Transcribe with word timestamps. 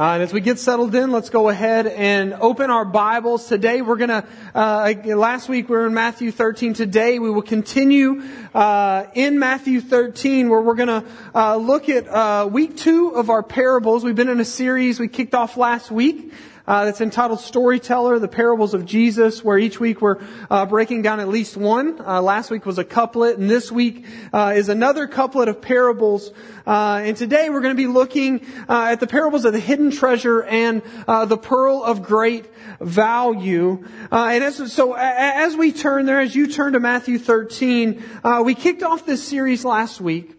Uh, 0.00 0.14
and 0.14 0.22
as 0.22 0.32
we 0.32 0.40
get 0.40 0.58
settled 0.58 0.94
in, 0.94 1.10
let's 1.10 1.28
go 1.28 1.50
ahead 1.50 1.86
and 1.86 2.32
open 2.32 2.70
our 2.70 2.86
Bibles. 2.86 3.46
Today 3.48 3.82
we're 3.82 3.98
gonna, 3.98 4.24
uh, 4.54 4.94
last 5.04 5.46
week 5.46 5.68
we 5.68 5.76
were 5.76 5.86
in 5.86 5.92
Matthew 5.92 6.32
13. 6.32 6.72
Today 6.72 7.18
we 7.18 7.30
will 7.30 7.42
continue, 7.42 8.22
uh, 8.54 9.04
in 9.12 9.38
Matthew 9.38 9.82
13 9.82 10.48
where 10.48 10.62
we're 10.62 10.74
gonna, 10.74 11.04
uh, 11.34 11.56
look 11.56 11.90
at, 11.90 12.08
uh, 12.08 12.48
week 12.50 12.78
two 12.78 13.08
of 13.08 13.28
our 13.28 13.42
parables. 13.42 14.02
We've 14.02 14.14
been 14.14 14.30
in 14.30 14.40
a 14.40 14.44
series 14.46 14.98
we 14.98 15.06
kicked 15.06 15.34
off 15.34 15.58
last 15.58 15.90
week 15.90 16.32
uh, 16.70 16.84
that's 16.84 17.00
entitled 17.00 17.40
Storyteller, 17.40 18.20
the 18.20 18.28
Parables 18.28 18.74
of 18.74 18.86
Jesus, 18.86 19.42
where 19.42 19.58
each 19.58 19.80
week 19.80 20.00
we're 20.00 20.18
uh, 20.48 20.64
breaking 20.66 21.02
down 21.02 21.18
at 21.18 21.26
least 21.26 21.56
one. 21.56 22.00
Uh, 22.00 22.22
last 22.22 22.48
week 22.48 22.64
was 22.64 22.78
a 22.78 22.84
couplet, 22.84 23.38
and 23.38 23.50
this 23.50 23.72
week 23.72 24.06
uh, 24.32 24.52
is 24.54 24.68
another 24.68 25.08
couplet 25.08 25.48
of 25.48 25.60
parables. 25.60 26.30
Uh, 26.64 27.02
and 27.02 27.16
today 27.16 27.50
we're 27.50 27.60
going 27.60 27.74
to 27.74 27.82
be 27.82 27.88
looking 27.88 28.46
uh, 28.68 28.90
at 28.92 29.00
the 29.00 29.08
parables 29.08 29.44
of 29.44 29.52
the 29.52 29.58
hidden 29.58 29.90
treasure 29.90 30.44
and 30.44 30.82
the 31.08 31.36
pearl 31.36 31.82
of 31.82 32.04
great 32.04 32.46
value. 32.80 33.84
and 34.12 34.44
as, 34.44 34.72
so 34.72 34.94
as 34.94 35.56
we 35.56 35.72
turn 35.72 36.06
there, 36.06 36.20
as 36.20 36.36
you 36.36 36.46
turn 36.46 36.74
to 36.74 36.80
Matthew 36.80 37.18
13, 37.18 38.00
we 38.44 38.54
kicked 38.54 38.84
off 38.84 39.04
this 39.04 39.26
series 39.26 39.64
last 39.64 40.00
week. 40.00 40.36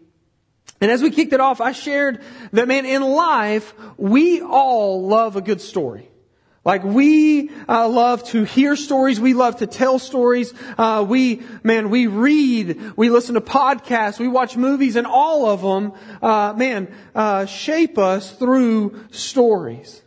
And 0.79 0.89
as 0.89 1.01
we 1.01 1.11
kicked 1.11 1.33
it 1.33 1.41
off, 1.41 1.59
I 1.59 1.73
shared 1.73 2.23
that 2.53 2.69
man, 2.69 2.85
in 2.85 3.01
life, 3.01 3.73
we 3.97 4.41
all 4.41 5.05
love 5.05 5.35
a 5.35 5.41
good 5.41 5.59
story. 5.59 6.07
Like 6.63 6.83
we 6.83 7.49
uh, 7.67 7.89
love 7.89 8.23
to 8.25 8.43
hear 8.43 8.75
stories, 8.75 9.19
we 9.19 9.33
love 9.33 9.57
to 9.57 9.67
tell 9.67 9.97
stories. 9.97 10.53
Uh, 10.77 11.03
we, 11.07 11.41
man, 11.63 11.89
we 11.89 12.05
read, 12.05 12.95
we 12.95 13.09
listen 13.09 13.33
to 13.33 13.41
podcasts, 13.41 14.19
we 14.19 14.27
watch 14.27 14.55
movies, 14.55 14.95
and 14.95 15.07
all 15.07 15.47
of 15.47 15.61
them, 15.61 15.93
uh, 16.21 16.53
man, 16.55 16.93
uh, 17.15 17.47
shape 17.47 17.97
us 17.97 18.31
through 18.33 19.07
stories. 19.09 20.03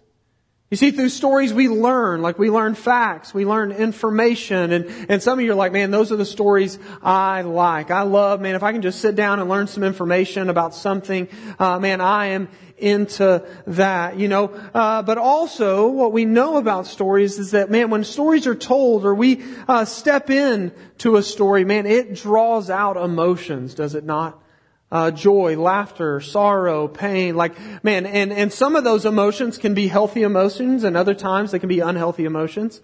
You 0.74 0.76
see, 0.76 0.90
through 0.90 1.10
stories 1.10 1.54
we 1.54 1.68
learn, 1.68 2.20
like 2.20 2.36
we 2.36 2.50
learn 2.50 2.74
facts, 2.74 3.32
we 3.32 3.46
learn 3.46 3.70
information, 3.70 4.72
and, 4.72 4.86
and 5.08 5.22
some 5.22 5.38
of 5.38 5.44
you 5.44 5.52
are 5.52 5.54
like, 5.54 5.70
man, 5.70 5.92
those 5.92 6.10
are 6.10 6.16
the 6.16 6.24
stories 6.24 6.80
I 7.00 7.42
like. 7.42 7.92
I 7.92 8.02
love, 8.02 8.40
man, 8.40 8.56
if 8.56 8.64
I 8.64 8.72
can 8.72 8.82
just 8.82 8.98
sit 8.98 9.14
down 9.14 9.38
and 9.38 9.48
learn 9.48 9.68
some 9.68 9.84
information 9.84 10.50
about 10.50 10.74
something, 10.74 11.28
uh, 11.60 11.78
man, 11.78 12.00
I 12.00 12.26
am 12.26 12.48
into 12.76 13.46
that, 13.68 14.18
you 14.18 14.26
know. 14.26 14.46
Uh, 14.74 15.02
but 15.02 15.16
also, 15.16 15.86
what 15.86 16.10
we 16.10 16.24
know 16.24 16.56
about 16.56 16.88
stories 16.88 17.38
is 17.38 17.52
that, 17.52 17.70
man, 17.70 17.90
when 17.90 18.02
stories 18.02 18.48
are 18.48 18.56
told 18.56 19.04
or 19.04 19.14
we 19.14 19.44
uh, 19.68 19.84
step 19.84 20.28
in 20.28 20.72
to 20.98 21.14
a 21.18 21.22
story, 21.22 21.64
man, 21.64 21.86
it 21.86 22.16
draws 22.16 22.68
out 22.68 22.96
emotions, 22.96 23.74
does 23.74 23.94
it 23.94 24.02
not? 24.02 24.43
Uh, 24.94 25.10
joy, 25.10 25.58
laughter, 25.58 26.20
sorrow, 26.20 26.86
pain, 26.86 27.34
like, 27.34 27.52
man, 27.82 28.06
and, 28.06 28.32
and 28.32 28.52
some 28.52 28.76
of 28.76 28.84
those 28.84 29.04
emotions 29.04 29.58
can 29.58 29.74
be 29.74 29.88
healthy 29.88 30.22
emotions 30.22 30.84
and 30.84 30.96
other 30.96 31.14
times 31.14 31.50
they 31.50 31.58
can 31.58 31.68
be 31.68 31.80
unhealthy 31.80 32.24
emotions. 32.24 32.80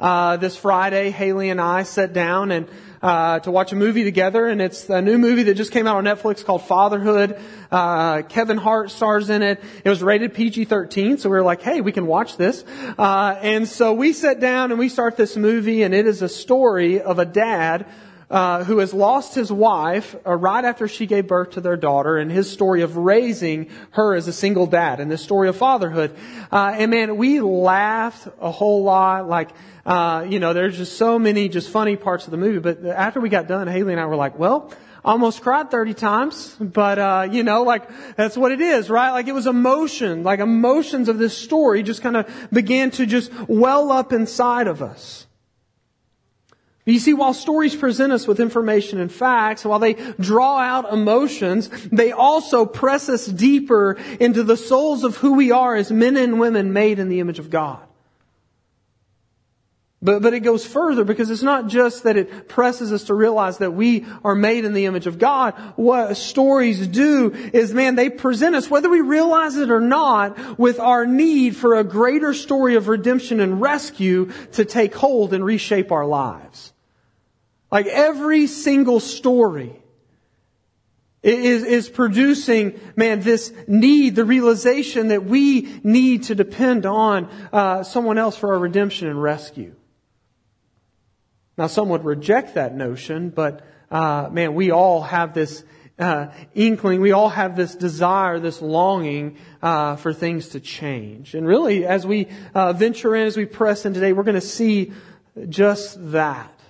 Uh, 0.00 0.36
this 0.38 0.56
Friday, 0.56 1.10
Haley 1.12 1.50
and 1.50 1.60
I 1.60 1.84
sat 1.84 2.12
down 2.12 2.50
and 2.50 2.68
uh, 3.00 3.38
to 3.38 3.52
watch 3.52 3.70
a 3.70 3.76
movie 3.76 4.02
together, 4.02 4.48
and 4.48 4.60
it's 4.60 4.90
a 4.90 5.00
new 5.00 5.18
movie 5.18 5.44
that 5.44 5.54
just 5.54 5.70
came 5.70 5.86
out 5.86 5.98
on 5.98 6.04
Netflix 6.04 6.44
called 6.44 6.62
Fatherhood. 6.62 7.40
Uh, 7.70 8.22
Kevin 8.22 8.58
Hart 8.58 8.90
stars 8.90 9.30
in 9.30 9.42
it. 9.42 9.62
It 9.84 9.88
was 9.88 10.02
rated 10.02 10.34
PG-13, 10.34 11.20
so 11.20 11.28
we 11.28 11.36
were 11.36 11.44
like, 11.44 11.62
hey, 11.62 11.80
we 11.80 11.92
can 11.92 12.08
watch 12.08 12.36
this. 12.36 12.64
Uh, 12.98 13.38
and 13.40 13.68
so 13.68 13.92
we 13.92 14.12
sat 14.12 14.40
down 14.40 14.72
and 14.72 14.80
we 14.80 14.88
start 14.88 15.16
this 15.16 15.36
movie, 15.36 15.84
and 15.84 15.94
it 15.94 16.08
is 16.08 16.22
a 16.22 16.28
story 16.28 17.00
of 17.00 17.20
a 17.20 17.24
dad 17.24 17.86
uh, 18.32 18.64
who 18.64 18.78
has 18.78 18.92
lost 18.92 19.34
his 19.36 19.52
wife 19.52 20.16
uh, 20.26 20.34
right 20.34 20.64
after 20.64 20.88
she 20.88 21.06
gave 21.06 21.28
birth 21.28 21.50
to 21.50 21.60
their 21.60 21.76
daughter, 21.76 22.16
and 22.16 22.32
his 22.32 22.50
story 22.50 22.82
of 22.82 22.96
raising 22.96 23.70
her 23.92 24.14
as 24.14 24.26
a 24.26 24.32
single 24.32 24.66
dad, 24.66 24.98
and 24.98 25.08
this 25.10 25.22
story 25.22 25.48
of 25.48 25.56
fatherhood. 25.56 26.16
Uh, 26.50 26.74
and 26.76 26.90
man, 26.90 27.16
we 27.16 27.40
laughed 27.40 28.26
a 28.40 28.50
whole 28.50 28.82
lot. 28.82 29.28
Like 29.28 29.50
uh, 29.84 30.26
you 30.28 30.38
know, 30.38 30.52
there's 30.52 30.76
just 30.76 30.96
so 30.96 31.18
many 31.18 31.48
just 31.48 31.68
funny 31.70 31.96
parts 31.96 32.24
of 32.24 32.30
the 32.30 32.36
movie. 32.36 32.58
But 32.58 32.84
after 32.84 33.20
we 33.20 33.28
got 33.28 33.48
done, 33.48 33.66
Haley 33.68 33.92
and 33.92 34.00
I 34.00 34.06
were 34.06 34.16
like, 34.16 34.38
well, 34.38 34.72
almost 35.04 35.42
cried 35.42 35.70
30 35.70 35.94
times, 35.94 36.56
but, 36.60 36.98
uh, 36.98 37.28
you 37.30 37.42
know, 37.42 37.64
like, 37.64 37.88
that's 38.16 38.36
what 38.36 38.52
it 38.52 38.60
is, 38.60 38.88
right? 38.88 39.10
Like 39.10 39.26
it 39.26 39.32
was 39.32 39.46
emotion, 39.46 40.22
like 40.22 40.40
emotions 40.40 41.08
of 41.08 41.18
this 41.18 41.36
story 41.36 41.82
just 41.82 42.02
kind 42.02 42.16
of 42.16 42.48
began 42.52 42.90
to 42.92 43.06
just 43.06 43.32
well 43.48 43.90
up 43.90 44.12
inside 44.12 44.68
of 44.68 44.82
us. 44.82 45.26
You 46.84 46.98
see, 46.98 47.14
while 47.14 47.32
stories 47.32 47.76
present 47.76 48.12
us 48.12 48.26
with 48.26 48.40
information 48.40 49.00
and 49.00 49.10
facts, 49.10 49.64
while 49.64 49.78
they 49.78 49.94
draw 50.18 50.58
out 50.58 50.92
emotions, 50.92 51.68
they 51.92 52.10
also 52.10 52.66
press 52.66 53.08
us 53.08 53.26
deeper 53.26 53.96
into 54.18 54.42
the 54.42 54.56
souls 54.56 55.04
of 55.04 55.16
who 55.16 55.34
we 55.34 55.52
are 55.52 55.76
as 55.76 55.92
men 55.92 56.16
and 56.16 56.40
women 56.40 56.72
made 56.72 56.98
in 56.98 57.08
the 57.08 57.20
image 57.20 57.38
of 57.38 57.50
God. 57.50 57.80
But, 60.04 60.20
but 60.20 60.34
it 60.34 60.40
goes 60.40 60.66
further 60.66 61.04
because 61.04 61.30
it's 61.30 61.44
not 61.44 61.68
just 61.68 62.02
that 62.02 62.16
it 62.16 62.48
presses 62.48 62.92
us 62.92 63.04
to 63.04 63.14
realize 63.14 63.58
that 63.58 63.70
we 63.70 64.04
are 64.24 64.34
made 64.34 64.64
in 64.64 64.72
the 64.72 64.86
image 64.86 65.06
of 65.06 65.20
God. 65.20 65.54
What 65.76 66.16
stories 66.16 66.88
do 66.88 67.30
is, 67.52 67.72
man, 67.72 67.94
they 67.94 68.10
present 68.10 68.56
us, 68.56 68.68
whether 68.68 68.90
we 68.90 69.00
realize 69.00 69.56
it 69.56 69.70
or 69.70 69.80
not, 69.80 70.58
with 70.58 70.80
our 70.80 71.06
need 71.06 71.54
for 71.54 71.76
a 71.76 71.84
greater 71.84 72.34
story 72.34 72.74
of 72.74 72.88
redemption 72.88 73.38
and 73.38 73.60
rescue 73.60 74.32
to 74.52 74.64
take 74.64 74.92
hold 74.92 75.32
and 75.32 75.44
reshape 75.44 75.92
our 75.92 76.04
lives. 76.04 76.71
Like 77.72 77.86
every 77.86 78.46
single 78.48 79.00
story 79.00 79.74
is, 81.22 81.64
is 81.64 81.88
producing, 81.88 82.78
man, 82.96 83.22
this 83.22 83.50
need, 83.66 84.14
the 84.14 84.26
realization 84.26 85.08
that 85.08 85.24
we 85.24 85.80
need 85.82 86.24
to 86.24 86.34
depend 86.34 86.84
on 86.84 87.30
uh, 87.50 87.82
someone 87.82 88.18
else 88.18 88.36
for 88.36 88.52
our 88.52 88.58
redemption 88.58 89.08
and 89.08 89.20
rescue. 89.22 89.74
Now, 91.56 91.66
some 91.66 91.88
would 91.88 92.04
reject 92.04 92.54
that 92.54 92.74
notion, 92.74 93.30
but 93.30 93.64
uh, 93.90 94.28
man, 94.30 94.54
we 94.54 94.70
all 94.70 95.00
have 95.00 95.32
this 95.32 95.64
uh, 95.98 96.26
inkling, 96.54 97.00
we 97.00 97.12
all 97.12 97.28
have 97.30 97.56
this 97.56 97.74
desire, 97.74 98.38
this 98.38 98.60
longing 98.60 99.38
uh, 99.62 99.96
for 99.96 100.12
things 100.12 100.48
to 100.48 100.60
change. 100.60 101.34
And 101.34 101.46
really, 101.46 101.86
as 101.86 102.06
we 102.06 102.28
uh, 102.54 102.74
venture 102.74 103.16
in, 103.16 103.26
as 103.26 103.36
we 103.36 103.46
press 103.46 103.86
in 103.86 103.94
today, 103.94 104.12
we're 104.12 104.24
going 104.24 104.34
to 104.34 104.40
see 104.42 104.92
just 105.48 106.12
that. 106.12 106.61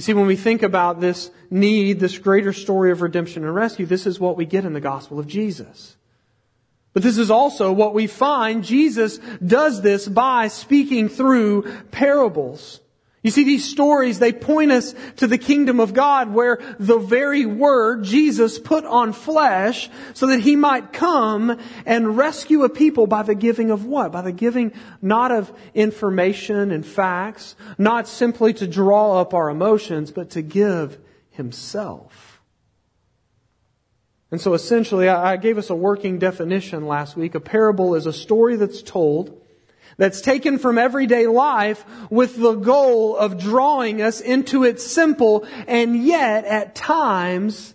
You 0.00 0.02
see, 0.02 0.14
when 0.14 0.26
we 0.26 0.36
think 0.36 0.62
about 0.62 1.02
this 1.02 1.30
need, 1.50 2.00
this 2.00 2.16
greater 2.16 2.54
story 2.54 2.90
of 2.90 3.02
redemption 3.02 3.44
and 3.44 3.54
rescue, 3.54 3.84
this 3.84 4.06
is 4.06 4.18
what 4.18 4.34
we 4.34 4.46
get 4.46 4.64
in 4.64 4.72
the 4.72 4.80
gospel 4.80 5.18
of 5.18 5.26
Jesus. 5.26 5.94
But 6.94 7.02
this 7.02 7.18
is 7.18 7.30
also 7.30 7.70
what 7.70 7.92
we 7.92 8.06
find 8.06 8.64
Jesus 8.64 9.18
does 9.44 9.82
this 9.82 10.08
by 10.08 10.48
speaking 10.48 11.10
through 11.10 11.70
parables. 11.90 12.80
You 13.22 13.30
see, 13.30 13.44
these 13.44 13.68
stories, 13.68 14.18
they 14.18 14.32
point 14.32 14.72
us 14.72 14.94
to 15.16 15.26
the 15.26 15.36
kingdom 15.36 15.78
of 15.78 15.92
God 15.92 16.32
where 16.32 16.58
the 16.78 16.98
very 16.98 17.44
word 17.44 18.02
Jesus 18.02 18.58
put 18.58 18.86
on 18.86 19.12
flesh 19.12 19.90
so 20.14 20.28
that 20.28 20.40
he 20.40 20.56
might 20.56 20.94
come 20.94 21.58
and 21.84 22.16
rescue 22.16 22.62
a 22.62 22.70
people 22.70 23.06
by 23.06 23.22
the 23.22 23.34
giving 23.34 23.70
of 23.70 23.84
what? 23.84 24.10
By 24.10 24.22
the 24.22 24.32
giving 24.32 24.72
not 25.02 25.32
of 25.32 25.52
information 25.74 26.70
and 26.70 26.84
facts, 26.84 27.56
not 27.76 28.08
simply 28.08 28.54
to 28.54 28.66
draw 28.66 29.20
up 29.20 29.34
our 29.34 29.50
emotions, 29.50 30.10
but 30.10 30.30
to 30.30 30.40
give 30.40 30.98
himself. 31.28 32.40
And 34.30 34.40
so 34.40 34.54
essentially, 34.54 35.08
I 35.08 35.36
gave 35.36 35.58
us 35.58 35.68
a 35.68 35.74
working 35.74 36.18
definition 36.18 36.86
last 36.86 37.16
week. 37.16 37.34
A 37.34 37.40
parable 37.40 37.94
is 37.96 38.06
a 38.06 38.12
story 38.14 38.56
that's 38.56 38.80
told 38.80 39.39
that's 40.00 40.22
taken 40.22 40.58
from 40.58 40.78
everyday 40.78 41.26
life 41.26 41.84
with 42.08 42.34
the 42.34 42.54
goal 42.54 43.14
of 43.18 43.38
drawing 43.38 44.00
us 44.00 44.22
into 44.22 44.64
its 44.64 44.84
simple 44.84 45.46
and 45.68 45.94
yet 45.94 46.46
at 46.46 46.74
times 46.74 47.74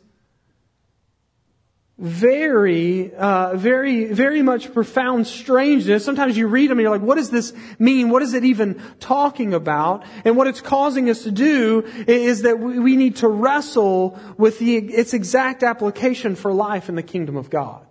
very, 2.00 3.14
uh, 3.14 3.56
very, 3.56 4.06
very 4.06 4.41
much 4.41 4.74
profound 4.74 5.28
strangeness. 5.28 6.03
Sometimes 6.03 6.35
you 6.35 6.47
read 6.47 6.72
them 6.72 6.79
and 6.79 6.84
you're 6.84 6.91
like, 6.91 7.08
what 7.08 7.16
does 7.16 7.29
this 7.29 7.53
mean? 7.78 8.09
What 8.09 8.23
is 8.23 8.34
it 8.34 8.44
even 8.44 8.82
talking 9.00 9.53
about? 9.53 10.03
And 10.26 10.35
what 10.35 10.47
it's 10.47 10.61
causing 10.61 11.11
us 11.11 11.22
to 11.23 11.32
do 11.32 11.85
is 12.08 12.41
that 12.41 12.59
we 12.59 12.96
need 12.96 13.17
to 13.17 13.28
wrestle 13.28 14.20
with 14.35 14.58
the, 14.58 14.78
its 14.78 15.14
exact 15.14 15.61
application 15.61 16.35
for 16.35 16.52
life 16.52 16.90
in 16.90 16.96
the 16.96 17.03
kingdom 17.03 17.38
of 17.38 17.52
God. 17.52 17.84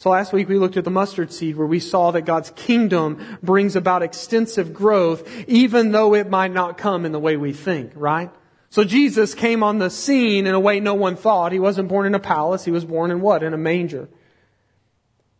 So 0.00 0.08
last 0.08 0.32
week 0.32 0.48
we 0.48 0.56
looked 0.56 0.78
at 0.78 0.84
the 0.84 0.90
mustard 0.90 1.30
seed 1.30 1.58
where 1.58 1.66
we 1.66 1.78
saw 1.78 2.10
that 2.12 2.22
God's 2.22 2.48
kingdom 2.56 3.38
brings 3.42 3.76
about 3.76 4.02
extensive 4.02 4.72
growth 4.72 5.28
even 5.46 5.92
though 5.92 6.14
it 6.14 6.30
might 6.30 6.54
not 6.54 6.78
come 6.78 7.04
in 7.04 7.12
the 7.12 7.18
way 7.18 7.36
we 7.36 7.52
think, 7.52 7.92
right? 7.94 8.30
So 8.70 8.82
Jesus 8.82 9.34
came 9.34 9.62
on 9.62 9.76
the 9.76 9.90
scene 9.90 10.46
in 10.46 10.54
a 10.54 10.60
way 10.60 10.80
no 10.80 10.94
one 10.94 11.16
thought. 11.16 11.52
He 11.52 11.58
wasn't 11.58 11.90
born 11.90 12.06
in 12.06 12.14
a 12.14 12.18
palace. 12.18 12.64
He 12.64 12.70
was 12.70 12.86
born 12.86 13.10
in 13.10 13.20
what? 13.20 13.42
In 13.42 13.52
a 13.52 13.58
manger. 13.58 14.08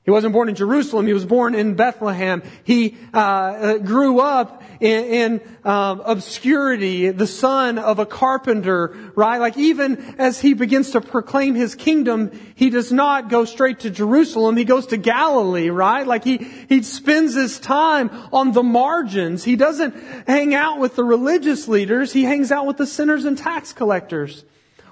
He 0.02 0.10
wasn't 0.10 0.32
born 0.32 0.48
in 0.48 0.54
Jerusalem. 0.54 1.06
He 1.06 1.12
was 1.12 1.26
born 1.26 1.54
in 1.54 1.74
Bethlehem. 1.74 2.42
He 2.64 2.96
uh, 3.12 3.18
uh, 3.18 3.78
grew 3.78 4.18
up 4.18 4.62
in, 4.80 5.04
in 5.04 5.40
um, 5.62 6.00
obscurity, 6.06 7.10
the 7.10 7.26
son 7.26 7.78
of 7.78 7.98
a 7.98 8.06
carpenter, 8.06 9.12
right? 9.14 9.36
Like 9.36 9.58
even 9.58 9.98
as 10.18 10.40
he 10.40 10.54
begins 10.54 10.92
to 10.92 11.02
proclaim 11.02 11.54
his 11.54 11.74
kingdom, 11.74 12.30
he 12.54 12.70
does 12.70 12.90
not 12.90 13.28
go 13.28 13.44
straight 13.44 13.80
to 13.80 13.90
Jerusalem. 13.90 14.56
He 14.56 14.64
goes 14.64 14.86
to 14.86 14.96
Galilee, 14.96 15.68
right? 15.68 16.06
Like 16.06 16.24
he, 16.24 16.38
he 16.38 16.82
spends 16.82 17.34
his 17.34 17.60
time 17.60 18.10
on 18.32 18.52
the 18.52 18.62
margins. 18.62 19.44
He 19.44 19.54
doesn't 19.54 19.94
hang 20.26 20.54
out 20.54 20.78
with 20.78 20.96
the 20.96 21.04
religious 21.04 21.68
leaders. 21.68 22.10
He 22.10 22.24
hangs 22.24 22.50
out 22.50 22.66
with 22.66 22.78
the 22.78 22.86
sinners 22.86 23.26
and 23.26 23.36
tax 23.36 23.74
collectors. 23.74 24.46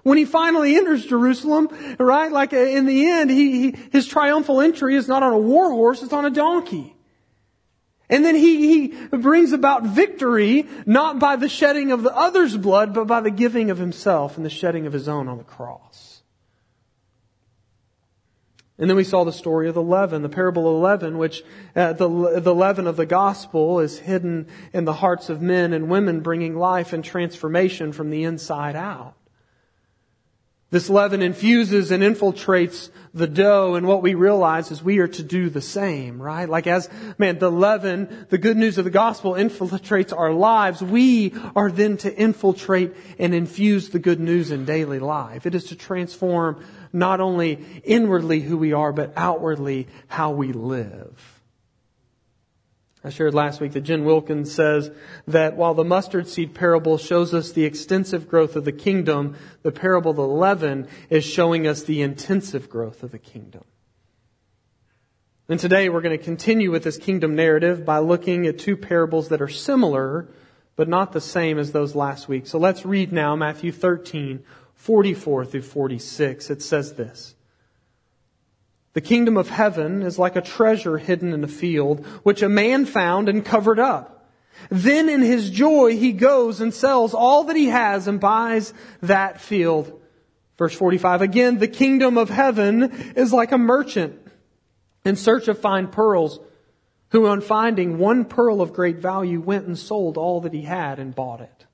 When 0.08 0.16
he 0.16 0.24
finally 0.24 0.74
enters 0.74 1.04
Jerusalem, 1.04 1.68
right, 1.98 2.32
like 2.32 2.54
uh, 2.54 2.56
in 2.56 2.86
the 2.86 3.10
end, 3.10 3.28
he, 3.28 3.60
he, 3.60 3.78
his 3.92 4.06
triumphal 4.06 4.62
entry 4.62 4.96
is 4.96 5.06
not 5.06 5.22
on 5.22 5.34
a 5.34 5.38
war 5.38 5.70
horse, 5.70 6.02
it's 6.02 6.14
on 6.14 6.24
a 6.24 6.30
donkey. 6.30 6.96
And 8.08 8.24
then 8.24 8.34
he, 8.34 8.88
he 8.88 9.06
brings 9.08 9.52
about 9.52 9.82
victory, 9.82 10.66
not 10.86 11.18
by 11.18 11.36
the 11.36 11.50
shedding 11.50 11.92
of 11.92 12.02
the 12.02 12.16
other's 12.16 12.56
blood, 12.56 12.94
but 12.94 13.06
by 13.06 13.20
the 13.20 13.30
giving 13.30 13.70
of 13.70 13.76
himself 13.76 14.38
and 14.38 14.46
the 14.46 14.50
shedding 14.50 14.86
of 14.86 14.94
his 14.94 15.08
own 15.08 15.28
on 15.28 15.36
the 15.36 15.44
cross. 15.44 16.22
And 18.78 18.88
then 18.88 18.96
we 18.96 19.04
saw 19.04 19.24
the 19.24 19.30
story 19.30 19.68
of 19.68 19.74
the 19.74 19.82
leaven, 19.82 20.22
the 20.22 20.30
parable 20.30 20.68
of 20.68 20.76
the 20.76 20.86
leaven, 20.86 21.18
which 21.18 21.42
uh, 21.76 21.92
the, 21.92 22.40
the 22.40 22.54
leaven 22.54 22.86
of 22.86 22.96
the 22.96 23.04
gospel 23.04 23.80
is 23.80 23.98
hidden 23.98 24.46
in 24.72 24.86
the 24.86 24.94
hearts 24.94 25.28
of 25.28 25.42
men 25.42 25.74
and 25.74 25.90
women, 25.90 26.20
bringing 26.20 26.56
life 26.56 26.94
and 26.94 27.04
transformation 27.04 27.92
from 27.92 28.08
the 28.08 28.24
inside 28.24 28.74
out. 28.74 29.14
This 30.70 30.90
leaven 30.90 31.22
infuses 31.22 31.90
and 31.90 32.02
infiltrates 32.02 32.90
the 33.14 33.26
dough, 33.26 33.74
and 33.74 33.86
what 33.86 34.02
we 34.02 34.12
realize 34.14 34.70
is 34.70 34.82
we 34.82 34.98
are 34.98 35.08
to 35.08 35.22
do 35.22 35.48
the 35.48 35.62
same, 35.62 36.20
right? 36.20 36.46
Like 36.46 36.66
as, 36.66 36.90
man, 37.16 37.38
the 37.38 37.50
leaven, 37.50 38.26
the 38.28 38.36
good 38.36 38.58
news 38.58 38.76
of 38.76 38.84
the 38.84 38.90
gospel 38.90 39.32
infiltrates 39.32 40.16
our 40.16 40.32
lives, 40.32 40.82
we 40.82 41.32
are 41.56 41.70
then 41.70 41.96
to 41.98 42.14
infiltrate 42.14 42.94
and 43.18 43.34
infuse 43.34 43.88
the 43.88 43.98
good 43.98 44.20
news 44.20 44.50
in 44.50 44.66
daily 44.66 44.98
life. 44.98 45.46
It 45.46 45.54
is 45.54 45.64
to 45.64 45.74
transform 45.74 46.62
not 46.92 47.20
only 47.20 47.64
inwardly 47.82 48.40
who 48.40 48.58
we 48.58 48.74
are, 48.74 48.92
but 48.92 49.14
outwardly 49.16 49.88
how 50.06 50.32
we 50.32 50.52
live. 50.52 51.37
I 53.04 53.10
shared 53.10 53.32
last 53.32 53.60
week 53.60 53.72
that 53.72 53.82
Jen 53.82 54.04
Wilkins 54.04 54.52
says 54.52 54.90
that 55.26 55.56
while 55.56 55.74
the 55.74 55.84
mustard 55.84 56.26
seed 56.26 56.54
parable 56.54 56.98
shows 56.98 57.32
us 57.32 57.52
the 57.52 57.64
extensive 57.64 58.28
growth 58.28 58.56
of 58.56 58.64
the 58.64 58.72
kingdom, 58.72 59.36
the 59.62 59.70
parable 59.70 60.10
of 60.10 60.16
the 60.16 60.26
leaven 60.26 60.88
is 61.08 61.24
showing 61.24 61.66
us 61.66 61.82
the 61.82 62.02
intensive 62.02 62.68
growth 62.68 63.04
of 63.04 63.12
the 63.12 63.18
kingdom. 63.18 63.64
And 65.48 65.60
today 65.60 65.88
we're 65.88 66.02
going 66.02 66.18
to 66.18 66.22
continue 66.22 66.70
with 66.70 66.82
this 66.82 66.98
kingdom 66.98 67.36
narrative 67.36 67.84
by 67.84 67.98
looking 67.98 68.46
at 68.46 68.58
two 68.58 68.76
parables 68.76 69.28
that 69.28 69.40
are 69.40 69.48
similar, 69.48 70.28
but 70.74 70.88
not 70.88 71.12
the 71.12 71.20
same 71.20 71.58
as 71.58 71.70
those 71.70 71.94
last 71.94 72.28
week. 72.28 72.46
So 72.46 72.58
let's 72.58 72.84
read 72.84 73.12
now 73.12 73.36
Matthew 73.36 73.70
13, 73.72 74.42
44 74.74 75.44
through 75.46 75.62
46. 75.62 76.50
It 76.50 76.62
says 76.62 76.94
this. 76.94 77.34
The 78.94 79.00
kingdom 79.00 79.36
of 79.36 79.50
heaven 79.50 80.02
is 80.02 80.18
like 80.18 80.36
a 80.36 80.40
treasure 80.40 80.98
hidden 80.98 81.32
in 81.32 81.44
a 81.44 81.48
field, 81.48 82.04
which 82.22 82.42
a 82.42 82.48
man 82.48 82.86
found 82.86 83.28
and 83.28 83.44
covered 83.44 83.78
up. 83.78 84.18
Then 84.70 85.08
in 85.08 85.22
his 85.22 85.50
joy, 85.50 85.96
he 85.96 86.12
goes 86.12 86.60
and 86.60 86.74
sells 86.74 87.14
all 87.14 87.44
that 87.44 87.56
he 87.56 87.68
has 87.68 88.08
and 88.08 88.18
buys 88.18 88.74
that 89.02 89.40
field. 89.40 90.00
Verse 90.56 90.74
45, 90.74 91.22
again, 91.22 91.58
the 91.58 91.68
kingdom 91.68 92.18
of 92.18 92.30
heaven 92.30 93.14
is 93.14 93.32
like 93.32 93.52
a 93.52 93.58
merchant 93.58 94.20
in 95.04 95.14
search 95.14 95.46
of 95.46 95.60
fine 95.60 95.86
pearls, 95.86 96.40
who 97.10 97.26
on 97.26 97.40
finding 97.40 97.98
one 97.98 98.24
pearl 98.24 98.60
of 98.60 98.72
great 98.72 98.96
value 98.98 99.40
went 99.40 99.66
and 99.66 99.78
sold 99.78 100.18
all 100.18 100.40
that 100.40 100.52
he 100.52 100.62
had 100.62 100.98
and 100.98 101.14
bought 101.14 101.40
it. 101.40 101.66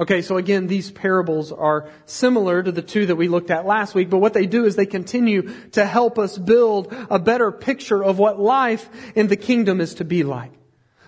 Okay, 0.00 0.22
so 0.22 0.36
again, 0.36 0.68
these 0.68 0.92
parables 0.92 1.50
are 1.50 1.90
similar 2.06 2.62
to 2.62 2.70
the 2.70 2.82
two 2.82 3.06
that 3.06 3.16
we 3.16 3.26
looked 3.26 3.50
at 3.50 3.66
last 3.66 3.96
week, 3.96 4.08
but 4.08 4.18
what 4.18 4.32
they 4.32 4.46
do 4.46 4.64
is 4.64 4.76
they 4.76 4.86
continue 4.86 5.50
to 5.70 5.84
help 5.84 6.20
us 6.20 6.38
build 6.38 6.94
a 7.10 7.18
better 7.18 7.50
picture 7.50 8.04
of 8.04 8.16
what 8.16 8.38
life 8.38 8.88
in 9.16 9.26
the 9.26 9.36
kingdom 9.36 9.80
is 9.80 9.94
to 9.94 10.04
be 10.04 10.22
like. 10.22 10.52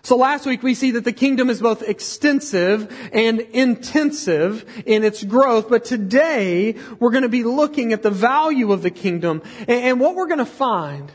So 0.03 0.17
last 0.17 0.45
week 0.45 0.65
we 0.65 0.75
see 0.75 0.93
that 0.93 1.05
the 1.05 1.13
kingdom 1.13 1.51
is 1.51 1.61
both 1.61 1.83
extensive 1.83 2.93
and 3.13 3.39
intensive 3.39 4.65
in 4.87 5.05
its 5.05 5.23
growth, 5.23 5.69
but 5.69 5.85
today 5.85 6.75
we're 6.99 7.13
going 7.13 7.23
to 7.23 7.29
be 7.29 7.45
looking 7.45 7.93
at 7.93 8.03
the 8.03 8.11
value 8.11 8.73
of 8.73 8.83
the 8.83 8.91
kingdom, 8.91 9.43
and 9.69 10.01
what 10.01 10.17
we're 10.17 10.27
going 10.27 10.39
to 10.39 10.45
find 10.45 11.13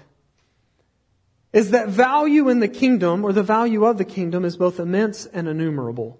is 1.52 1.72
that 1.72 1.90
value 1.90 2.48
in 2.48 2.62
the 2.62 2.70
kingdom, 2.70 3.26
or 3.26 3.34
the 3.34 3.44
value 3.44 3.86
of 3.86 3.98
the 3.98 4.06
kingdom, 4.06 4.46
is 4.46 4.56
both 4.56 4.80
immense 4.80 5.26
and 5.26 5.50
innumerable. 5.50 6.20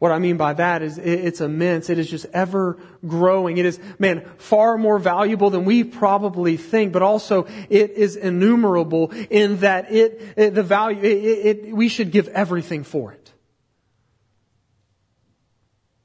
What 0.00 0.12
I 0.12 0.18
mean 0.18 0.38
by 0.38 0.54
that 0.54 0.80
is 0.80 0.96
it's 0.96 1.42
immense. 1.42 1.90
It 1.90 1.98
is 1.98 2.08
just 2.08 2.24
ever 2.32 2.78
growing. 3.06 3.58
It 3.58 3.66
is, 3.66 3.78
man, 3.98 4.24
far 4.38 4.78
more 4.78 4.98
valuable 4.98 5.50
than 5.50 5.66
we 5.66 5.84
probably 5.84 6.56
think, 6.56 6.94
but 6.94 7.02
also 7.02 7.46
it 7.68 7.90
is 7.90 8.16
innumerable 8.16 9.12
in 9.28 9.58
that 9.58 9.92
it, 9.92 10.22
it 10.38 10.54
the 10.54 10.62
value, 10.62 11.02
it, 11.02 11.66
it, 11.66 11.76
we 11.76 11.88
should 11.90 12.12
give 12.12 12.28
everything 12.28 12.82
for 12.82 13.12
it. 13.12 13.30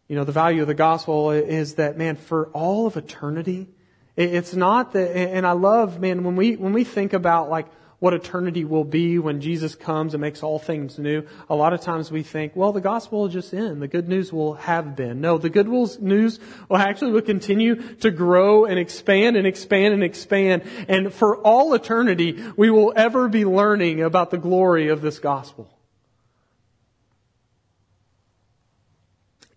You 0.10 0.18
know, 0.18 0.26
the 0.26 0.34
value 0.34 0.62
of 0.62 0.68
the 0.68 0.74
gospel 0.74 1.32
is 1.32 1.76
that, 1.76 1.98
man, 1.98 2.18
for 2.18 2.48
all 2.48 2.88
of 2.88 2.98
eternity, 2.98 3.70
it's 4.18 4.54
not 4.54 4.92
that, 4.92 5.16
and 5.16 5.48
I 5.48 5.54
love, 5.54 6.02
man, 6.02 6.26
when 6.26 6.36
we, 6.36 6.58
when 6.58 6.74
we 6.74 6.84
think 6.84 7.14
about 7.14 7.50
like, 7.50 7.68
what 8.06 8.14
eternity 8.14 8.64
will 8.64 8.84
be 8.84 9.18
when 9.18 9.42
Jesus 9.42 9.74
comes 9.74 10.14
and 10.14 10.22
makes 10.22 10.44
all 10.44 10.60
things 10.60 11.00
new, 11.00 11.26
a 11.50 11.56
lot 11.56 11.74
of 11.74 11.82
times 11.82 12.12
we 12.12 12.22
think, 12.22 12.56
well, 12.56 12.72
the 12.72 12.80
gospel 12.80 13.22
will 13.22 13.30
just 13.30 13.52
end. 13.52 13.82
The 13.82 13.88
good 13.88 14.08
news 14.08 14.32
will 14.32 14.54
have 14.54 14.96
been. 14.96 15.22
No, 15.22 15.40
the 15.40 15.50
good 15.50 15.68
news 15.68 16.40
will 16.70 16.78
actually 16.78 17.14
will 17.14 17.24
continue 17.24 17.96
to 17.96 18.12
grow 18.12 18.66
and 18.66 18.78
expand 18.78 19.38
and 19.38 19.48
expand 19.48 19.96
and 19.96 20.04
expand. 20.04 20.62
And 20.88 21.12
for 21.12 21.38
all 21.38 21.74
eternity, 21.74 22.40
we 22.56 22.70
will 22.70 22.94
ever 22.96 23.28
be 23.28 23.44
learning 23.44 24.04
about 24.04 24.30
the 24.30 24.38
glory 24.38 24.90
of 24.90 25.02
this 25.02 25.18
gospel. 25.18 25.68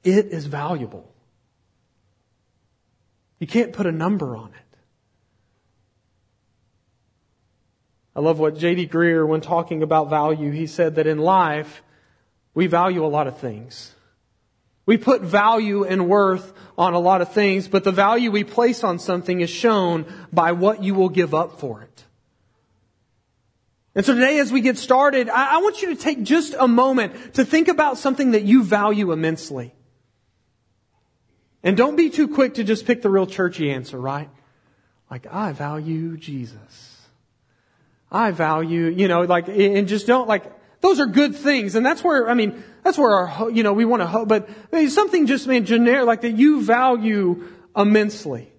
It 0.03 0.29
is 0.29 0.47
valuable. 0.47 1.13
You 3.41 3.47
can't 3.47 3.75
put 3.75 3.85
a 3.85 3.93
number 3.93 4.35
on 4.35 4.53
it. 4.55 4.68
I 8.19 8.21
love 8.21 8.41
what 8.41 8.59
J.D. 8.59 8.89
Greear, 8.89 9.25
when 9.29 9.41
talking 9.41 9.85
about 9.85 10.11
value, 10.11 10.51
he 10.51 10.67
said 10.67 10.97
that 10.97 11.07
in 11.07 11.19
life, 11.19 11.85
we 12.53 12.67
value 12.67 13.05
a 13.05 13.07
lot 13.07 13.29
of 13.29 13.39
things. 13.39 13.95
We 14.87 14.97
put 14.97 15.23
value 15.23 15.85
and 15.85 16.09
worth 16.09 16.53
on 16.77 16.95
a 16.95 16.99
lot 16.99 17.23
of 17.23 17.33
things, 17.33 17.69
but 17.69 17.85
the 17.85 17.93
value 17.93 18.33
we 18.33 18.43
place 18.43 18.83
on 18.83 18.99
something 18.99 19.41
is 19.41 19.51
shown 19.51 20.05
by 20.33 20.51
what 20.51 20.83
you 20.83 20.97
will 20.97 21.11
give 21.11 21.33
up 21.33 21.61
for 21.61 21.83
it. 21.83 22.05
And 23.95 24.05
so 24.05 24.15
today 24.15 24.41
as 24.41 24.51
we 24.51 24.63
get 24.63 24.79
started, 24.79 25.29
I, 25.29 25.59
want 25.59 25.81
you 25.81 25.95
to 25.95 26.03
take 26.03 26.25
just 26.25 26.57
a 26.59 26.67
moment 26.67 27.35
to 27.35 27.45
think 27.45 27.69
about 27.69 27.99
something 27.99 28.33
that 28.33 28.43
you 28.43 28.65
value 28.65 29.13
immensely. 29.13 29.73
And 31.63 31.77
don't 31.77 31.95
be 31.95 32.11
too 32.11 32.27
quick 32.27 32.55
to 32.55 32.65
just 32.65 32.85
pick 32.85 33.01
the 33.01 33.11
real 33.11 33.29
churchy 33.29 33.71
answer, 33.71 33.97
right? 33.97 34.29
Like, 35.09 35.33
I 35.33 35.53
value 35.53 36.17
Jesus. 36.17 36.98
I 38.11 38.31
value, 38.31 38.87
you 38.87 39.09
know, 39.09 39.23
like, 39.23 39.49
and 39.49 39.87
just 39.87 40.07
don't 40.07 40.29
like, 40.29 40.45
those 40.81 41.01
are 41.01 41.07
good 41.07 41.37
things. 41.37 41.75
And 41.75 41.85
that's 41.85 42.03
where, 42.03 42.29
I 42.29 42.35
mean, 42.35 42.63
that's 42.83 42.97
where 42.97 43.13
our, 43.13 43.51
you 43.51 43.63
know, 43.63 43.73
we 43.73 43.85
want 43.85 44.01
to 44.01 44.07
hope, 44.07 44.29
but 44.29 44.49
something 44.89 45.27
just 45.27 45.47
made 45.47 45.67
generic, 45.67 46.07
like 46.07 46.23
that 46.23 46.33
you 46.33 46.63
value 46.63 47.49
immensely. 47.77 48.53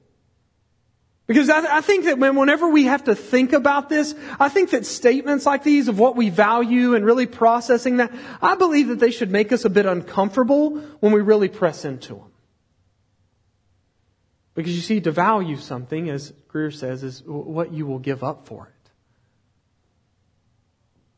Because 1.25 1.49
I, 1.49 1.77
I 1.77 1.81
think 1.81 2.05
that 2.05 2.17
when, 2.17 2.35
whenever 2.35 2.69
we 2.69 2.85
have 2.85 3.03
to 3.05 3.15
think 3.15 3.53
about 3.53 3.87
this, 3.87 4.15
I 4.39 4.49
think 4.49 4.71
that 4.71 4.85
statements 4.85 5.45
like 5.45 5.63
these 5.63 5.87
of 5.87 5.99
what 5.99 6.15
we 6.15 6.29
value 6.29 6.95
and 6.95 7.05
really 7.05 7.27
processing 7.27 7.97
that, 7.97 8.11
I 8.41 8.55
believe 8.55 8.87
that 8.87 8.99
they 8.99 9.11
should 9.11 9.31
make 9.31 9.51
us 9.51 9.63
a 9.65 9.69
bit 9.69 9.85
uncomfortable 9.85 10.77
when 10.99 11.11
we 11.11 11.21
really 11.21 11.47
press 11.47 11.85
into 11.85 12.15
them. 12.15 12.31
Because 14.55 14.75
you 14.75 14.81
see, 14.81 14.99
to 15.01 15.11
value 15.11 15.57
something, 15.57 16.09
as 16.09 16.33
Greear 16.51 16.73
says, 16.73 17.03
is 17.03 17.23
what 17.25 17.71
you 17.71 17.85
will 17.85 17.99
give 17.99 18.23
up 18.23 18.47
for 18.47 18.67
it 18.67 18.78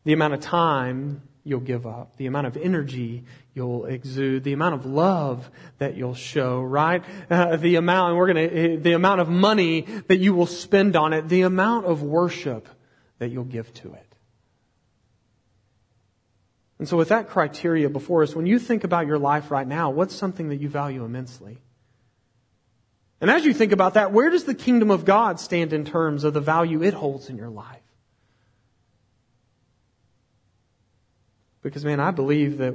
the 0.03 0.13
amount 0.13 0.33
of 0.33 0.39
time 0.39 1.21
you'll 1.43 1.59
give 1.59 1.87
up, 1.87 2.15
the 2.17 2.27
amount 2.27 2.47
of 2.47 2.57
energy 2.57 3.23
you'll 3.53 3.85
exude, 3.85 4.43
the 4.43 4.53
amount 4.53 4.75
of 4.75 4.85
love 4.85 5.49
that 5.79 5.95
you'll 5.95 6.13
show, 6.13 6.61
right? 6.61 7.03
Uh, 7.29 7.57
the 7.57 7.75
amount, 7.75 8.09
and 8.09 8.17
we're 8.17 8.27
gonna, 8.27 8.45
uh, 8.45 8.77
the 8.79 8.93
amount 8.93 9.21
of 9.21 9.29
money 9.29 9.81
that 10.07 10.17
you 10.17 10.33
will 10.33 10.45
spend 10.45 10.95
on 10.95 11.13
it, 11.13 11.27
the 11.27 11.41
amount 11.41 11.85
of 11.85 12.03
worship 12.03 12.67
that 13.19 13.29
you'll 13.29 13.43
give 13.43 13.73
to 13.73 13.93
it. 13.93 14.15
And 16.79 16.87
so 16.87 16.97
with 16.97 17.09
that 17.09 17.29
criteria 17.29 17.89
before 17.89 18.23
us, 18.23 18.35
when 18.35 18.47
you 18.47 18.57
think 18.57 18.83
about 18.83 19.05
your 19.05 19.19
life 19.19 19.51
right 19.51 19.67
now, 19.67 19.91
what's 19.91 20.15
something 20.15 20.49
that 20.49 20.55
you 20.57 20.67
value 20.67 21.05
immensely? 21.05 21.59
And 23.19 23.29
as 23.29 23.45
you 23.45 23.53
think 23.53 23.71
about 23.71 23.93
that, 23.93 24.11
where 24.11 24.31
does 24.31 24.45
the 24.45 24.55
kingdom 24.55 24.89
of 24.89 25.05
God 25.05 25.39
stand 25.39 25.73
in 25.73 25.85
terms 25.85 26.23
of 26.23 26.33
the 26.33 26.41
value 26.41 26.81
it 26.81 26.95
holds 26.95 27.29
in 27.29 27.37
your 27.37 27.49
life? 27.49 27.81
Because, 31.61 31.85
man, 31.85 31.99
I 31.99 32.11
believe 32.11 32.57
that 32.57 32.73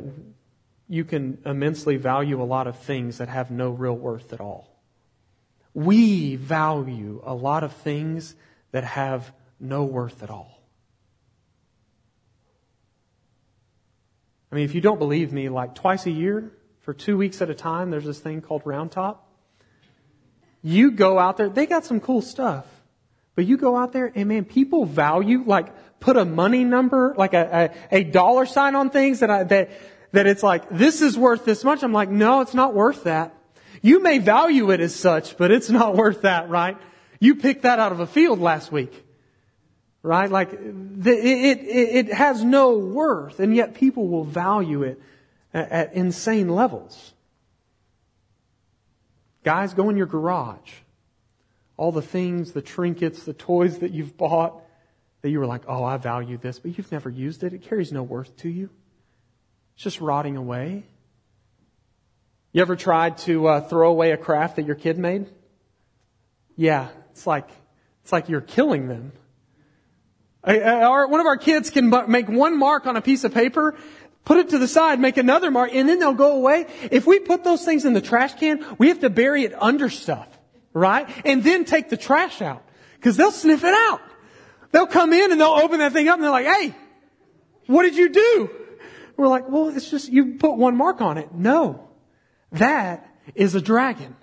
you 0.88 1.04
can 1.04 1.38
immensely 1.44 1.96
value 1.96 2.40
a 2.40 2.44
lot 2.44 2.66
of 2.66 2.78
things 2.78 3.18
that 3.18 3.28
have 3.28 3.50
no 3.50 3.70
real 3.70 3.96
worth 3.96 4.32
at 4.32 4.40
all. 4.40 4.70
We 5.74 6.36
value 6.36 7.20
a 7.24 7.34
lot 7.34 7.64
of 7.64 7.72
things 7.72 8.34
that 8.70 8.84
have 8.84 9.32
no 9.58 9.84
worth 9.84 10.22
at 10.22 10.30
all. 10.30 10.62
I 14.50 14.54
mean, 14.54 14.64
if 14.64 14.74
you 14.74 14.80
don't 14.80 14.98
believe 14.98 15.32
me, 15.32 15.48
like 15.48 15.74
twice 15.74 16.06
a 16.06 16.10
year, 16.10 16.52
for 16.80 16.94
two 16.94 17.16
weeks 17.16 17.42
at 17.42 17.50
a 17.50 17.54
time, 17.54 17.90
there's 17.90 18.04
this 18.04 18.20
thing 18.20 18.40
called 18.40 18.62
Round 18.64 18.92
Top. 18.92 19.28
You 20.62 20.92
go 20.92 21.18
out 21.18 21.36
there, 21.36 21.48
they 21.48 21.66
got 21.66 21.84
some 21.84 22.00
cool 22.00 22.22
stuff. 22.22 22.64
But 23.34 23.44
you 23.44 23.56
go 23.56 23.76
out 23.76 23.92
there 23.92 24.10
and 24.14 24.28
man, 24.28 24.44
people 24.44 24.86
value, 24.86 25.42
like, 25.44 25.68
put 26.00 26.16
a 26.16 26.24
money 26.24 26.64
number, 26.64 27.14
like 27.16 27.34
a, 27.34 27.72
a, 27.90 27.98
a 28.00 28.04
dollar 28.04 28.46
sign 28.46 28.74
on 28.74 28.90
things 28.90 29.20
that 29.20 29.30
I, 29.30 29.42
that, 29.44 29.70
that 30.12 30.26
it's 30.26 30.42
like, 30.42 30.68
this 30.70 31.02
is 31.02 31.18
worth 31.18 31.44
this 31.44 31.64
much. 31.64 31.82
I'm 31.82 31.92
like, 31.92 32.10
no, 32.10 32.40
it's 32.40 32.54
not 32.54 32.74
worth 32.74 33.04
that. 33.04 33.34
You 33.82 34.02
may 34.02 34.18
value 34.18 34.70
it 34.70 34.80
as 34.80 34.94
such, 34.94 35.36
but 35.36 35.50
it's 35.50 35.70
not 35.70 35.96
worth 35.96 36.22
that, 36.22 36.48
right? 36.48 36.76
You 37.20 37.36
picked 37.36 37.62
that 37.62 37.78
out 37.78 37.92
of 37.92 38.00
a 38.00 38.06
field 38.06 38.40
last 38.40 38.72
week. 38.72 39.04
Right? 40.02 40.30
Like, 40.30 40.52
the, 40.52 41.10
it, 41.10 41.58
it, 41.58 42.06
it 42.06 42.12
has 42.12 42.44
no 42.44 42.78
worth, 42.78 43.40
and 43.40 43.56
yet 43.56 43.74
people 43.74 44.06
will 44.06 44.22
value 44.22 44.84
it 44.84 45.00
at, 45.52 45.72
at 45.72 45.94
insane 45.94 46.48
levels. 46.48 47.12
Guys, 49.42 49.74
go 49.74 49.90
in 49.90 49.96
your 49.96 50.06
garage. 50.06 50.74
All 51.76 51.90
the 51.90 52.02
things, 52.02 52.52
the 52.52 52.62
trinkets, 52.62 53.24
the 53.24 53.32
toys 53.32 53.80
that 53.80 53.90
you've 53.90 54.16
bought 54.16 54.62
that 55.26 55.32
you 55.32 55.40
were 55.40 55.46
like, 55.46 55.62
oh, 55.66 55.82
I 55.82 55.96
value 55.96 56.36
this, 56.36 56.60
but 56.60 56.78
you've 56.78 56.92
never 56.92 57.10
used 57.10 57.42
it. 57.42 57.52
It 57.52 57.62
carries 57.62 57.90
no 57.90 58.04
worth 58.04 58.36
to 58.36 58.48
you. 58.48 58.70
It's 59.74 59.82
just 59.82 60.00
rotting 60.00 60.36
away. 60.36 60.84
You 62.52 62.62
ever 62.62 62.76
tried 62.76 63.18
to 63.18 63.48
uh, 63.48 63.60
throw 63.62 63.90
away 63.90 64.12
a 64.12 64.16
craft 64.16 64.54
that 64.54 64.66
your 64.66 64.76
kid 64.76 64.98
made? 64.98 65.26
Yeah, 66.54 66.90
it's 67.10 67.26
like 67.26 67.48
it's 68.04 68.12
like 68.12 68.28
you're 68.28 68.40
killing 68.40 68.86
them. 68.86 69.10
Our, 70.44 71.08
one 71.08 71.18
of 71.18 71.26
our 71.26 71.36
kids 71.36 71.70
can 71.70 71.92
make 72.06 72.28
one 72.28 72.56
mark 72.56 72.86
on 72.86 72.94
a 72.94 73.02
piece 73.02 73.24
of 73.24 73.34
paper, 73.34 73.74
put 74.24 74.38
it 74.38 74.50
to 74.50 74.58
the 74.58 74.68
side, 74.68 75.00
make 75.00 75.16
another 75.16 75.50
mark, 75.50 75.74
and 75.74 75.88
then 75.88 75.98
they'll 75.98 76.14
go 76.14 76.36
away. 76.36 76.66
If 76.92 77.04
we 77.04 77.18
put 77.18 77.42
those 77.42 77.64
things 77.64 77.84
in 77.84 77.94
the 77.94 78.00
trash 78.00 78.36
can, 78.36 78.64
we 78.78 78.90
have 78.90 79.00
to 79.00 79.10
bury 79.10 79.42
it 79.42 79.60
under 79.60 79.90
stuff, 79.90 80.28
right? 80.72 81.10
And 81.24 81.42
then 81.42 81.64
take 81.64 81.88
the 81.88 81.96
trash 81.96 82.40
out. 82.40 82.62
Cause 83.00 83.16
they'll 83.16 83.32
sniff 83.32 83.64
it 83.64 83.74
out. 83.74 84.00
They'll 84.76 84.86
come 84.86 85.14
in 85.14 85.32
and 85.32 85.40
they'll 85.40 85.48
open 85.48 85.78
that 85.78 85.94
thing 85.94 86.06
up 86.06 86.16
and 86.16 86.24
they're 86.24 86.30
like, 86.30 86.44
hey, 86.44 86.74
what 87.64 87.84
did 87.84 87.96
you 87.96 88.10
do? 88.10 88.50
We're 89.16 89.26
like, 89.26 89.48
well, 89.48 89.70
it's 89.70 89.88
just, 89.90 90.12
you 90.12 90.34
put 90.34 90.58
one 90.58 90.76
mark 90.76 91.00
on 91.00 91.16
it. 91.16 91.32
No. 91.32 91.88
That 92.52 93.10
is 93.34 93.54
a 93.54 93.62
dragon. 93.62 94.14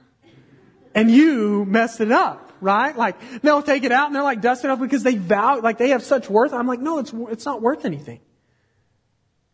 And 0.93 1.09
you 1.09 1.65
messed 1.65 2.01
it 2.01 2.11
up 2.11 2.51
right? 2.61 2.95
Like 2.95 3.19
they'll 3.41 3.63
take 3.63 3.83
it 3.83 3.91
out 3.91 4.05
and 4.05 4.15
they're 4.15 4.23
like 4.23 4.41
dust 4.41 4.63
it 4.63 4.69
off 4.69 4.79
because 4.79 5.01
they 5.01 5.15
vow, 5.15 5.59
like 5.59 5.79
they 5.79 5.89
have 5.89 6.03
such 6.03 6.29
worth. 6.29 6.53
I'm 6.53 6.67
like, 6.67 6.79
no, 6.79 6.99
it's, 6.99 7.11
it's 7.31 7.45
not 7.45 7.61
worth 7.61 7.83
anything. 7.83 8.21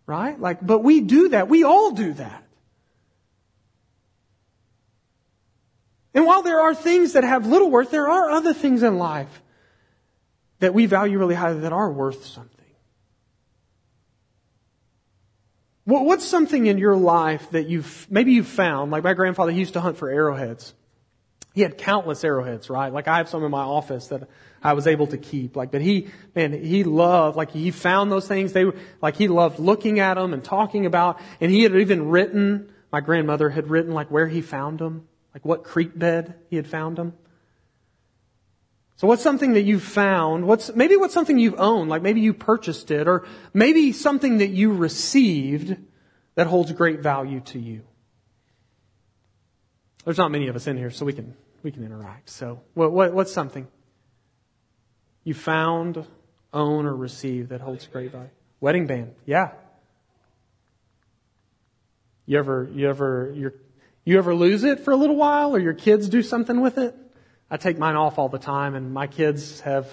Right? 0.06 0.38
Like, 0.38 0.60
but 0.62 0.80
we 0.80 1.00
do 1.00 1.30
that. 1.30 1.48
We 1.48 1.64
all 1.64 1.92
do 1.92 2.14
that. 2.14 2.44
And 6.14 6.26
while 6.26 6.44
there 6.44 6.60
are 6.60 6.76
things 6.76 7.14
that 7.14 7.24
have 7.24 7.48
little 7.48 7.72
worth, 7.72 7.90
there 7.90 8.10
are 8.10 8.30
other 8.30 8.54
things 8.54 8.84
in 8.84 8.98
life 8.98 9.42
that 10.60 10.74
we 10.74 10.86
value 10.86 11.18
really 11.18 11.36
highly 11.36 11.62
that 11.62 11.74
are 11.74 11.92
worth 11.92 12.26
something. 12.26 12.56
What's 15.86 16.26
something 16.26 16.68
in 16.68 16.78
your 16.78 16.96
life 16.96 17.50
that 17.50 17.68
you've, 17.68 18.06
maybe 18.12 18.34
you've 18.34 18.46
found, 18.48 18.92
like 18.92 19.04
my 19.04 19.16
grandfather, 19.16 19.52
he 19.52 19.60
used 19.60 19.74
to 19.74 19.82
hunt 19.82 19.98
for 19.98 20.10
arrowheads. 20.10 20.76
He 21.56 21.62
had 21.62 21.80
countless 21.80 22.24
arrowheads, 22.24 22.70
right? 22.70 22.94
Like 22.94 23.08
I 23.08 23.18
have 23.18 23.28
some 23.28 23.44
in 23.44 23.50
my 23.50 23.64
office 23.64 24.08
that 24.10 24.30
I 24.62 24.74
was 24.74 24.86
able 24.86 25.08
to 25.08 25.18
keep. 25.18 25.56
Like, 25.56 25.72
but 25.72 25.82
he, 25.82 26.10
man, 26.36 26.54
he 26.54 26.84
loved, 26.84 27.38
like 27.38 27.50
he 27.50 27.72
found 27.72 28.12
those 28.12 28.28
things. 28.28 28.54
They 28.54 28.66
were, 28.66 28.76
like 29.02 29.16
he 29.16 29.28
loved 29.28 29.58
looking 29.58 30.00
at 30.00 30.14
them 30.14 30.32
and 30.32 30.44
talking 30.44 30.86
about, 30.86 31.20
and 31.42 31.52
he 31.52 31.64
had 31.64 31.76
even 31.76 32.10
written, 32.10 32.72
my 32.92 33.02
grandmother 33.02 33.50
had 33.50 33.72
written 33.72 33.94
like 33.94 34.12
where 34.12 34.28
he 34.28 34.42
found 34.42 34.78
them, 34.78 35.08
like 35.34 35.44
what 35.44 35.64
creek 35.64 35.98
bed 35.98 36.36
he 36.52 36.56
had 36.56 36.68
found 36.68 36.98
them. 36.98 37.14
So 39.00 39.08
what's 39.08 39.24
something 39.24 39.54
that 39.54 39.62
you've 39.62 39.82
found? 39.82 40.46
What's, 40.46 40.76
maybe 40.76 40.98
what's 40.98 41.14
something 41.14 41.40
you've 41.40 41.58
owned, 41.58 41.90
like 41.90 42.02
maybe 42.02 42.20
you 42.20 42.34
purchased 42.34 42.92
it, 42.92 43.08
or 43.08 43.26
maybe 43.54 43.94
something 43.94 44.40
that 44.40 44.50
you 44.50 44.74
received 44.74 45.78
that 46.36 46.48
holds 46.48 46.74
great 46.74 47.00
value 47.00 47.40
to 47.46 47.60
you. 47.60 47.84
There's 50.04 50.18
not 50.18 50.32
many 50.32 50.50
of 50.50 50.58
us 50.58 50.68
in 50.68 50.76
here, 50.76 50.92
so 50.92 51.06
we 51.06 51.14
can 51.14 51.34
we 51.64 51.72
can 51.72 51.86
interact. 51.86 52.30
So, 52.30 52.60
what, 52.74 52.92
what, 52.92 53.14
what's 53.14 53.32
something 53.32 53.70
you 55.24 55.34
found, 55.34 56.06
own, 56.52 56.86
or 56.86 56.94
receive 56.94 57.50
that 57.50 57.62
holds 57.62 57.88
great 57.88 58.12
value? 58.12 58.28
Wedding 58.60 58.86
band, 58.86 59.16
yeah. 59.26 59.52
You 62.26 62.38
ever, 62.38 62.70
you 62.74 62.90
ever, 62.90 63.32
you 63.34 63.54
you 64.04 64.18
ever 64.18 64.36
lose 64.36 64.66
it 64.66 64.82
for 64.82 64.92
a 64.92 64.98
little 64.98 65.16
while, 65.16 65.56
or 65.56 65.60
your 65.60 65.74
kids 65.74 66.10
do 66.10 66.22
something 66.22 66.60
with 66.60 66.78
it? 66.78 66.94
I 67.52 67.58
take 67.58 67.78
mine 67.78 67.96
off 67.96 68.20
all 68.20 68.30
the 68.30 68.40
time, 68.40 68.76
and 68.76 68.94
my 68.94 69.08
kids 69.08 69.62
have. 69.62 69.88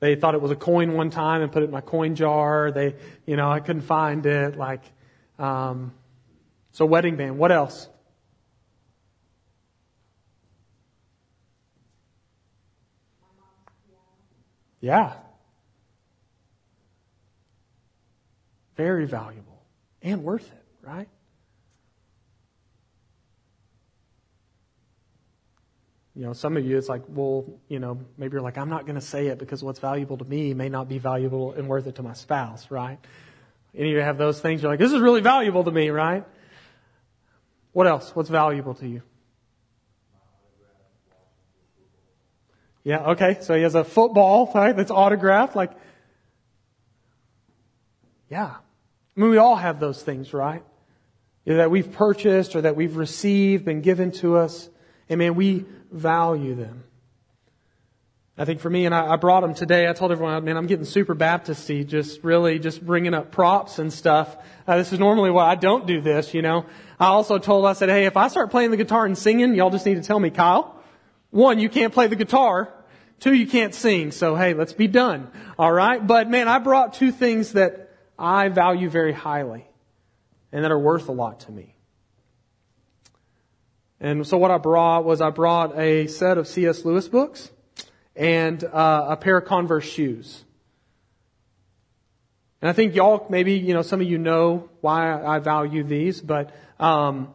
They 0.00 0.16
thought 0.16 0.34
it 0.34 0.42
was 0.42 0.50
a 0.50 0.56
coin 0.56 0.94
one 0.94 1.10
time 1.10 1.40
and 1.40 1.50
put 1.50 1.62
it 1.62 1.66
in 1.66 1.70
my 1.70 1.80
coin 1.80 2.14
jar. 2.14 2.70
They, 2.70 2.94
you 3.26 3.36
know, 3.36 3.50
I 3.50 3.60
couldn't 3.60 3.82
find 3.82 4.26
it. 4.26 4.56
Like, 4.56 4.82
um, 5.38 5.92
so 6.72 6.84
wedding 6.84 7.16
band. 7.16 7.38
What 7.38 7.52
else? 7.52 7.88
Yeah. 14.80 15.14
Very 18.76 19.06
valuable 19.06 19.62
and 20.02 20.22
worth 20.22 20.46
it, 20.46 20.64
right? 20.86 21.08
You 26.16 26.24
know, 26.24 26.32
some 26.32 26.56
of 26.56 26.64
you, 26.64 26.78
it's 26.78 26.88
like, 26.88 27.02
well, 27.08 27.44
you 27.68 27.80
know, 27.80 27.98
maybe 28.16 28.34
you're 28.34 28.42
like, 28.42 28.56
I'm 28.56 28.70
not 28.70 28.86
going 28.86 28.94
to 28.94 29.00
say 29.00 29.26
it 29.26 29.38
because 29.38 29.64
what's 29.64 29.80
valuable 29.80 30.16
to 30.18 30.24
me 30.24 30.54
may 30.54 30.68
not 30.68 30.88
be 30.88 30.98
valuable 30.98 31.52
and 31.52 31.68
worth 31.68 31.88
it 31.88 31.96
to 31.96 32.04
my 32.04 32.12
spouse, 32.12 32.70
right? 32.70 32.98
Any 33.74 33.90
of 33.90 33.96
you 33.96 34.00
have 34.00 34.16
those 34.16 34.40
things? 34.40 34.62
You're 34.62 34.70
like, 34.70 34.78
this 34.78 34.92
is 34.92 35.00
really 35.00 35.20
valuable 35.20 35.64
to 35.64 35.72
me, 35.72 35.90
right? 35.90 36.24
What 37.72 37.88
else? 37.88 38.14
What's 38.14 38.28
valuable 38.28 38.74
to 38.74 38.86
you? 38.86 39.02
Yeah, 42.84 43.10
okay. 43.12 43.38
So 43.40 43.56
he 43.56 43.62
has 43.62 43.74
a 43.74 43.82
football, 43.82 44.52
right, 44.54 44.76
that's 44.76 44.92
autographed. 44.92 45.56
Like, 45.56 45.72
yeah. 48.30 48.54
I 49.16 49.20
mean, 49.20 49.30
we 49.30 49.38
all 49.38 49.56
have 49.56 49.80
those 49.80 50.00
things, 50.00 50.32
right? 50.32 50.62
Either 51.46 51.56
that 51.56 51.70
we've 51.72 51.90
purchased 51.90 52.54
or 52.54 52.60
that 52.60 52.76
we've 52.76 52.96
received, 52.96 53.64
been 53.64 53.80
given 53.80 54.12
to 54.12 54.36
us. 54.36 54.68
And 55.08 55.18
man, 55.18 55.34
we 55.34 55.64
value 55.94 56.54
them. 56.54 56.84
I 58.36 58.44
think 58.44 58.60
for 58.60 58.68
me, 58.68 58.84
and 58.84 58.94
I, 58.94 59.12
I 59.12 59.16
brought 59.16 59.42
them 59.42 59.54
today, 59.54 59.88
I 59.88 59.92
told 59.92 60.10
everyone, 60.10 60.44
man, 60.44 60.56
I'm 60.56 60.66
getting 60.66 60.84
super 60.84 61.14
Baptisty, 61.14 61.86
just 61.86 62.24
really 62.24 62.58
just 62.58 62.84
bringing 62.84 63.14
up 63.14 63.30
props 63.30 63.78
and 63.78 63.92
stuff. 63.92 64.36
Uh, 64.66 64.76
this 64.76 64.92
is 64.92 64.98
normally 64.98 65.30
why 65.30 65.48
I 65.48 65.54
don't 65.54 65.86
do 65.86 66.00
this, 66.00 66.34
you 66.34 66.42
know. 66.42 66.66
I 66.98 67.06
also 67.06 67.38
told, 67.38 67.64
I 67.64 67.74
said, 67.74 67.90
hey, 67.90 68.06
if 68.06 68.16
I 68.16 68.26
start 68.26 68.50
playing 68.50 68.72
the 68.72 68.76
guitar 68.76 69.06
and 69.06 69.16
singing, 69.16 69.54
y'all 69.54 69.70
just 69.70 69.86
need 69.86 69.94
to 69.94 70.02
tell 70.02 70.18
me, 70.18 70.30
Kyle, 70.30 70.82
one, 71.30 71.60
you 71.60 71.68
can't 71.68 71.92
play 71.92 72.08
the 72.08 72.16
guitar. 72.16 72.72
Two, 73.20 73.32
you 73.32 73.46
can't 73.46 73.74
sing. 73.74 74.10
So 74.10 74.34
hey, 74.34 74.54
let's 74.54 74.72
be 74.72 74.88
done. 74.88 75.30
All 75.58 75.72
right. 75.72 76.04
But 76.04 76.28
man, 76.28 76.48
I 76.48 76.58
brought 76.58 76.94
two 76.94 77.12
things 77.12 77.52
that 77.52 77.90
I 78.18 78.48
value 78.48 78.88
very 78.88 79.12
highly 79.12 79.66
and 80.52 80.64
that 80.64 80.70
are 80.70 80.78
worth 80.78 81.08
a 81.08 81.12
lot 81.12 81.40
to 81.40 81.52
me. 81.52 81.73
And 84.04 84.26
so 84.26 84.36
what 84.36 84.50
I 84.50 84.58
brought 84.58 85.06
was 85.06 85.22
I 85.22 85.30
brought 85.30 85.78
a 85.78 86.08
set 86.08 86.36
of 86.36 86.46
C.S. 86.46 86.84
Lewis 86.84 87.08
books 87.08 87.50
and 88.14 88.62
uh, 88.62 89.06
a 89.08 89.16
pair 89.16 89.38
of 89.38 89.46
Converse 89.46 89.86
shoes. 89.86 90.44
And 92.60 92.68
I 92.68 92.74
think 92.74 92.94
y'all, 92.94 93.26
maybe, 93.30 93.54
you 93.54 93.72
know, 93.72 93.80
some 93.80 94.02
of 94.02 94.06
you 94.06 94.18
know 94.18 94.68
why 94.82 95.18
I 95.24 95.38
value 95.38 95.84
these, 95.84 96.20
but 96.20 96.54
um, 96.78 97.34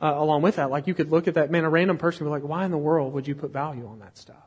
uh, 0.00 0.14
along 0.14 0.42
with 0.42 0.54
that. 0.54 0.70
Like 0.70 0.86
you 0.86 0.94
could 0.94 1.10
look 1.10 1.26
at 1.26 1.34
that, 1.34 1.50
man, 1.50 1.64
a 1.64 1.68
random 1.68 1.98
person 1.98 2.24
would 2.24 2.30
be 2.30 2.40
like, 2.40 2.48
why 2.48 2.64
in 2.64 2.70
the 2.70 2.78
world 2.78 3.12
would 3.14 3.26
you 3.26 3.34
put 3.34 3.50
value 3.50 3.88
on 3.88 3.98
that 3.98 4.16
stuff? 4.16 4.43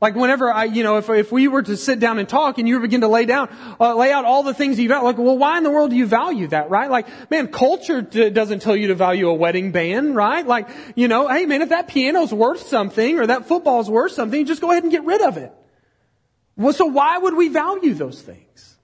Like 0.00 0.14
whenever 0.14 0.52
I, 0.52 0.64
you 0.64 0.84
know, 0.84 0.98
if, 0.98 1.10
if 1.10 1.32
we 1.32 1.48
were 1.48 1.62
to 1.62 1.76
sit 1.76 1.98
down 1.98 2.20
and 2.20 2.28
talk 2.28 2.58
and 2.58 2.68
you 2.68 2.78
begin 2.78 3.00
to 3.00 3.08
lay 3.08 3.26
down, 3.26 3.48
uh, 3.80 3.96
lay 3.96 4.12
out 4.12 4.24
all 4.24 4.44
the 4.44 4.54
things 4.54 4.78
you 4.78 4.88
value, 4.88 5.04
like, 5.04 5.18
well, 5.18 5.36
why 5.36 5.58
in 5.58 5.64
the 5.64 5.72
world 5.72 5.90
do 5.90 5.96
you 5.96 6.06
value 6.06 6.46
that, 6.48 6.70
right? 6.70 6.88
Like, 6.88 7.08
man, 7.30 7.48
culture 7.48 8.00
doesn't 8.00 8.62
tell 8.62 8.76
you 8.76 8.88
to 8.88 8.94
value 8.94 9.28
a 9.28 9.34
wedding 9.34 9.72
band, 9.72 10.14
right? 10.14 10.46
Like, 10.46 10.68
you 10.94 11.08
know, 11.08 11.26
hey 11.26 11.46
man, 11.46 11.62
if 11.62 11.70
that 11.70 11.88
piano's 11.88 12.32
worth 12.32 12.68
something 12.68 13.18
or 13.18 13.26
that 13.26 13.46
football's 13.46 13.90
worth 13.90 14.12
something, 14.12 14.46
just 14.46 14.60
go 14.60 14.70
ahead 14.70 14.84
and 14.84 14.92
get 14.92 15.04
rid 15.04 15.20
of 15.20 15.36
it. 15.36 15.52
Well, 16.56 16.72
so 16.72 16.86
why 16.86 17.18
would 17.18 17.34
we 17.34 17.48
value 17.48 17.94
those 17.94 18.22
things? 18.22 18.76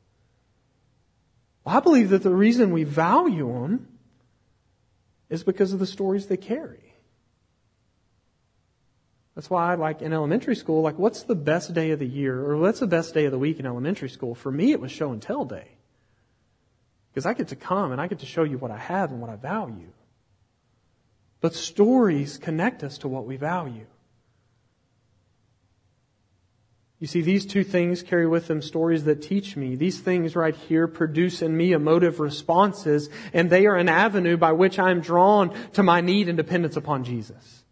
Well, 1.64 1.76
I 1.76 1.80
believe 1.80 2.11
that 2.11 2.25
the 2.25 2.35
reason 2.35 2.73
we 2.73 2.83
value 2.83 3.52
them 3.52 3.88
is 5.30 5.44
because 5.44 5.73
of 5.73 5.78
the 5.78 5.87
stories 5.87 6.26
they 6.26 6.37
carry. 6.37 6.83
That's 9.34 9.50
why, 9.50 9.72
I 9.72 9.74
like 9.74 10.00
in 10.00 10.12
elementary 10.12 10.54
school, 10.54 10.82
like 10.82 10.98
what's 10.98 11.24
the 11.24 11.34
best 11.34 11.74
day 11.74 11.90
of 11.90 11.98
the 11.98 12.06
year 12.06 12.38
or 12.38 12.56
what's 12.56 12.80
the 12.80 12.86
best 12.86 13.14
day 13.14 13.24
of 13.24 13.32
the 13.32 13.38
week 13.38 13.58
in 13.58 13.66
elementary 13.66 14.08
school? 14.08 14.34
For 14.34 14.50
me, 14.50 14.70
it 14.70 14.80
was 14.80 14.92
show 14.92 15.10
and 15.10 15.20
tell 15.20 15.44
day. 15.44 15.68
Because 17.10 17.26
I 17.26 17.34
get 17.34 17.48
to 17.48 17.56
come 17.56 17.90
and 17.90 18.00
I 18.00 18.06
get 18.06 18.20
to 18.20 18.26
show 18.26 18.44
you 18.44 18.58
what 18.58 18.70
I 18.70 18.78
have 18.78 19.10
and 19.10 19.20
what 19.20 19.30
I 19.30 19.36
value. 19.36 19.90
But 21.40 21.54
stories 21.54 22.38
connect 22.38 22.84
us 22.84 22.98
to 22.98 23.08
what 23.08 23.26
we 23.26 23.36
value. 23.36 23.86
You 27.00 27.08
see, 27.08 27.20
these 27.20 27.44
two 27.44 27.64
things 27.64 28.02
carry 28.02 28.26
with 28.26 28.46
them 28.46 28.62
stories 28.62 29.04
that 29.04 29.20
teach 29.20 29.56
me. 29.56 29.74
These 29.74 30.00
things 30.00 30.36
right 30.36 30.54
here 30.54 30.86
produce 30.86 31.42
in 31.42 31.56
me 31.56 31.72
emotive 31.72 32.20
responses, 32.20 33.10
and 33.32 33.50
they 33.50 33.66
are 33.66 33.76
an 33.76 33.88
avenue 33.88 34.36
by 34.36 34.52
which 34.52 34.78
I 34.78 34.90
am 34.90 35.00
drawn 35.00 35.52
to 35.72 35.82
my 35.82 36.00
need 36.00 36.28
and 36.28 36.36
dependence 36.36 36.76
upon 36.76 37.04
Jesus. 37.04 37.63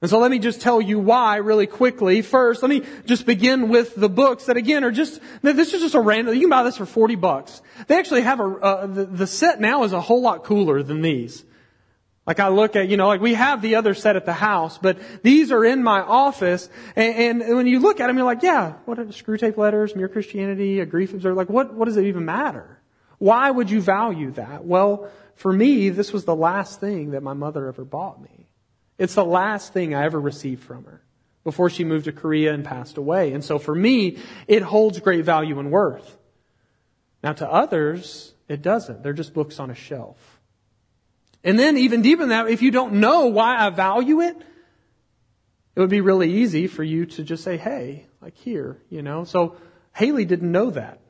And 0.00 0.08
so 0.08 0.20
let 0.20 0.30
me 0.30 0.38
just 0.38 0.60
tell 0.60 0.80
you 0.80 1.00
why 1.00 1.36
really 1.36 1.66
quickly. 1.66 2.22
First, 2.22 2.62
let 2.62 2.68
me 2.68 2.82
just 3.06 3.26
begin 3.26 3.68
with 3.68 3.96
the 3.96 4.08
books 4.08 4.46
that 4.46 4.56
again 4.56 4.84
are 4.84 4.92
just, 4.92 5.20
this 5.42 5.74
is 5.74 5.80
just 5.80 5.94
a 5.96 6.00
random, 6.00 6.34
you 6.34 6.42
can 6.42 6.50
buy 6.50 6.62
this 6.62 6.76
for 6.76 6.86
40 6.86 7.16
bucks. 7.16 7.60
They 7.88 7.98
actually 7.98 8.22
have 8.22 8.38
a, 8.38 8.44
uh, 8.44 8.86
the, 8.86 9.04
the 9.06 9.26
set 9.26 9.60
now 9.60 9.82
is 9.82 9.92
a 9.92 10.00
whole 10.00 10.22
lot 10.22 10.44
cooler 10.44 10.84
than 10.84 11.02
these. 11.02 11.44
Like 12.28 12.38
I 12.38 12.48
look 12.48 12.76
at, 12.76 12.88
you 12.88 12.96
know, 12.96 13.08
like 13.08 13.20
we 13.20 13.34
have 13.34 13.60
the 13.60 13.76
other 13.76 13.94
set 13.94 14.14
at 14.14 14.24
the 14.24 14.34
house, 14.34 14.78
but 14.78 14.98
these 15.22 15.50
are 15.50 15.64
in 15.64 15.82
my 15.82 16.00
office. 16.00 16.68
And, 16.94 17.42
and 17.42 17.56
when 17.56 17.66
you 17.66 17.80
look 17.80 17.98
at 17.98 18.06
them, 18.06 18.16
you're 18.16 18.26
like, 18.26 18.42
yeah, 18.42 18.74
what 18.84 18.98
are 18.98 19.06
Screwtape 19.06 19.56
Letters, 19.56 19.96
mere 19.96 20.08
Christianity, 20.08 20.78
a 20.78 20.86
Grief 20.86 21.12
Observed? 21.12 21.36
Like 21.36 21.48
what, 21.48 21.74
what 21.74 21.86
does 21.86 21.96
it 21.96 22.04
even 22.04 22.24
matter? 22.24 22.78
Why 23.16 23.50
would 23.50 23.68
you 23.68 23.80
value 23.80 24.30
that? 24.32 24.64
Well, 24.64 25.10
for 25.34 25.52
me, 25.52 25.88
this 25.88 26.12
was 26.12 26.24
the 26.24 26.36
last 26.36 26.78
thing 26.78 27.12
that 27.12 27.22
my 27.22 27.32
mother 27.32 27.66
ever 27.66 27.84
bought 27.84 28.22
me. 28.22 28.37
It's 28.98 29.14
the 29.14 29.24
last 29.24 29.72
thing 29.72 29.94
I 29.94 30.04
ever 30.04 30.20
received 30.20 30.64
from 30.64 30.84
her 30.84 31.00
before 31.44 31.70
she 31.70 31.84
moved 31.84 32.06
to 32.06 32.12
Korea 32.12 32.52
and 32.52 32.64
passed 32.64 32.98
away. 32.98 33.32
And 33.32 33.44
so 33.44 33.58
for 33.58 33.74
me, 33.74 34.18
it 34.46 34.62
holds 34.62 34.98
great 35.00 35.24
value 35.24 35.58
and 35.58 35.70
worth. 35.70 36.18
Now 37.22 37.32
to 37.32 37.50
others, 37.50 38.34
it 38.48 38.60
doesn't. 38.60 39.02
They're 39.02 39.12
just 39.12 39.32
books 39.32 39.60
on 39.60 39.70
a 39.70 39.74
shelf. 39.74 40.40
And 41.44 41.58
then 41.58 41.78
even 41.78 42.02
deeper 42.02 42.22
than 42.22 42.30
that, 42.30 42.48
if 42.48 42.60
you 42.60 42.70
don't 42.70 42.94
know 42.94 43.26
why 43.26 43.64
I 43.64 43.70
value 43.70 44.20
it, 44.20 44.36
it 45.76 45.80
would 45.80 45.90
be 45.90 46.00
really 46.00 46.32
easy 46.32 46.66
for 46.66 46.82
you 46.82 47.06
to 47.06 47.22
just 47.22 47.44
say, 47.44 47.56
hey, 47.56 48.06
like 48.20 48.36
here, 48.36 48.82
you 48.90 49.00
know. 49.00 49.22
So 49.22 49.56
Haley 49.94 50.24
didn't 50.24 50.50
know 50.50 50.70
that. 50.70 51.00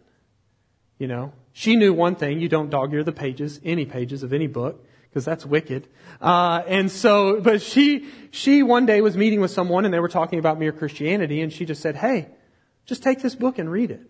You 0.98 1.06
know, 1.06 1.32
she 1.52 1.76
knew 1.76 1.94
one 1.94 2.16
thing, 2.16 2.40
you 2.40 2.48
don't 2.48 2.68
dog 2.68 2.92
ear 2.92 3.02
the 3.02 3.12
pages, 3.12 3.60
any 3.64 3.86
pages 3.86 4.22
of 4.22 4.32
any 4.32 4.46
book 4.46 4.84
because 5.18 5.24
that's 5.24 5.44
wicked. 5.44 5.88
Uh, 6.20 6.62
and 6.68 6.92
so, 6.92 7.40
but 7.40 7.60
she, 7.60 8.06
she 8.30 8.62
one 8.62 8.86
day 8.86 9.00
was 9.00 9.16
meeting 9.16 9.40
with 9.40 9.50
someone 9.50 9.84
and 9.84 9.92
they 9.92 9.98
were 9.98 10.08
talking 10.08 10.38
about 10.38 10.60
mere 10.60 10.70
Christianity 10.70 11.42
and 11.42 11.52
she 11.52 11.64
just 11.64 11.82
said, 11.82 11.96
hey, 11.96 12.28
just 12.86 13.02
take 13.02 13.20
this 13.20 13.34
book 13.34 13.58
and 13.58 13.68
read 13.68 13.90
it. 13.90 14.00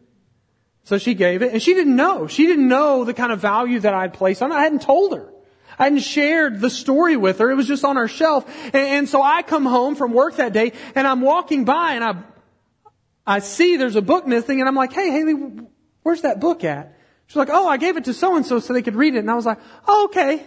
So 0.84 0.98
she 0.98 1.14
gave 1.14 1.40
it 1.40 1.54
and 1.54 1.62
she 1.62 1.72
didn't 1.72 1.96
know. 1.96 2.26
She 2.26 2.46
didn't 2.46 2.68
know 2.68 3.04
the 3.04 3.14
kind 3.14 3.32
of 3.32 3.40
value 3.40 3.80
that 3.80 3.94
I'd 3.94 4.12
placed 4.12 4.42
on 4.42 4.52
it. 4.52 4.54
I 4.54 4.64
hadn't 4.64 4.82
told 4.82 5.16
her. 5.16 5.32
I 5.78 5.84
hadn't 5.84 6.00
shared 6.00 6.60
the 6.60 6.68
story 6.68 7.16
with 7.16 7.38
her. 7.38 7.50
It 7.50 7.54
was 7.54 7.66
just 7.66 7.86
on 7.86 7.96
our 7.96 8.08
shelf. 8.08 8.44
And, 8.66 8.76
and 8.76 9.08
so 9.08 9.22
I 9.22 9.40
come 9.40 9.64
home 9.64 9.94
from 9.94 10.12
work 10.12 10.36
that 10.36 10.52
day 10.52 10.74
and 10.94 11.06
I'm 11.06 11.22
walking 11.22 11.64
by 11.64 11.94
and 11.94 12.04
I, 12.04 12.16
I 13.26 13.38
see 13.38 13.78
there's 13.78 13.96
a 13.96 14.02
book 14.02 14.26
missing 14.26 14.60
and 14.60 14.68
I'm 14.68 14.76
like, 14.76 14.92
hey, 14.92 15.10
Haley, 15.10 15.62
where's 16.02 16.20
that 16.20 16.38
book 16.38 16.64
at? 16.64 16.98
She's 17.28 17.36
like, 17.36 17.48
oh, 17.50 17.66
I 17.66 17.78
gave 17.78 17.96
it 17.96 18.04
to 18.04 18.12
so 18.12 18.36
and 18.36 18.44
so 18.44 18.60
so 18.60 18.74
they 18.74 18.82
could 18.82 18.96
read 18.96 19.14
it. 19.14 19.20
And 19.20 19.30
I 19.30 19.36
was 19.36 19.46
like, 19.46 19.58
oh, 19.86 20.06
okay. 20.06 20.46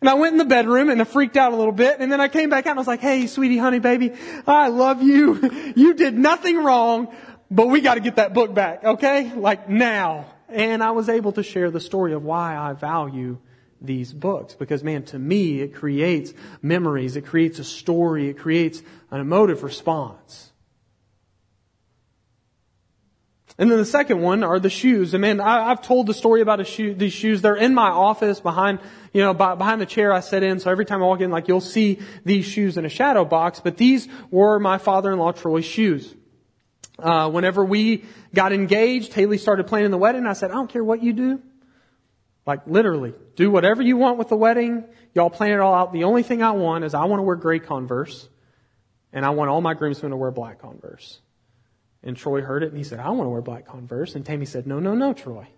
And 0.00 0.08
I 0.08 0.14
went 0.14 0.32
in 0.32 0.38
the 0.38 0.46
bedroom 0.46 0.88
and 0.88 1.00
I 1.00 1.04
freaked 1.04 1.36
out 1.36 1.52
a 1.52 1.56
little 1.56 1.72
bit. 1.72 2.00
And 2.00 2.10
then 2.10 2.20
I 2.20 2.28
came 2.28 2.48
back 2.48 2.66
out 2.66 2.70
and 2.70 2.78
I 2.78 2.80
was 2.80 2.86
like, 2.86 3.00
hey, 3.00 3.26
sweetie, 3.26 3.58
honey, 3.58 3.80
baby, 3.80 4.12
I 4.46 4.68
love 4.68 5.02
you. 5.02 5.70
You 5.76 5.94
did 5.94 6.14
nothing 6.14 6.56
wrong, 6.62 7.14
but 7.50 7.68
we 7.68 7.80
got 7.80 7.94
to 7.94 8.00
get 8.00 8.16
that 8.16 8.34
book 8.34 8.52
back, 8.52 8.84
okay? 8.84 9.32
Like 9.34 9.68
now. 9.68 10.26
And 10.48 10.82
I 10.82 10.90
was 10.90 11.08
able 11.08 11.32
to 11.32 11.42
share 11.42 11.70
the 11.70 11.80
story 11.80 12.12
of 12.12 12.24
why 12.24 12.56
I 12.56 12.72
value 12.72 13.38
these 13.80 14.12
books. 14.12 14.54
Because 14.54 14.82
man, 14.82 15.04
to 15.04 15.18
me, 15.18 15.60
it 15.60 15.74
creates 15.74 16.32
memories. 16.60 17.16
It 17.16 17.26
creates 17.26 17.58
a 17.58 17.64
story. 17.64 18.28
It 18.28 18.38
creates 18.38 18.82
an 19.10 19.20
emotive 19.20 19.62
response. 19.62 20.49
And 23.60 23.70
then 23.70 23.76
the 23.76 23.84
second 23.84 24.22
one 24.22 24.42
are 24.42 24.58
the 24.58 24.70
shoes. 24.70 25.12
And 25.12 25.20
man, 25.20 25.38
I, 25.38 25.68
have 25.68 25.82
told 25.82 26.06
the 26.06 26.14
story 26.14 26.40
about 26.40 26.66
shoe, 26.66 26.94
these 26.94 27.12
shoes. 27.12 27.42
They're 27.42 27.54
in 27.54 27.74
my 27.74 27.90
office 27.90 28.40
behind, 28.40 28.78
you 29.12 29.20
know, 29.20 29.34
behind 29.34 29.82
the 29.82 29.86
chair 29.86 30.14
I 30.14 30.20
sit 30.20 30.42
in. 30.42 30.60
So 30.60 30.70
every 30.70 30.86
time 30.86 31.02
I 31.02 31.06
walk 31.06 31.20
in, 31.20 31.30
like 31.30 31.46
you'll 31.46 31.60
see 31.60 31.98
these 32.24 32.46
shoes 32.46 32.78
in 32.78 32.86
a 32.86 32.88
shadow 32.88 33.26
box. 33.26 33.60
But 33.60 33.76
these 33.76 34.08
were 34.30 34.58
my 34.58 34.78
father-in-law 34.78 35.32
Troy's 35.32 35.66
shoes. 35.66 36.14
Uh, 36.98 37.28
whenever 37.28 37.62
we 37.62 38.06
got 38.34 38.54
engaged, 38.54 39.12
Haley 39.12 39.36
started 39.36 39.66
planning 39.66 39.90
the 39.90 39.98
wedding. 39.98 40.24
I 40.24 40.32
said, 40.32 40.50
I 40.50 40.54
don't 40.54 40.70
care 40.70 40.82
what 40.82 41.02
you 41.02 41.12
do. 41.12 41.42
Like 42.46 42.66
literally, 42.66 43.12
do 43.36 43.50
whatever 43.50 43.82
you 43.82 43.98
want 43.98 44.16
with 44.16 44.30
the 44.30 44.36
wedding. 44.36 44.84
Y'all 45.14 45.28
plan 45.28 45.52
it 45.52 45.60
all 45.60 45.74
out. 45.74 45.92
The 45.92 46.04
only 46.04 46.22
thing 46.22 46.42
I 46.42 46.52
want 46.52 46.84
is 46.84 46.94
I 46.94 47.04
want 47.04 47.20
to 47.20 47.24
wear 47.24 47.36
gray 47.36 47.58
Converse, 47.58 48.26
and 49.12 49.22
I 49.22 49.30
want 49.30 49.50
all 49.50 49.60
my 49.60 49.74
groomsmen 49.74 50.12
to 50.12 50.16
wear 50.16 50.30
black 50.30 50.62
Converse. 50.62 51.20
And 52.02 52.16
Troy 52.16 52.40
heard 52.40 52.62
it 52.62 52.70
and 52.70 52.78
he 52.78 52.84
said, 52.84 52.98
I 52.98 53.10
want 53.10 53.26
to 53.26 53.30
wear 53.30 53.42
black 53.42 53.66
Converse. 53.66 54.14
And 54.14 54.24
Tammy 54.24 54.46
said, 54.46 54.66
No, 54.66 54.80
no, 54.80 54.94
no, 54.94 55.12
Troy. 55.12 55.48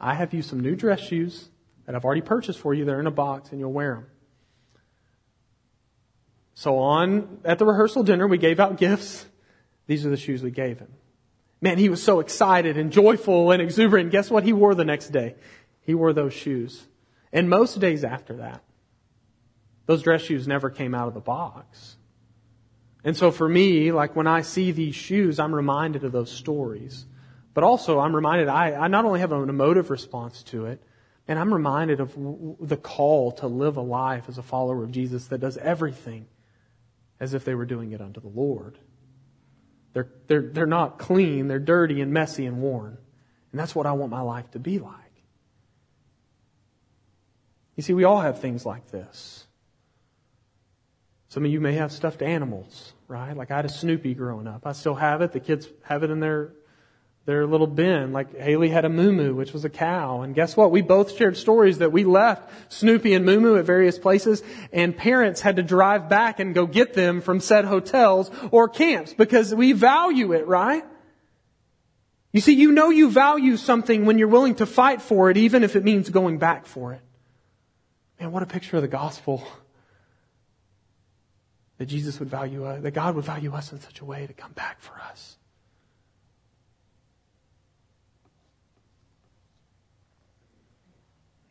I 0.00 0.14
have 0.14 0.34
you 0.34 0.42
some 0.42 0.60
new 0.60 0.74
dress 0.74 1.00
shoes 1.00 1.48
that 1.86 1.94
I've 1.94 2.04
already 2.04 2.22
purchased 2.22 2.58
for 2.58 2.74
you. 2.74 2.84
They're 2.84 3.00
in 3.00 3.06
a 3.06 3.12
box 3.12 3.50
and 3.50 3.60
you'll 3.60 3.72
wear 3.72 3.94
them. 3.94 4.06
So 6.54 6.78
on 6.78 7.38
at 7.44 7.58
the 7.58 7.64
rehearsal 7.64 8.02
dinner, 8.02 8.26
we 8.26 8.38
gave 8.38 8.60
out 8.60 8.76
gifts. 8.76 9.24
These 9.86 10.04
are 10.04 10.10
the 10.10 10.16
shoes 10.16 10.42
we 10.42 10.50
gave 10.50 10.78
him. 10.78 10.92
Man, 11.60 11.78
he 11.78 11.88
was 11.88 12.02
so 12.02 12.18
excited 12.18 12.76
and 12.76 12.90
joyful 12.90 13.52
and 13.52 13.62
exuberant. 13.62 14.10
Guess 14.10 14.30
what 14.30 14.42
he 14.42 14.52
wore 14.52 14.74
the 14.74 14.84
next 14.84 15.08
day? 15.08 15.36
He 15.82 15.94
wore 15.94 16.12
those 16.12 16.32
shoes. 16.32 16.86
And 17.32 17.48
most 17.48 17.78
days 17.78 18.04
after 18.04 18.38
that, 18.38 18.62
those 19.86 20.02
dress 20.02 20.22
shoes 20.22 20.46
never 20.46 20.70
came 20.70 20.94
out 20.94 21.08
of 21.08 21.14
the 21.14 21.20
box. 21.20 21.96
And 23.04 23.16
so 23.16 23.30
for 23.30 23.48
me, 23.48 23.90
like 23.92 24.14
when 24.14 24.26
I 24.26 24.42
see 24.42 24.70
these 24.70 24.94
shoes, 24.94 25.38
I'm 25.38 25.54
reminded 25.54 26.04
of 26.04 26.12
those 26.12 26.30
stories. 26.30 27.06
But 27.54 27.64
also, 27.64 27.98
I'm 27.98 28.14
reminded, 28.14 28.48
I, 28.48 28.72
I 28.72 28.88
not 28.88 29.04
only 29.04 29.20
have 29.20 29.32
an 29.32 29.48
emotive 29.48 29.90
response 29.90 30.42
to 30.44 30.66
it, 30.66 30.82
and 31.28 31.38
I'm 31.38 31.52
reminded 31.52 32.00
of 32.00 32.16
the 32.60 32.76
call 32.76 33.32
to 33.32 33.46
live 33.46 33.76
a 33.76 33.82
life 33.82 34.24
as 34.28 34.38
a 34.38 34.42
follower 34.42 34.82
of 34.84 34.90
Jesus 34.90 35.26
that 35.28 35.38
does 35.38 35.56
everything 35.58 36.26
as 37.20 37.34
if 37.34 37.44
they 37.44 37.54
were 37.54 37.66
doing 37.66 37.92
it 37.92 38.00
unto 38.00 38.20
the 38.20 38.28
Lord. 38.28 38.78
They're, 39.92 40.08
they're, 40.26 40.42
they're 40.42 40.66
not 40.66 40.98
clean, 40.98 41.48
they're 41.48 41.58
dirty 41.58 42.00
and 42.00 42.12
messy 42.12 42.46
and 42.46 42.62
worn. 42.62 42.96
And 43.52 43.60
that's 43.60 43.74
what 43.74 43.86
I 43.86 43.92
want 43.92 44.10
my 44.10 44.22
life 44.22 44.50
to 44.52 44.58
be 44.58 44.78
like. 44.78 44.96
You 47.76 47.82
see, 47.82 47.92
we 47.92 48.04
all 48.04 48.20
have 48.20 48.40
things 48.40 48.64
like 48.64 48.90
this. 48.90 49.46
Some 51.32 51.46
of 51.46 51.50
you 51.50 51.62
may 51.62 51.72
have 51.76 51.90
stuffed 51.92 52.20
animals, 52.20 52.92
right? 53.08 53.34
Like 53.34 53.50
I 53.50 53.56
had 53.56 53.64
a 53.64 53.70
Snoopy 53.70 54.12
growing 54.12 54.46
up. 54.46 54.66
I 54.66 54.72
still 54.72 54.96
have 54.96 55.22
it. 55.22 55.32
The 55.32 55.40
kids 55.40 55.66
have 55.82 56.02
it 56.02 56.10
in 56.10 56.20
their 56.20 56.52
their 57.24 57.46
little 57.46 57.66
bin. 57.66 58.12
Like 58.12 58.36
Haley 58.38 58.68
had 58.68 58.84
a 58.84 58.90
Moo 58.90 59.12
moo, 59.12 59.34
which 59.34 59.54
was 59.54 59.64
a 59.64 59.70
cow. 59.70 60.20
And 60.20 60.34
guess 60.34 60.58
what? 60.58 60.70
We 60.70 60.82
both 60.82 61.16
shared 61.16 61.38
stories 61.38 61.78
that 61.78 61.90
we 61.90 62.04
left 62.04 62.70
Snoopy 62.70 63.14
and 63.14 63.24
Moo 63.24 63.40
Moo 63.40 63.56
at 63.56 63.64
various 63.64 63.98
places 63.98 64.42
and 64.74 64.94
parents 64.94 65.40
had 65.40 65.56
to 65.56 65.62
drive 65.62 66.10
back 66.10 66.38
and 66.38 66.54
go 66.54 66.66
get 66.66 66.92
them 66.92 67.22
from 67.22 67.40
said 67.40 67.64
hotels 67.64 68.30
or 68.50 68.68
camps 68.68 69.14
because 69.14 69.54
we 69.54 69.72
value 69.72 70.32
it, 70.32 70.46
right? 70.46 70.84
You 72.32 72.42
see, 72.42 72.52
you 72.52 72.72
know 72.72 72.90
you 72.90 73.10
value 73.10 73.56
something 73.56 74.04
when 74.04 74.18
you're 74.18 74.28
willing 74.28 74.56
to 74.56 74.66
fight 74.66 75.00
for 75.00 75.30
it, 75.30 75.38
even 75.38 75.64
if 75.64 75.76
it 75.76 75.82
means 75.82 76.10
going 76.10 76.36
back 76.36 76.66
for 76.66 76.92
it. 76.92 77.00
Man, 78.20 78.32
what 78.32 78.42
a 78.42 78.46
picture 78.46 78.76
of 78.76 78.82
the 78.82 78.88
gospel 78.88 79.48
that 81.82 81.86
Jesus 81.86 82.20
would 82.20 82.30
value 82.30 82.64
us, 82.64 82.80
that 82.80 82.92
God 82.92 83.16
would 83.16 83.24
value 83.24 83.52
us 83.52 83.72
in 83.72 83.80
such 83.80 83.98
a 83.98 84.04
way 84.04 84.24
to 84.24 84.32
come 84.32 84.52
back 84.52 84.80
for 84.80 85.00
us. 85.00 85.36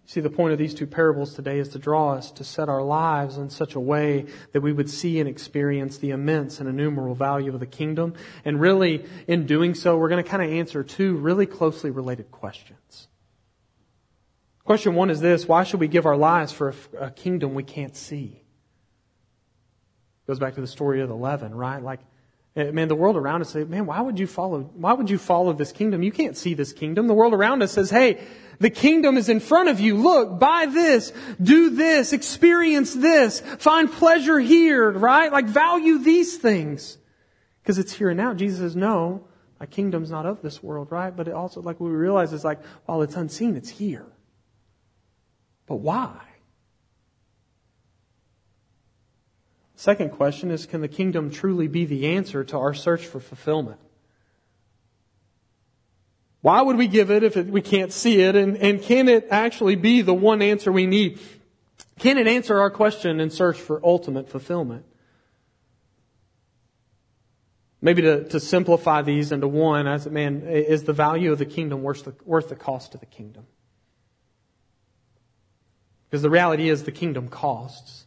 See, 0.06 0.22
the 0.22 0.30
point 0.30 0.54
of 0.54 0.58
these 0.58 0.74
two 0.74 0.88
parables 0.88 1.34
today 1.34 1.60
is 1.60 1.68
to 1.70 1.80
draw 1.80 2.14
us 2.14 2.32
to 2.32 2.46
set 2.46 2.70
our 2.70 2.82
lives 2.82 3.38
in 3.38 3.50
such 3.50 3.76
a 3.76 3.80
way 3.82 4.26
that 4.54 4.62
we 4.62 4.72
would 4.72 4.90
see 4.90 5.20
and 5.20 5.28
experience 5.28 5.98
the 5.98 6.12
immense 6.12 6.62
and 6.62 6.70
innumerable 6.70 7.14
value 7.14 7.54
of 7.54 7.60
the 7.60 7.66
kingdom. 7.66 8.14
And 8.46 8.62
really, 8.62 9.04
in 9.28 9.46
doing 9.46 9.76
so, 9.76 9.98
we're 9.98 10.08
going 10.08 10.24
to 10.24 10.30
kind 10.30 10.42
of 10.42 10.50
answer 10.50 10.82
two 10.82 11.18
really 11.18 11.46
closely 11.46 11.92
related 11.92 12.32
questions. 12.32 13.10
Question 14.64 14.96
one 14.96 15.10
is 15.10 15.20
this 15.20 15.46
Why 15.46 15.66
should 15.66 15.82
we 15.82 15.90
give 15.90 16.06
our 16.06 16.16
lives 16.16 16.54
for 16.54 16.74
a 16.98 17.12
kingdom 17.12 17.54
we 17.54 17.64
can't 17.64 17.98
see? 17.98 18.41
Goes 20.32 20.40
back 20.40 20.56
to 20.56 20.62
the 20.62 20.68
story 20.68 21.02
of 21.02 21.10
the 21.10 21.16
leaven, 21.16 21.54
right? 21.54 21.84
Like, 21.84 22.00
eh, 22.56 22.72
man, 22.72 22.88
the 22.88 22.96
world 22.96 23.18
around 23.18 23.42
us 23.42 23.50
say, 23.50 23.66
man, 23.66 23.86
why 23.86 24.00
would 24.00 24.18
you 24.18 24.28
follow, 24.28 24.62
why 24.62 24.94
would 24.94 25.10
you 25.10 25.18
follow 25.18 25.52
this 25.52 25.74
kingdom? 25.74 26.04
You 26.04 26.12
can't 26.14 26.38
see 26.38 26.54
this 26.54 26.72
kingdom. 26.72 27.08
The 27.08 27.14
world 27.14 27.34
around 27.34 27.62
us 27.64 27.74
says, 27.74 27.90
hey, 27.90 28.18
the 28.58 28.70
kingdom 28.70 29.18
is 29.18 29.28
in 29.28 29.42
front 29.42 29.68
of 29.68 29.82
you. 29.82 29.98
Look, 29.98 30.40
buy 30.40 30.68
this, 30.68 31.12
do 31.42 31.72
this, 31.72 32.14
experience 32.14 32.94
this, 32.94 33.42
find 33.42 33.92
pleasure 33.92 34.40
here, 34.40 34.90
right? 34.90 35.34
Like 35.34 35.48
value 35.48 35.98
these 35.98 36.38
things. 36.38 36.98
Because 37.62 37.78
it's 37.78 37.92
here 37.92 38.08
and 38.12 38.18
now. 38.18 38.34
Jesus 38.34 38.60
says, 38.60 38.76
no, 38.78 39.28
my 39.60 39.66
kingdom's 39.66 40.12
not 40.12 40.26
of 40.26 40.42
this 40.42 40.64
world, 40.64 40.94
right? 40.94 41.14
But 41.14 41.28
it 41.28 41.34
also, 41.34 41.62
like 41.62 41.82
we 41.82 41.90
realize 41.90 42.32
is 42.32 42.46
like, 42.46 42.64
while 42.86 43.02
it's 43.02 43.18
unseen, 43.18 43.58
it's 43.58 43.68
here. 43.68 44.06
But 45.68 45.82
why? 45.82 46.22
Second 49.82 50.12
question 50.12 50.52
is, 50.52 50.68
can 50.68 50.82
the 50.82 50.88
kingdom 50.88 51.32
truly 51.32 51.68
be 51.68 51.86
the 51.86 52.10
answer 52.10 52.44
to 52.44 52.56
our 52.56 52.72
search 52.72 53.08
for 53.08 53.20
fulfillment? 53.20 53.80
Why 56.42 56.62
would 56.62 56.78
we 56.78 56.88
give 56.88 57.10
it 57.10 57.24
if 57.24 57.36
it, 57.36 57.48
we 57.48 57.62
can't 57.62 57.92
see 57.92 58.22
it? 58.22 58.36
And, 58.36 58.58
and 58.58 58.80
can 58.80 59.10
it 59.10 59.30
actually 59.32 59.76
be 59.76 60.04
the 60.04 60.14
one 60.14 60.44
answer 60.44 60.72
we 60.72 60.86
need? 60.86 61.20
Can 61.98 62.20
it 62.20 62.28
answer 62.28 62.60
our 62.60 62.70
question 62.70 63.20
and 63.20 63.34
search 63.34 63.60
for 63.60 63.84
ultimate 63.84 64.30
fulfillment? 64.30 64.86
Maybe 67.82 68.04
to, 68.04 68.26
to 68.26 68.40
simplify 68.40 69.02
these 69.02 69.32
into 69.32 69.48
one, 69.48 69.88
I 69.88 69.98
said, 69.98 70.12
man, 70.12 70.44
is 70.44 70.84
the 70.84 70.94
value 70.94 71.32
of 71.32 71.40
the 71.40 71.48
kingdom 71.48 71.82
worth 71.82 72.04
the, 72.04 72.14
worth 72.24 72.50
the 72.50 72.56
cost 72.56 72.94
of 72.94 73.00
the 73.00 73.08
kingdom? 73.08 73.48
Because 76.08 76.22
the 76.22 76.30
reality 76.30 76.70
is 76.70 76.84
the 76.84 76.92
kingdom 76.92 77.30
costs. 77.30 78.06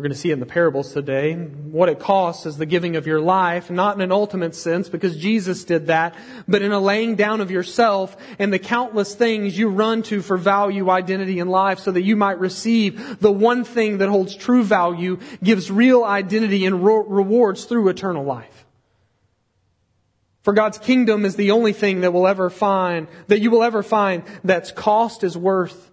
We're 0.00 0.04
going 0.04 0.14
to 0.14 0.18
see 0.18 0.30
in 0.30 0.40
the 0.40 0.46
parables 0.46 0.94
today. 0.94 1.34
What 1.34 1.90
it 1.90 1.98
costs 1.98 2.46
is 2.46 2.56
the 2.56 2.64
giving 2.64 2.96
of 2.96 3.06
your 3.06 3.20
life, 3.20 3.70
not 3.70 3.96
in 3.96 4.00
an 4.00 4.12
ultimate 4.12 4.54
sense 4.54 4.88
because 4.88 5.14
Jesus 5.14 5.64
did 5.64 5.88
that, 5.88 6.14
but 6.48 6.62
in 6.62 6.72
a 6.72 6.80
laying 6.80 7.16
down 7.16 7.42
of 7.42 7.50
yourself 7.50 8.16
and 8.38 8.50
the 8.50 8.58
countless 8.58 9.14
things 9.14 9.58
you 9.58 9.68
run 9.68 10.02
to 10.04 10.22
for 10.22 10.38
value, 10.38 10.88
identity, 10.88 11.38
and 11.38 11.50
life 11.50 11.80
so 11.80 11.90
that 11.90 12.00
you 12.00 12.16
might 12.16 12.40
receive 12.40 13.20
the 13.20 13.30
one 13.30 13.62
thing 13.62 13.98
that 13.98 14.08
holds 14.08 14.34
true 14.34 14.62
value, 14.62 15.18
gives 15.44 15.70
real 15.70 16.02
identity 16.02 16.64
and 16.64 16.82
rewards 16.82 17.66
through 17.66 17.90
eternal 17.90 18.24
life. 18.24 18.64
For 20.44 20.54
God's 20.54 20.78
kingdom 20.78 21.26
is 21.26 21.36
the 21.36 21.50
only 21.50 21.74
thing 21.74 22.00
that 22.00 22.14
will 22.14 22.26
ever 22.26 22.48
find, 22.48 23.06
that 23.26 23.42
you 23.42 23.50
will 23.50 23.62
ever 23.62 23.82
find 23.82 24.22
that's 24.44 24.72
cost 24.72 25.24
is 25.24 25.36
worth 25.36 25.89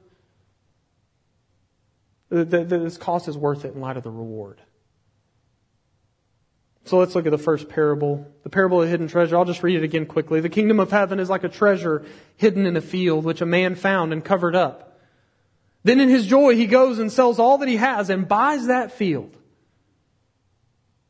that 2.30 2.70
this 2.70 2.98
cost 2.98 3.28
is 3.28 3.38
worth 3.38 3.66
it 3.66 3.74
in 3.74 3.82
light 3.82 3.98
of 3.98 4.04
the 4.04 4.12
reward. 4.12 4.62
So 6.86 6.98
let's 6.98 7.16
look 7.16 7.26
at 7.26 7.32
the 7.32 7.38
first 7.38 7.68
parable, 7.68 8.26
the 8.44 8.50
parable 8.50 8.80
of 8.82 8.86
the 8.86 8.92
hidden 8.92 9.10
treasure. 9.10 9.38
I'll 9.38 9.46
just 9.46 9.62
read 9.62 9.76
it 9.76 9.84
again 9.84 10.06
quickly. 10.06 10.40
The 10.40 10.50
kingdom 10.50 10.80
of 10.80 10.90
heaven 10.90 11.20
is 11.20 11.30
like 11.30 11.44
a 11.44 11.50
treasure 11.50 12.06
hidden 12.38 12.66
in 12.66 12.78
a 12.78 12.82
field, 12.82 13.26
which 13.26 13.42
a 13.42 13.46
man 13.46 13.76
found 13.76 14.14
and 14.14 14.24
covered 14.24 14.56
up. 14.56 14.98
Then 15.84 16.00
in 16.00 16.10
his 16.10 16.26
joy, 16.26 16.56
he 16.56 16.66
goes 16.66 17.00
and 17.00 17.12
sells 17.12 17.40
all 17.40 17.58
that 17.60 17.68
he 17.68 17.78
has 17.78 18.10
and 18.10 18.28
buys 18.28 18.68
that 18.68 18.92
field. 18.92 19.36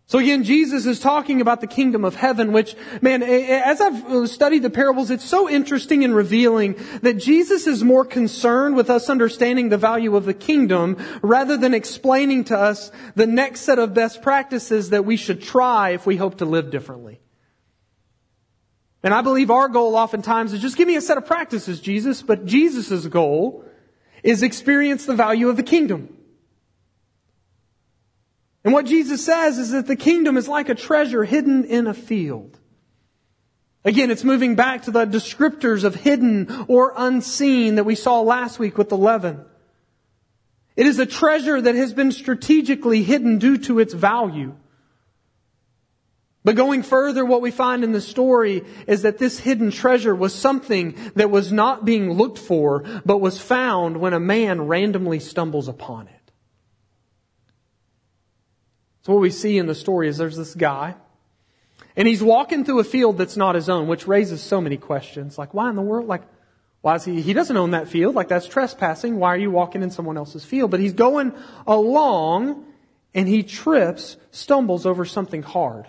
So 0.09 0.19
again, 0.19 0.45
Jesus 0.45 0.85
is 0.85 1.01
talking 1.01 1.41
about 1.41 1.59
the 1.59 1.67
kingdom 1.67 2.05
of 2.05 2.15
heaven, 2.15 2.53
which, 2.53 2.77
man, 3.01 3.21
as 3.21 3.81
I've 3.81 4.05
uh, 4.05 4.25
studied 4.25 4.63
the 4.63 4.69
parables, 4.69 5.11
it's 5.11 5.25
so 5.25 5.49
interesting 5.49 6.05
and 6.05 6.15
revealing 6.15 6.75
that 7.01 7.15
Jesus 7.15 7.67
is 7.67 7.83
more 7.83 8.05
concerned 8.05 8.77
with 8.77 8.89
us 8.89 9.09
understanding 9.09 9.67
the 9.67 9.77
value 9.77 10.15
of 10.15 10.23
the 10.23 10.33
kingdom 10.33 10.95
rather 11.21 11.57
than 11.57 11.73
explaining 11.73 12.45
to 12.45 12.57
us 12.57 12.89
the 13.15 13.27
next 13.27 13.61
set 13.61 13.79
of 13.79 13.93
best 13.93 14.21
practices 14.21 14.91
that 14.91 15.03
we 15.03 15.17
should 15.17 15.41
try 15.41 15.89
if 15.89 16.05
we 16.05 16.15
hope 16.15 16.37
to 16.37 16.45
live 16.45 16.71
differently. 16.71 17.19
And 19.03 19.13
I 19.13 19.21
believe 19.21 19.51
our 19.51 19.67
goal 19.67 19.97
oftentimes 19.97 20.53
is 20.53 20.61
just 20.61 20.77
give 20.77 20.87
me 20.87 20.95
a 20.95 21.01
set 21.01 21.17
of 21.17 21.25
practices, 21.25 21.81
Jesus, 21.81 22.21
but 22.21 22.45
Jesus' 22.45 23.05
goal 23.07 23.65
is 24.23 24.41
experience 24.41 25.05
the 25.05 25.15
value 25.15 25.49
of 25.49 25.57
the 25.57 25.63
kingdom. 25.63 26.16
And 28.67 28.73
what 28.73 28.85
Jesus 28.85 29.23
says 29.23 29.59
is 29.59 29.71
that 29.71 29.87
the 29.87 29.95
kingdom 29.95 30.35
is 30.35 30.49
like 30.49 30.67
a 30.67 30.75
treasure 30.75 31.23
hidden 31.23 31.63
in 31.63 31.87
a 31.87 31.93
field. 31.93 32.59
Again, 33.85 34.11
it's 34.11 34.25
moving 34.25 34.55
back 34.55 34.81
to 34.81 34.91
the 34.91 35.05
descriptors 35.05 35.85
of 35.85 35.95
hidden 35.95 36.65
or 36.67 36.91
unseen 36.97 37.75
that 37.75 37.85
we 37.85 37.95
saw 37.95 38.19
last 38.19 38.59
week 38.59 38.77
with 38.77 38.89
the 38.89 38.97
leaven. 38.97 39.45
It 40.75 40.85
is 40.85 40.99
a 40.99 41.05
treasure 41.05 41.61
that 41.61 41.75
has 41.75 41.93
been 41.93 42.11
strategically 42.11 43.03
hidden 43.03 43.37
due 43.37 43.57
to 43.59 43.79
its 43.79 43.93
value. 43.93 44.53
But 46.43 46.57
going 46.57 46.83
further, 46.83 47.23
what 47.23 47.41
we 47.41 47.51
find 47.51 47.85
in 47.85 47.93
the 47.93 48.01
story 48.01 48.65
is 48.85 49.03
that 49.03 49.17
this 49.17 49.39
hidden 49.39 49.71
treasure 49.71 50.13
was 50.13 50.35
something 50.35 50.93
that 51.15 51.31
was 51.31 51.53
not 51.53 51.85
being 51.85 52.11
looked 52.11 52.37
for, 52.37 52.83
but 53.05 53.21
was 53.21 53.39
found 53.39 53.95
when 53.95 54.11
a 54.11 54.19
man 54.19 54.63
randomly 54.63 55.21
stumbles 55.21 55.69
upon 55.69 56.09
it. 56.09 56.16
So 59.07 59.13
what 59.13 59.21
we 59.21 59.29
see 59.29 59.57
in 59.57 59.67
the 59.67 59.73
story 59.73 60.09
is 60.09 60.17
there's 60.17 60.35
this 60.35 60.53
guy, 60.53 60.93
and 61.95 62.09
he's 62.09 62.21
walking 62.21 62.65
through 62.65 62.79
a 62.79 62.83
field 62.83 63.17
that's 63.17 63.37
not 63.37 63.55
his 63.55 63.69
own, 63.69 63.87
which 63.87 64.05
raises 64.05 64.41
so 64.41 64.59
many 64.59 64.75
questions. 64.75 65.37
Like, 65.37 65.53
why 65.53 65.69
in 65.69 65.77
the 65.77 65.81
world? 65.81 66.07
Like, 66.09 66.23
why 66.81 66.95
is 66.95 67.05
he, 67.05 67.21
he 67.21 67.31
doesn't 67.31 67.55
own 67.55 67.71
that 67.71 67.87
field. 67.87 68.15
Like, 68.15 68.27
that's 68.27 68.47
trespassing. 68.47 69.15
Why 69.15 69.29
are 69.29 69.37
you 69.37 69.49
walking 69.49 69.81
in 69.81 69.91
someone 69.91 70.17
else's 70.17 70.43
field? 70.43 70.71
But 70.71 70.81
he's 70.81 70.91
going 70.91 71.31
along, 71.65 72.65
and 73.13 73.29
he 73.29 73.43
trips, 73.43 74.17
stumbles 74.31 74.85
over 74.85 75.05
something 75.05 75.41
hard. 75.41 75.85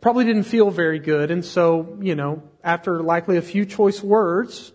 Probably 0.00 0.24
didn't 0.24 0.44
feel 0.44 0.70
very 0.70 1.00
good, 1.00 1.32
and 1.32 1.44
so, 1.44 1.98
you 2.00 2.14
know, 2.14 2.44
after 2.62 3.02
likely 3.02 3.38
a 3.38 3.42
few 3.42 3.66
choice 3.66 4.00
words, 4.00 4.70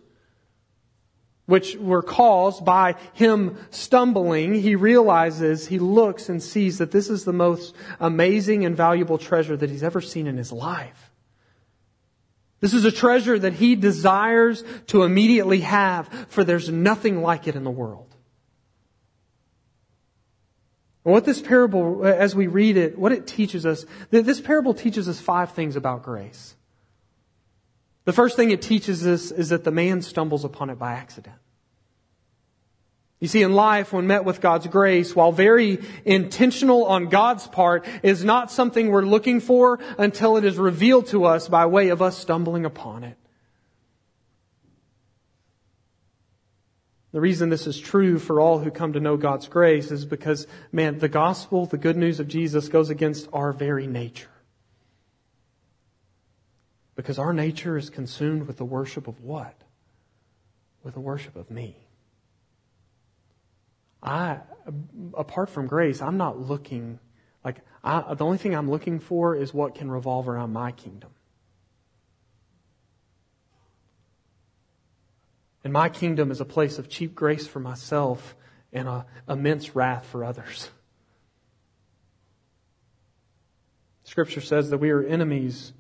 which 1.46 1.76
were 1.76 2.02
caused 2.02 2.64
by 2.64 2.96
him 3.14 3.58
stumbling, 3.70 4.54
he 4.54 4.76
realizes, 4.76 5.68
he 5.68 5.80
looks 5.80 6.30
and 6.30 6.42
sees 6.42 6.78
that 6.78 6.92
this 6.92 7.10
is 7.10 7.26
the 7.26 7.34
most 7.34 7.76
amazing 8.00 8.64
and 8.66 8.78
valuable 8.78 9.18
treasure 9.18 9.58
that 9.58 9.70
he's 9.70 9.84
ever 9.84 10.00
seen 10.00 10.28
in 10.28 10.38
his 10.38 10.52
life. 10.52 11.12
This 12.62 12.74
is 12.74 12.86
a 12.86 12.92
treasure 12.94 13.38
that 13.38 13.54
he 13.54 13.76
desires 13.76 14.64
to 14.88 15.04
immediately 15.04 15.60
have, 15.62 16.08
for 16.30 16.46
there's 16.46 16.70
nothing 16.70 17.22
like 17.22 17.46
it 17.46 17.58
in 17.58 17.66
the 17.66 17.72
world. 17.72 18.16
And 21.04 21.12
what 21.12 21.26
this 21.26 21.42
parable, 21.42 22.06
as 22.06 22.34
we 22.34 22.48
read 22.48 22.78
it, 22.78 22.98
what 22.98 23.12
it 23.12 23.28
teaches 23.28 23.66
us, 23.66 23.86
this 24.12 24.40
parable 24.40 24.74
teaches 24.74 25.10
us 25.10 25.20
five 25.20 25.52
things 25.52 25.76
about 25.76 26.04
grace. 26.04 26.56
The 28.06 28.14
first 28.14 28.36
thing 28.36 28.52
it 28.52 28.62
teaches 28.62 29.06
us 29.08 29.32
is 29.32 29.50
that 29.50 29.64
the 29.64 29.72
man 29.72 30.02
stumbles 30.02 30.44
upon 30.44 30.70
it 30.70 30.78
by 30.78 30.94
accident. 30.94 31.38
You 33.24 33.30
see, 33.30 33.42
in 33.42 33.54
life, 33.54 33.94
when 33.94 34.06
met 34.06 34.26
with 34.26 34.42
God's 34.42 34.68
grace, 34.68 35.16
while 35.16 35.32
very 35.32 35.80
intentional 36.04 36.84
on 36.86 37.08
God's 37.08 37.48
part, 37.48 37.88
is 38.04 38.26
not 38.26 38.52
something 38.52 38.90
we're 38.90 39.04
looking 39.04 39.40
for 39.40 39.80
until 39.98 40.36
it 40.36 40.44
is 40.44 40.58
revealed 40.58 41.08
to 41.08 41.24
us 41.24 41.48
by 41.48 41.66
way 41.66 41.88
of 41.88 42.02
us 42.02 42.18
stumbling 42.18 42.66
upon 42.66 43.06
it. 43.06 43.18
The 47.14 47.22
reason 47.22 47.48
this 47.48 47.66
is 47.66 47.80
true 47.80 48.20
for 48.20 48.42
all 48.42 48.60
who 48.60 48.72
come 48.72 48.92
to 48.92 49.00
know 49.00 49.16
God's 49.16 49.48
grace 49.48 49.90
is 49.90 50.04
because, 50.04 50.46
man, 50.74 51.00
the 51.00 51.08
gospel, 51.08 51.66
the 51.66 51.78
good 51.78 51.96
news 51.96 52.20
of 52.20 52.28
Jesus 52.28 52.68
goes 52.68 52.90
against 52.90 53.30
our 53.32 53.54
very 53.54 53.88
nature. 53.88 54.33
Because 56.96 57.18
our 57.18 57.34
nature 57.34 57.78
is 57.78 57.90
consumed 57.90 58.48
with 58.48 58.58
the 58.58 58.66
worship 58.66 59.08
of 59.08 59.22
what? 59.22 59.56
With 60.84 60.94
the 60.94 61.00
worship 61.00 61.36
of 61.36 61.50
me. 61.50 61.78
I, 64.02 64.40
apart 65.14 65.50
from 65.50 65.68
grace, 65.68 66.02
I'm 66.02 66.18
not 66.18 66.40
looking, 66.40 67.00
like, 67.44 67.62
I, 67.84 68.14
the 68.14 68.26
only 68.26 68.38
thing 68.38 68.54
I'm 68.54 68.70
looking 68.70 69.00
for 69.00 69.36
is 69.36 69.54
what 69.54 69.76
can 69.76 69.90
revolve 69.90 70.28
around 70.28 70.54
my 70.54 70.72
kingdom. 70.72 71.12
And 75.64 75.72
my 75.72 75.88
kingdom 75.88 76.30
is 76.30 76.42
a 76.42 76.46
place 76.46 76.78
of 76.78 76.90
cheap 76.90 77.16
grace 77.16 77.48
for 77.48 77.62
myself 77.62 78.36
and 78.74 78.88
a 78.88 79.06
immense 79.30 79.76
wrath 79.76 80.06
for 80.06 80.26
others. 80.26 80.70
Scripture 84.04 84.42
says 84.42 84.70
that 84.70 84.80
we 84.80 84.90
are 84.90 85.02
enemies 85.02 85.72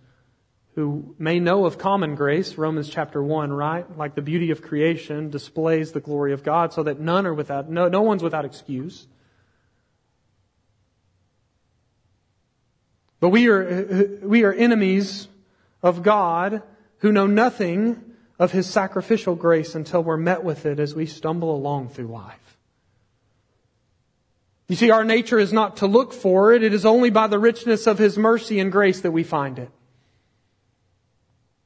who 0.76 1.16
may 1.20 1.40
know 1.40 1.66
of 1.66 1.78
common 1.78 2.16
grace, 2.16 2.58
Romans 2.58 2.90
chapter 2.90 3.22
1, 3.22 3.54
right? 3.54 3.98
Like 3.98 4.16
the 4.16 4.22
beauty 4.22 4.50
of 4.50 4.62
creation 4.62 5.30
displays 5.30 5.92
the 5.92 6.00
glory 6.00 6.34
of 6.34 6.44
God 6.44 6.74
so 6.74 6.84
that 6.84 7.00
none 7.00 7.28
are 7.28 7.34
without, 7.34 7.70
no, 7.70 7.88
no 7.88 8.02
one's 8.02 8.24
without 8.24 8.44
excuse. 8.44 9.08
But 13.20 13.30
we 13.30 13.48
are, 13.48 14.20
we 14.24 14.44
are 14.44 14.52
enemies 14.52 15.28
of 15.84 16.02
God 16.02 16.64
who 16.98 17.12
know 17.12 17.28
nothing 17.28 18.04
of 18.40 18.52
His 18.52 18.68
sacrificial 18.68 19.36
grace 19.36 19.76
until 19.76 20.04
we're 20.04 20.18
met 20.18 20.44
with 20.44 20.66
it 20.66 20.80
as 20.80 20.96
we 20.96 21.06
stumble 21.06 21.56
along 21.56 21.90
through 21.90 22.08
life. 22.08 22.58
You 24.68 24.76
see, 24.76 24.90
our 24.90 25.04
nature 25.04 25.38
is 25.38 25.54
not 25.54 25.78
to 25.78 25.88
look 25.88 26.14
for 26.14 26.52
it. 26.52 26.64
It 26.64 26.74
is 26.74 26.86
only 26.86 27.12
by 27.12 27.28
the 27.28 27.38
richness 27.38 27.86
of 27.86 28.00
His 28.00 28.18
mercy 28.18 28.60
and 28.60 28.72
grace 28.72 29.02
that 29.02 29.12
we 29.12 29.24
find 29.24 29.60
it. 29.60 29.70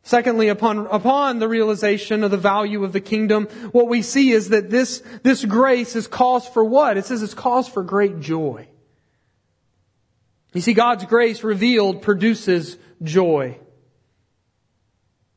Secondly, 0.07 0.47
upon, 0.47 0.87
upon 0.87 1.39
the 1.39 1.49
realization 1.49 2.23
of 2.23 2.31
the 2.31 2.37
value 2.37 2.85
of 2.85 2.93
the 2.93 3.01
kingdom, 3.01 3.47
what 3.73 3.89
we 3.89 4.01
see 4.01 4.31
is 4.31 4.47
that 4.49 4.69
this, 4.69 5.03
this 5.21 5.43
grace 5.43 5.97
is 5.97 6.07
cause 6.07 6.47
for 6.47 6.63
what? 6.63 6.95
It 6.95 7.03
says 7.03 7.21
it's 7.21 7.33
cause 7.33 7.67
for 7.67 7.83
great 7.83 8.21
joy. 8.21 8.69
You 10.53 10.61
see, 10.61 10.73
God's 10.73 11.03
grace 11.03 11.43
revealed 11.43 12.03
produces 12.03 12.77
joy. 13.03 13.59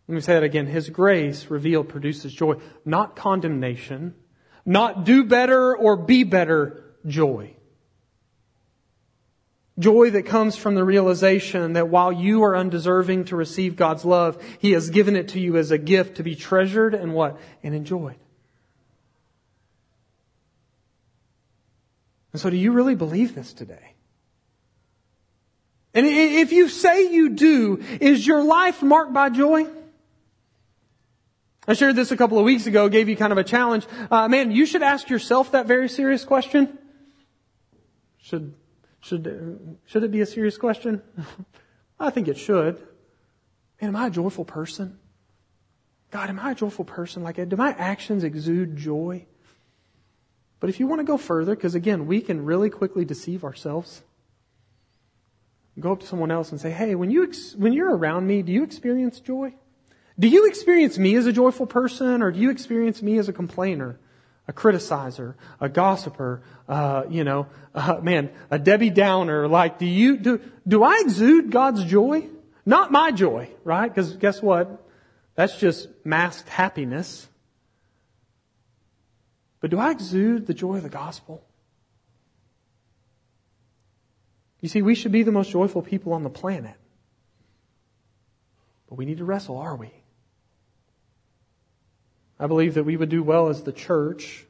Let 0.06 0.14
me 0.14 0.20
say 0.20 0.34
that 0.34 0.44
again. 0.44 0.66
His 0.66 0.88
grace 0.88 1.50
revealed 1.50 1.88
produces 1.88 2.32
joy, 2.32 2.54
not 2.84 3.16
condemnation, 3.16 4.14
not 4.64 5.02
do 5.02 5.24
better 5.24 5.76
or 5.76 5.96
be 5.96 6.22
better 6.22 6.84
joy. 7.04 7.56
Joy 9.78 10.10
that 10.10 10.26
comes 10.26 10.56
from 10.56 10.74
the 10.74 10.84
realization 10.84 11.72
that 11.74 11.88
while 11.88 12.12
you 12.12 12.42
are 12.42 12.56
undeserving 12.56 13.26
to 13.26 13.36
receive 13.36 13.76
God's 13.76 14.04
love, 14.04 14.42
He 14.58 14.72
has 14.72 14.90
given 14.90 15.16
it 15.16 15.28
to 15.28 15.40
you 15.40 15.56
as 15.56 15.70
a 15.70 15.78
gift 15.78 16.16
to 16.16 16.22
be 16.22 16.34
treasured 16.34 16.94
and 16.94 17.14
what? 17.14 17.38
And 17.62 17.74
enjoyed. 17.74 18.16
And 22.32 22.40
so 22.40 22.50
do 22.50 22.56
you 22.56 22.72
really 22.72 22.94
believe 22.94 23.34
this 23.34 23.52
today? 23.52 23.94
And 25.92 26.06
if 26.06 26.52
you 26.52 26.68
say 26.68 27.10
you 27.12 27.30
do, 27.30 27.82
is 28.00 28.24
your 28.24 28.42
life 28.42 28.82
marked 28.82 29.12
by 29.12 29.30
joy? 29.30 29.66
I 31.66 31.74
shared 31.74 31.96
this 31.96 32.10
a 32.10 32.16
couple 32.16 32.38
of 32.38 32.44
weeks 32.44 32.66
ago, 32.66 32.88
gave 32.88 33.08
you 33.08 33.16
kind 33.16 33.32
of 33.32 33.38
a 33.38 33.44
challenge. 33.44 33.86
Uh, 34.10 34.28
man, 34.28 34.50
you 34.50 34.66
should 34.66 34.82
ask 34.82 35.08
yourself 35.08 35.52
that 35.52 35.66
very 35.66 35.88
serious 35.88 36.24
question. 36.24 36.78
Should 38.18 38.54
should, 39.00 39.78
should 39.86 40.04
it 40.04 40.10
be 40.10 40.20
a 40.20 40.26
serious 40.26 40.56
question? 40.58 41.02
I 42.00 42.10
think 42.10 42.28
it 42.28 42.38
should. 42.38 42.76
Man, 43.80 43.88
am 43.90 43.96
I 43.96 44.06
a 44.06 44.10
joyful 44.10 44.44
person? 44.44 44.98
God, 46.10 46.28
am 46.28 46.40
I 46.40 46.52
a 46.52 46.54
joyful 46.54 46.84
person? 46.84 47.22
Like, 47.22 47.36
do 47.48 47.56
my 47.56 47.70
actions 47.70 48.24
exude 48.24 48.76
joy? 48.76 49.26
But 50.58 50.68
if 50.68 50.78
you 50.78 50.86
want 50.86 51.00
to 51.00 51.04
go 51.04 51.16
further, 51.16 51.54
because 51.54 51.74
again, 51.74 52.06
we 52.06 52.20
can 52.20 52.44
really 52.44 52.68
quickly 52.68 53.04
deceive 53.04 53.44
ourselves. 53.44 54.02
Go 55.78 55.92
up 55.92 56.00
to 56.00 56.06
someone 56.06 56.30
else 56.30 56.50
and 56.50 56.60
say, 56.60 56.70
hey, 56.70 56.94
when, 56.94 57.10
you 57.10 57.24
ex- 57.24 57.54
when 57.54 57.72
you're 57.72 57.96
around 57.96 58.26
me, 58.26 58.42
do 58.42 58.52
you 58.52 58.62
experience 58.62 59.20
joy? 59.20 59.54
Do 60.18 60.28
you 60.28 60.46
experience 60.46 60.98
me 60.98 61.14
as 61.16 61.24
a 61.24 61.32
joyful 61.32 61.66
person 61.66 62.22
or 62.22 62.30
do 62.30 62.38
you 62.38 62.50
experience 62.50 63.00
me 63.00 63.16
as 63.16 63.28
a 63.28 63.32
complainer? 63.32 63.98
A 64.50 64.52
criticizer, 64.52 65.34
a 65.60 65.68
gossiper, 65.68 66.42
uh, 66.68 67.04
you 67.08 67.22
know, 67.22 67.46
uh, 67.72 68.00
man, 68.02 68.30
a 68.50 68.58
Debbie 68.58 68.90
Downer. 68.90 69.46
Like, 69.46 69.78
do 69.78 69.86
you, 69.86 70.16
do, 70.16 70.40
do 70.66 70.82
I 70.82 70.98
exude 71.02 71.52
God's 71.52 71.84
joy? 71.84 72.28
Not 72.66 72.90
my 72.90 73.12
joy, 73.12 73.48
right? 73.62 73.88
Because 73.88 74.16
guess 74.16 74.42
what? 74.42 74.84
That's 75.36 75.56
just 75.56 75.88
masked 76.04 76.48
happiness. 76.48 77.28
But 79.60 79.70
do 79.70 79.78
I 79.78 79.92
exude 79.92 80.48
the 80.48 80.54
joy 80.54 80.78
of 80.78 80.82
the 80.82 80.88
gospel? 80.88 81.44
You 84.60 84.68
see, 84.68 84.82
we 84.82 84.96
should 84.96 85.12
be 85.12 85.22
the 85.22 85.32
most 85.32 85.50
joyful 85.50 85.80
people 85.80 86.12
on 86.12 86.24
the 86.24 86.30
planet. 86.30 86.74
But 88.88 88.96
we 88.96 89.04
need 89.04 89.18
to 89.18 89.24
wrestle, 89.24 89.58
are 89.58 89.76
we? 89.76 89.92
I 92.40 92.46
believe 92.46 92.74
that 92.74 92.84
we 92.84 92.96
would 92.96 93.10
do 93.10 93.22
well 93.22 93.48
as 93.48 93.62
the 93.62 93.72
church, 93.72 94.46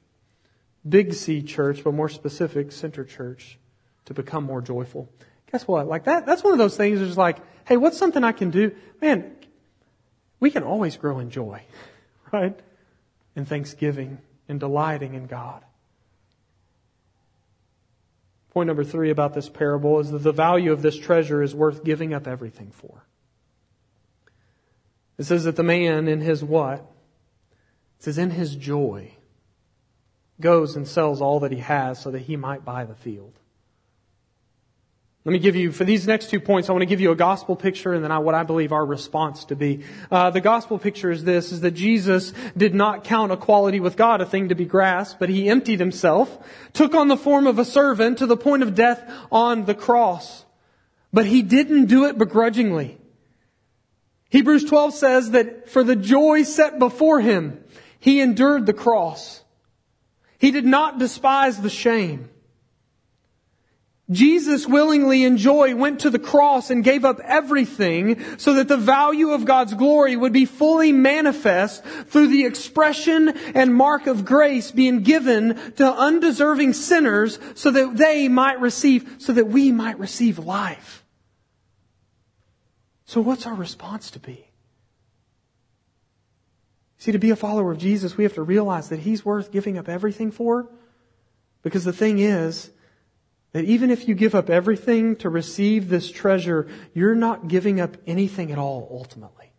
big 0.89 1.13
C 1.13 1.43
church, 1.43 1.83
but 1.83 1.93
more 1.93 2.09
specific, 2.09 2.71
center 2.71 3.05
church, 3.05 3.59
to 4.05 4.15
become 4.15 4.45
more 4.45 4.63
joyful. 4.63 5.09
Guess 5.51 5.67
what? 5.67 5.89
Like 5.89 6.05
that, 6.05 6.25
that's 6.25 6.45
one 6.45 6.53
of 6.53 6.59
those 6.59 6.77
things 6.77 7.01
that's 7.01 7.17
like, 7.17 7.39
hey, 7.67 7.77
what's 7.77 7.99
something 7.99 8.23
I 8.23 8.31
can 8.31 8.51
do? 8.51 8.77
Man, 9.03 9.33
we 10.39 10.53
can 10.53 10.63
always 10.63 10.97
grow 10.97 11.19
in 11.19 11.31
joy, 11.31 11.63
right? 12.33 12.57
In 13.35 13.45
thanksgiving 13.45 14.19
and 14.49 14.61
delighting 14.61 15.15
in 15.15 15.27
God. 15.27 15.65
Point 18.51 18.69
number 18.69 18.85
three 18.85 19.11
about 19.11 19.35
this 19.35 19.49
parable 19.49 19.99
is 19.99 20.13
that 20.13 20.19
the 20.19 20.33
value 20.33 20.71
of 20.71 20.83
this 20.83 20.97
treasure 20.97 21.43
is 21.43 21.57
worth 21.57 21.83
giving 21.83 22.15
up 22.15 22.29
everything 22.29 22.71
for. 22.71 23.05
It 25.19 25.25
says 25.25 25.45
that 25.45 25.57
the 25.57 25.65
man 25.65 26.07
in 26.07 26.21
his 26.21 26.43
what? 26.43 26.85
It 28.01 28.05
says, 28.05 28.17
in 28.17 28.31
his 28.31 28.57
joy, 28.57 29.13
goes 30.41 30.75
and 30.75 30.89
sells 30.89 31.21
all 31.21 31.41
that 31.41 31.53
he 31.53 31.59
has 31.59 32.01
so 32.01 32.11
that 32.13 32.21
he 32.21 32.35
might 32.35 32.65
buy 32.65 32.87
the 32.87 32.95
field. 32.95 33.35
Let 35.27 35.33
me 35.33 35.39
give 35.39 35.55
you, 35.55 35.71
for 35.71 35.85
these 35.85 36.07
next 36.07 36.31
two 36.31 36.41
points, 36.41 36.71
I 36.71 36.73
want 36.73 36.81
to 36.81 36.87
give 36.87 37.03
you 37.03 37.11
a 37.11 37.15
gospel 37.15 37.55
picture 37.55 37.93
and 37.93 38.03
then 38.03 38.11
I, 38.11 38.21
what 38.21 38.35
I 38.35 38.43
believe 38.43 38.73
our 38.73 38.87
response 38.87 39.45
to 39.45 39.55
be. 39.55 39.85
Uh, 40.11 40.31
the 40.31 40.41
gospel 40.41 40.79
picture 40.79 41.11
is 41.11 41.25
this, 41.25 41.53
is 41.53 41.61
that 41.61 41.73
Jesus 41.73 42.33
did 42.57 42.75
not 42.75 43.05
count 43.05 43.33
equality 43.33 43.81
with 43.81 43.99
God 43.99 44.23
a 44.23 44.25
thing 44.25 44.49
to 44.49 44.55
be 44.55 44.65
grasped, 44.65 45.21
but 45.21 45.29
he 45.29 45.51
emptied 45.51 45.79
himself, 45.79 46.39
took 46.73 46.95
on 46.95 47.09
the 47.09 47.19
form 47.19 47.47
of 47.47 47.59
a 47.59 47.67
servant 47.67 48.17
to 48.17 48.27
the 48.27 48.39
point 48.39 48.63
of 48.63 48.75
death 48.75 49.07
on 49.31 49.67
the 49.67 49.75
cross. 49.75 50.47
But 51.13 51.27
he 51.27 51.43
didn't 51.43 51.85
do 51.85 52.07
it 52.07 52.17
begrudgingly. 52.17 52.97
Hebrews 54.31 54.65
12 54.65 54.95
says 54.95 55.31
that 55.33 55.69
for 55.69 55.85
the 55.85 55.97
joy 55.97 56.45
set 56.45 56.79
before 56.79 57.21
him, 57.21 57.63
he 58.01 58.21
endured 58.21 58.67
the 58.67 58.73
cross. 58.73 59.45
He 60.39 60.51
did 60.51 60.65
not 60.65 60.99
despise 60.99 61.61
the 61.61 61.71
shame. 61.71 62.31
Jesus 64.11 64.67
willingly 64.67 65.23
and 65.23 65.39
joy 65.39 65.77
went 65.77 66.01
to 66.01 66.11
the 66.11 66.19
cross 66.19 66.71
and 66.71 66.83
gave 66.83 67.05
up 67.05 67.21
everything 67.21 68.39
so 68.39 68.55
that 68.55 68.67
the 68.67 68.77
value 68.77 69.31
of 69.31 69.45
God's 69.45 69.75
glory 69.75 70.17
would 70.17 70.33
be 70.33 70.47
fully 70.47 70.91
manifest 70.91 71.85
through 71.85 72.27
the 72.27 72.45
expression 72.45 73.29
and 73.29 73.73
mark 73.73 74.09
of 74.09 74.25
grace 74.25 74.73
being 74.73 75.03
given 75.03 75.55
to 75.77 75.87
undeserving 75.87 76.73
sinners 76.73 77.39
so 77.55 77.71
that 77.71 77.97
they 77.97 78.27
might 78.27 78.61
receive, 78.61 79.17
so 79.19 79.33
that 79.33 79.47
we 79.47 79.71
might 79.71 79.99
receive 80.01 80.41
life. 80.41 81.05
So 83.05 83.21
what's 83.21 83.47
our 83.47 83.55
response 83.55 84.11
to 84.13 84.19
be? 84.19 84.50
See, 87.01 87.13
to 87.13 87.19
be 87.19 87.31
a 87.31 87.37
follower 87.37 87.73
of 87.73 87.79
Jesus, 87.79 88.19
we 88.19 88.25
have 88.25 88.35
to 88.35 88.43
realize 88.43 88.91
that 88.91 89.01
He's 89.01 89.25
worth 89.25 89.51
giving 89.51 89.79
up 89.79 89.89
everything 89.89 90.31
for. 90.31 90.71
Because 91.63 91.83
the 91.85 91.95
thing 91.95 92.19
is, 92.19 92.71
that 93.53 93.65
even 93.65 93.91
if 93.91 94.07
you 94.07 94.15
give 94.15 94.35
up 94.35 94.51
everything 94.51 95.17
to 95.17 95.31
receive 95.31 95.89
this 95.89 96.11
treasure, 96.11 96.69
you're 96.93 97.15
not 97.15 97.49
giving 97.49 97.81
up 97.81 97.97
anything 98.07 98.53
at 98.53 98.59
all 98.59 98.87
ultimately. 98.93 99.51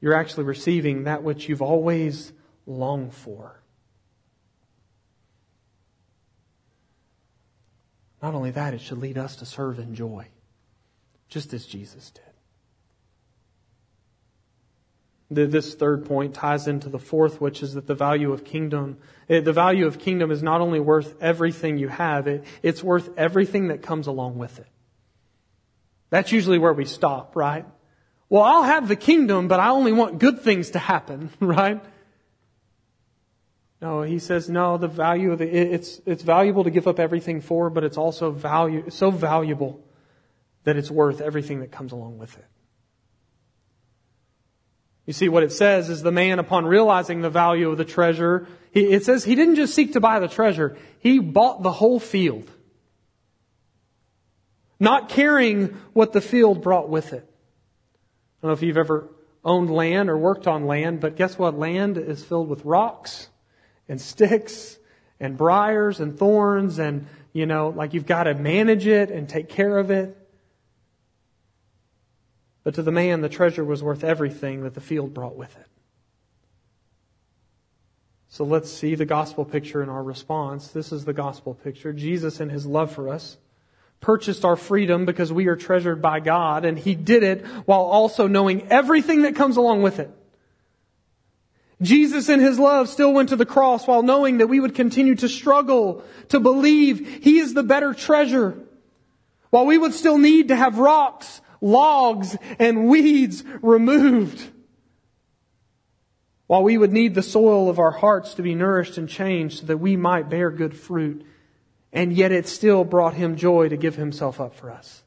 You're 0.00 0.14
actually 0.14 0.44
receiving 0.44 1.04
that 1.04 1.22
which 1.22 1.48
you've 1.48 1.62
always 1.62 2.32
longed 2.66 3.14
for. 3.14 3.62
Not 8.20 8.34
only 8.34 8.50
that, 8.50 8.74
it 8.74 8.80
should 8.80 8.98
lead 8.98 9.16
us 9.16 9.36
to 9.36 9.46
serve 9.46 9.78
in 9.78 9.94
joy, 9.94 10.26
just 11.28 11.54
as 11.54 11.64
Jesus 11.64 12.10
did. 12.10 12.25
This 15.28 15.74
third 15.74 16.06
point 16.06 16.34
ties 16.34 16.68
into 16.68 16.88
the 16.88 17.00
fourth, 17.00 17.40
which 17.40 17.62
is 17.62 17.74
that 17.74 17.88
the 17.88 17.96
value 17.96 18.32
of 18.32 18.44
kingdom, 18.44 18.98
eh, 19.28 19.40
the 19.40 19.52
value 19.52 19.86
of 19.86 19.98
kingdom 19.98 20.30
is 20.30 20.40
not 20.40 20.60
only 20.60 20.78
worth 20.78 21.20
everything 21.20 21.78
you 21.78 21.88
have, 21.88 22.28
it, 22.28 22.44
it's 22.62 22.82
worth 22.82 23.10
everything 23.16 23.68
that 23.68 23.82
comes 23.82 24.06
along 24.06 24.38
with 24.38 24.60
it. 24.60 24.68
That's 26.10 26.30
usually 26.30 26.58
where 26.58 26.72
we 26.72 26.84
stop, 26.84 27.34
right? 27.34 27.66
Well, 28.28 28.42
I'll 28.42 28.62
have 28.62 28.86
the 28.86 28.94
kingdom, 28.94 29.48
but 29.48 29.58
I 29.58 29.70
only 29.70 29.92
want 29.92 30.20
good 30.20 30.40
things 30.40 30.70
to 30.70 30.78
happen, 30.78 31.30
right? 31.40 31.82
No, 33.80 34.02
he 34.02 34.20
says, 34.20 34.48
no, 34.48 34.78
the 34.78 34.88
value 34.88 35.32
of 35.32 35.42
it, 35.42 35.52
it's, 35.52 36.00
it's 36.06 36.22
valuable 36.22 36.64
to 36.64 36.70
give 36.70 36.86
up 36.86 36.98
everything 36.98 37.40
for, 37.40 37.68
but 37.68 37.84
it's 37.84 37.98
also 37.98 38.30
value, 38.30 38.90
so 38.90 39.10
valuable 39.10 39.84
that 40.64 40.76
it's 40.76 40.90
worth 40.90 41.20
everything 41.20 41.60
that 41.60 41.70
comes 41.70 41.92
along 41.92 42.18
with 42.18 42.36
it. 42.38 42.44
You 45.06 45.12
see, 45.12 45.28
what 45.28 45.44
it 45.44 45.52
says 45.52 45.88
is 45.88 46.02
the 46.02 46.10
man, 46.10 46.40
upon 46.40 46.66
realizing 46.66 47.20
the 47.20 47.30
value 47.30 47.70
of 47.70 47.78
the 47.78 47.84
treasure, 47.84 48.48
he, 48.72 48.80
it 48.80 49.04
says 49.04 49.24
he 49.24 49.36
didn't 49.36 49.54
just 49.54 49.74
seek 49.74 49.92
to 49.92 50.00
buy 50.00 50.18
the 50.18 50.28
treasure, 50.28 50.76
he 50.98 51.20
bought 51.20 51.62
the 51.62 51.72
whole 51.72 52.00
field. 52.00 52.50
Not 54.78 55.08
caring 55.08 55.68
what 55.92 56.12
the 56.12 56.20
field 56.20 56.62
brought 56.62 56.88
with 56.88 57.12
it. 57.12 57.24
I 57.24 58.42
don't 58.42 58.50
know 58.50 58.52
if 58.52 58.62
you've 58.62 58.76
ever 58.76 59.08
owned 59.44 59.70
land 59.70 60.10
or 60.10 60.18
worked 60.18 60.46
on 60.46 60.66
land, 60.66 61.00
but 61.00 61.16
guess 61.16 61.38
what? 61.38 61.56
Land 61.56 61.96
is 61.96 62.22
filled 62.24 62.48
with 62.48 62.64
rocks 62.64 63.28
and 63.88 64.00
sticks 64.00 64.76
and 65.20 65.36
briars 65.36 66.00
and 66.00 66.18
thorns 66.18 66.78
and, 66.78 67.06
you 67.32 67.46
know, 67.46 67.68
like 67.68 67.94
you've 67.94 68.06
got 68.06 68.24
to 68.24 68.34
manage 68.34 68.86
it 68.86 69.10
and 69.10 69.28
take 69.28 69.48
care 69.48 69.78
of 69.78 69.90
it. 69.90 70.18
But 72.66 72.74
to 72.74 72.82
the 72.82 72.90
man, 72.90 73.20
the 73.20 73.28
treasure 73.28 73.64
was 73.64 73.80
worth 73.80 74.02
everything 74.02 74.64
that 74.64 74.74
the 74.74 74.80
field 74.80 75.14
brought 75.14 75.36
with 75.36 75.56
it. 75.56 75.68
So 78.28 78.42
let's 78.42 78.72
see 78.72 78.96
the 78.96 79.04
gospel 79.04 79.44
picture 79.44 79.84
in 79.84 79.88
our 79.88 80.02
response. 80.02 80.66
This 80.66 80.90
is 80.90 81.04
the 81.04 81.12
gospel 81.12 81.54
picture. 81.54 81.92
Jesus, 81.92 82.40
in 82.40 82.48
his 82.48 82.66
love 82.66 82.90
for 82.90 83.08
us, 83.08 83.36
purchased 84.00 84.44
our 84.44 84.56
freedom 84.56 85.04
because 85.04 85.32
we 85.32 85.46
are 85.46 85.54
treasured 85.54 86.02
by 86.02 86.18
God, 86.18 86.64
and 86.64 86.76
He 86.76 86.96
did 86.96 87.22
it 87.22 87.46
while 87.66 87.82
also 87.82 88.26
knowing 88.26 88.66
everything 88.68 89.22
that 89.22 89.36
comes 89.36 89.56
along 89.56 89.82
with 89.82 90.00
it. 90.00 90.10
Jesus 91.80 92.28
in 92.28 92.40
His 92.40 92.58
love 92.58 92.88
still 92.88 93.12
went 93.12 93.28
to 93.28 93.36
the 93.36 93.46
cross 93.46 93.86
while 93.86 94.02
knowing 94.02 94.38
that 94.38 94.48
we 94.48 94.58
would 94.58 94.74
continue 94.74 95.14
to 95.14 95.28
struggle 95.28 96.02
to 96.30 96.40
believe 96.40 97.22
He 97.22 97.38
is 97.38 97.54
the 97.54 97.62
better 97.62 97.94
treasure. 97.94 98.58
While 99.50 99.66
we 99.66 99.78
would 99.78 99.94
still 99.94 100.18
need 100.18 100.48
to 100.48 100.56
have 100.56 100.78
rocks, 100.78 101.40
logs, 101.60 102.36
and 102.58 102.88
weeds 102.88 103.44
removed. 103.62 104.50
While 106.46 106.62
we 106.62 106.78
would 106.78 106.92
need 106.92 107.14
the 107.14 107.22
soil 107.22 107.68
of 107.68 107.78
our 107.78 107.90
hearts 107.90 108.34
to 108.34 108.42
be 108.42 108.54
nourished 108.54 108.98
and 108.98 109.08
changed 109.08 109.60
so 109.60 109.66
that 109.66 109.78
we 109.78 109.96
might 109.96 110.28
bear 110.28 110.50
good 110.50 110.76
fruit 110.76 111.26
and 111.96 112.12
yet 112.12 112.30
it 112.30 112.46
still 112.46 112.84
brought 112.84 113.14
him 113.14 113.36
joy 113.36 113.70
to 113.70 113.76
give 113.78 113.94
himself 113.94 114.38
up 114.38 114.54
for 114.54 114.70
us. 114.70 115.02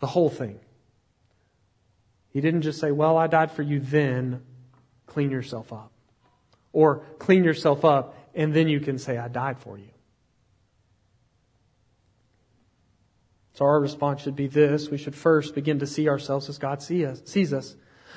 The 0.00 0.08
whole 0.08 0.30
thing. 0.30 0.58
He 2.30 2.40
didn't 2.40 2.62
just 2.62 2.80
say, 2.80 2.90
Well, 2.90 3.16
I 3.16 3.28
died 3.28 3.52
for 3.52 3.62
you 3.62 3.78
then, 3.78 4.42
clean 5.06 5.30
yourself 5.30 5.72
up. 5.72 5.92
Or 6.72 7.04
clean 7.20 7.44
yourself 7.44 7.84
up, 7.84 8.16
and 8.34 8.52
then 8.52 8.66
you 8.66 8.80
can 8.80 8.98
say, 8.98 9.16
I 9.16 9.28
died 9.28 9.58
for 9.60 9.78
you. 9.78 9.90
So 13.58 13.64
our 13.64 13.80
response 13.80 14.22
should 14.22 14.36
be 14.36 14.46
this. 14.46 14.88
We 14.88 14.98
should 14.98 15.16
first 15.16 15.52
begin 15.52 15.80
to 15.80 15.86
see 15.86 16.08
ourselves 16.08 16.48
as 16.48 16.58
God 16.58 16.80
see 16.80 17.04
us, 17.04 17.20
sees 17.24 17.52
us. 17.52 17.74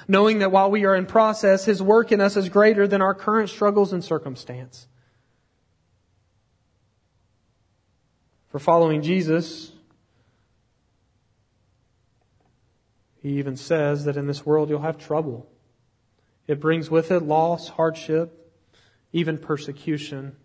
Knowing 0.07 0.37
that 0.37 0.51
while 0.51 0.69
we 0.69 0.85
are 0.85 0.95
in 0.95 1.07
process, 1.07 1.65
His 1.65 1.81
work 1.81 2.11
in 2.11 2.21
us 2.21 2.37
is 2.37 2.47
greater 2.47 2.87
than 2.87 3.01
our 3.01 3.15
current 3.15 3.49
struggles 3.49 3.91
and 3.91 4.03
circumstance. 4.03 4.85
for 8.51 8.59
following 8.59 9.01
Jesus. 9.01 9.71
He 13.21 13.39
even 13.39 13.55
says 13.55 14.05
that 14.05 14.17
in 14.17 14.27
this 14.27 14.45
world 14.45 14.69
you'll 14.69 14.81
have 14.81 14.97
trouble. 14.97 15.49
It 16.47 16.59
brings 16.59 16.91
with 16.91 17.11
it 17.11 17.23
loss, 17.23 17.69
hardship, 17.69 18.53
even 19.13 19.37
persecution. 19.37 20.35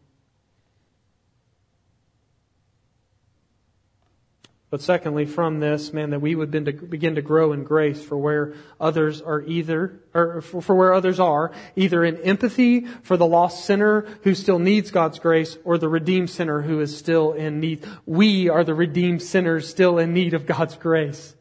But 4.76 4.82
secondly, 4.82 5.24
from 5.24 5.60
this, 5.60 5.94
man, 5.94 6.10
that 6.10 6.20
we 6.20 6.34
would 6.34 6.50
begin 6.50 7.14
to 7.14 7.22
grow 7.22 7.54
in 7.54 7.64
grace 7.64 8.04
for 8.04 8.18
where 8.18 8.52
others 8.78 9.22
are 9.22 9.40
either, 9.40 10.02
or 10.12 10.42
for 10.42 10.74
where 10.74 10.92
others 10.92 11.18
are, 11.18 11.50
either 11.76 12.04
in 12.04 12.18
empathy 12.18 12.84
for 13.02 13.16
the 13.16 13.24
lost 13.24 13.64
sinner 13.64 14.02
who 14.22 14.34
still 14.34 14.58
needs 14.58 14.90
God's 14.90 15.18
grace 15.18 15.56
or 15.64 15.78
the 15.78 15.88
redeemed 15.88 16.28
sinner 16.28 16.60
who 16.60 16.80
is 16.80 16.94
still 16.94 17.32
in 17.32 17.58
need. 17.58 17.88
We 18.04 18.50
are 18.50 18.64
the 18.64 18.74
redeemed 18.74 19.22
sinners 19.22 19.66
still 19.66 19.96
in 19.96 20.12
need 20.12 20.34
of 20.34 20.44
God's 20.44 20.76
grace. 20.76 21.34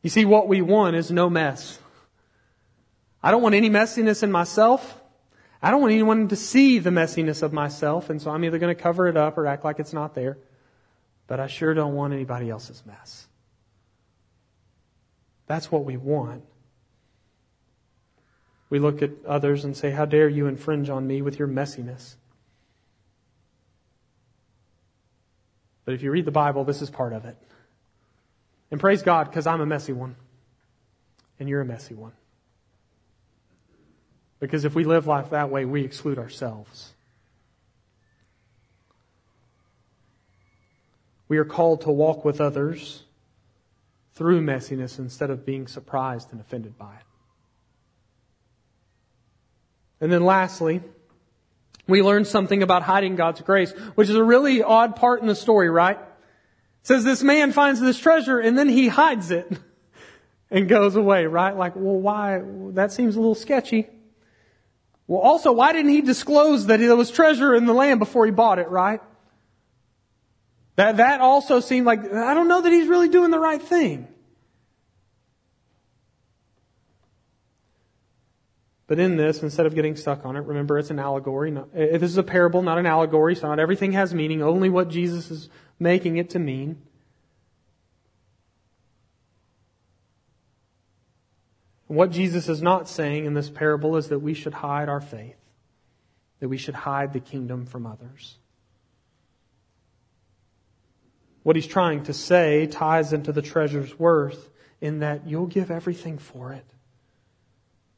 You 0.00 0.08
see, 0.08 0.24
what 0.24 0.48
we 0.48 0.62
want 0.62 0.96
is 0.96 1.10
no 1.10 1.28
mess. 1.28 1.78
I 3.22 3.30
don't 3.30 3.42
want 3.42 3.54
any 3.54 3.68
messiness 3.68 4.22
in 4.22 4.32
myself. 4.32 5.02
I 5.62 5.70
don't 5.70 5.80
want 5.80 5.92
anyone 5.92 6.28
to 6.28 6.36
see 6.36 6.78
the 6.78 6.90
messiness 6.90 7.42
of 7.42 7.52
myself, 7.52 8.10
and 8.10 8.20
so 8.20 8.30
I'm 8.30 8.44
either 8.44 8.58
going 8.58 8.74
to 8.74 8.80
cover 8.80 9.08
it 9.08 9.16
up 9.16 9.38
or 9.38 9.46
act 9.46 9.64
like 9.64 9.78
it's 9.78 9.92
not 9.92 10.14
there. 10.14 10.38
But 11.26 11.40
I 11.40 11.46
sure 11.46 11.74
don't 11.74 11.94
want 11.94 12.12
anybody 12.12 12.50
else's 12.50 12.84
mess. 12.86 13.26
That's 15.46 15.70
what 15.70 15.84
we 15.84 15.96
want. 15.96 16.44
We 18.68 18.78
look 18.78 19.02
at 19.02 19.10
others 19.26 19.64
and 19.64 19.76
say, 19.76 19.90
How 19.90 20.04
dare 20.04 20.28
you 20.28 20.46
infringe 20.46 20.90
on 20.90 21.06
me 21.06 21.22
with 21.22 21.38
your 21.38 21.48
messiness? 21.48 22.16
But 25.84 25.94
if 25.94 26.02
you 26.02 26.10
read 26.10 26.24
the 26.24 26.32
Bible, 26.32 26.64
this 26.64 26.82
is 26.82 26.90
part 26.90 27.12
of 27.12 27.24
it. 27.24 27.36
And 28.70 28.80
praise 28.80 29.02
God, 29.02 29.30
because 29.30 29.46
I'm 29.46 29.60
a 29.60 29.66
messy 29.66 29.92
one. 29.92 30.16
And 31.38 31.48
you're 31.48 31.60
a 31.60 31.64
messy 31.64 31.94
one. 31.94 32.12
Because 34.38 34.64
if 34.64 34.74
we 34.74 34.84
live 34.84 35.06
life 35.06 35.30
that 35.30 35.50
way, 35.50 35.64
we 35.64 35.84
exclude 35.84 36.18
ourselves. 36.18 36.92
We 41.28 41.38
are 41.38 41.44
called 41.44 41.82
to 41.82 41.90
walk 41.90 42.24
with 42.24 42.40
others 42.40 43.02
through 44.14 44.40
messiness 44.42 44.98
instead 44.98 45.30
of 45.30 45.44
being 45.44 45.66
surprised 45.66 46.32
and 46.32 46.40
offended 46.40 46.78
by 46.78 46.94
it. 46.94 47.02
And 50.00 50.12
then 50.12 50.24
lastly, 50.24 50.82
we 51.88 52.02
learn 52.02 52.24
something 52.24 52.62
about 52.62 52.82
hiding 52.82 53.16
God's 53.16 53.40
grace, 53.40 53.72
which 53.94 54.08
is 54.08 54.16
a 54.16 54.24
really 54.24 54.62
odd 54.62 54.96
part 54.96 55.20
in 55.20 55.26
the 55.26 55.34
story, 55.34 55.70
right? 55.70 55.98
It 55.98 56.06
says 56.82 57.04
this 57.04 57.22
man 57.22 57.52
finds 57.52 57.80
this 57.80 57.98
treasure 57.98 58.38
and 58.38 58.56
then 58.56 58.68
he 58.68 58.88
hides 58.88 59.30
it 59.30 59.50
and 60.50 60.68
goes 60.68 60.96
away, 60.96 61.26
right? 61.26 61.56
Like, 61.56 61.74
well, 61.74 61.96
why? 61.96 62.42
That 62.72 62.92
seems 62.92 63.16
a 63.16 63.20
little 63.20 63.34
sketchy. 63.34 63.88
Well, 65.06 65.20
also, 65.20 65.52
why 65.52 65.72
didn't 65.72 65.90
he 65.90 66.00
disclose 66.00 66.66
that 66.66 66.80
there 66.80 66.96
was 66.96 67.10
treasure 67.10 67.54
in 67.54 67.66
the 67.66 67.72
land 67.72 68.00
before 68.00 68.26
he 68.26 68.32
bought 68.32 68.58
it, 68.58 68.68
right? 68.68 69.00
That, 70.74 70.98
that 70.98 71.20
also 71.20 71.60
seemed 71.60 71.86
like, 71.86 72.00
I 72.12 72.34
don't 72.34 72.48
know 72.48 72.60
that 72.60 72.72
he's 72.72 72.88
really 72.88 73.08
doing 73.08 73.30
the 73.30 73.38
right 73.38 73.62
thing. 73.62 74.08
But 78.88 78.98
in 78.98 79.16
this, 79.16 79.42
instead 79.42 79.66
of 79.66 79.74
getting 79.74 79.96
stuck 79.96 80.24
on 80.24 80.36
it, 80.36 80.40
remember 80.40 80.78
it's 80.78 80.90
an 80.90 80.98
allegory. 80.98 81.50
Not, 81.50 81.72
this 81.72 82.02
is 82.02 82.18
a 82.18 82.22
parable, 82.22 82.62
not 82.62 82.78
an 82.78 82.86
allegory, 82.86 83.34
so 83.34 83.48
not 83.48 83.58
everything 83.58 83.92
has 83.92 84.14
meaning, 84.14 84.42
only 84.42 84.68
what 84.68 84.88
Jesus 84.88 85.30
is 85.30 85.48
making 85.78 86.18
it 86.18 86.30
to 86.30 86.38
mean. 86.38 86.82
What 91.86 92.10
Jesus 92.10 92.48
is 92.48 92.62
not 92.62 92.88
saying 92.88 93.26
in 93.26 93.34
this 93.34 93.48
parable 93.48 93.96
is 93.96 94.08
that 94.08 94.18
we 94.18 94.34
should 94.34 94.54
hide 94.54 94.88
our 94.88 95.00
faith, 95.00 95.38
that 96.40 96.48
we 96.48 96.56
should 96.56 96.74
hide 96.74 97.12
the 97.12 97.20
kingdom 97.20 97.64
from 97.66 97.86
others. 97.86 98.36
What 101.44 101.54
he's 101.54 101.66
trying 101.66 102.02
to 102.04 102.12
say 102.12 102.66
ties 102.66 103.12
into 103.12 103.30
the 103.30 103.42
treasure's 103.42 103.96
worth 103.98 104.50
in 104.80 104.98
that 104.98 105.28
you'll 105.28 105.46
give 105.46 105.70
everything 105.70 106.18
for 106.18 106.52
it. 106.52 106.64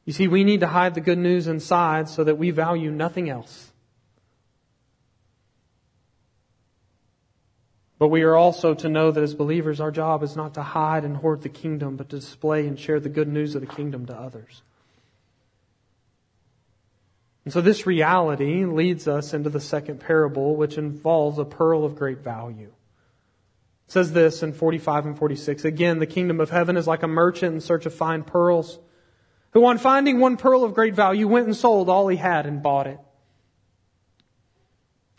You 0.05 0.13
see, 0.13 0.27
we 0.27 0.43
need 0.43 0.59
to 0.59 0.67
hide 0.67 0.93
the 0.93 1.01
good 1.01 1.17
news 1.17 1.47
inside 1.47 2.09
so 2.09 2.23
that 2.23 2.37
we 2.37 2.51
value 2.51 2.91
nothing 2.91 3.29
else. 3.29 3.68
But 7.99 8.07
we 8.07 8.21
are 8.23 8.35
also 8.35 8.73
to 8.75 8.87
know 8.87 9.11
that 9.11 9.21
as 9.21 9.35
believers, 9.35 9.81
our 9.81 9.91
job 9.91 10.23
is 10.23 10.35
not 10.35 10.53
to 10.53 10.63
hide 10.63 11.03
and 11.03 11.17
hoard 11.17 11.41
the 11.41 11.49
kingdom, 11.49 11.97
but 11.97 12.09
to 12.09 12.19
display 12.19 12.65
and 12.65 12.79
share 12.79 13.01
the 13.01 13.09
good 13.09 13.27
news 13.27 13.55
of 13.55 13.61
the 13.61 13.67
kingdom 13.67 14.05
to 14.05 14.15
others. 14.15 14.61
And 17.43 17.53
so 17.53 17.59
this 17.59 17.85
reality 17.85 18.63
leads 18.63 19.07
us 19.07 19.33
into 19.33 19.49
the 19.49 19.59
second 19.59 19.99
parable, 19.99 20.55
which 20.55 20.77
involves 20.77 21.37
a 21.39 21.45
pearl 21.45 21.83
of 21.83 21.95
great 21.95 22.19
value. 22.19 22.71
It 23.87 23.91
says 23.91 24.13
this 24.13 24.43
in 24.43 24.53
45 24.53 25.07
and 25.07 25.17
46. 25.17 25.65
Again, 25.65 25.99
the 25.99 26.05
kingdom 26.05 26.39
of 26.39 26.51
heaven 26.51 26.77
is 26.77 26.87
like 26.87 27.03
a 27.03 27.07
merchant 27.07 27.55
in 27.55 27.59
search 27.59 27.85
of 27.85 27.93
fine 27.93 28.23
pearls, 28.23 28.79
who 29.51 29.65
on 29.65 29.77
finding 29.77 30.19
one 30.19 30.37
pearl 30.37 30.63
of 30.63 30.73
great 30.73 30.93
value 30.93 31.27
went 31.27 31.47
and 31.47 31.55
sold 31.55 31.89
all 31.89 32.07
he 32.07 32.17
had 32.17 32.45
and 32.45 32.63
bought 32.63 32.87
it. 32.87 32.99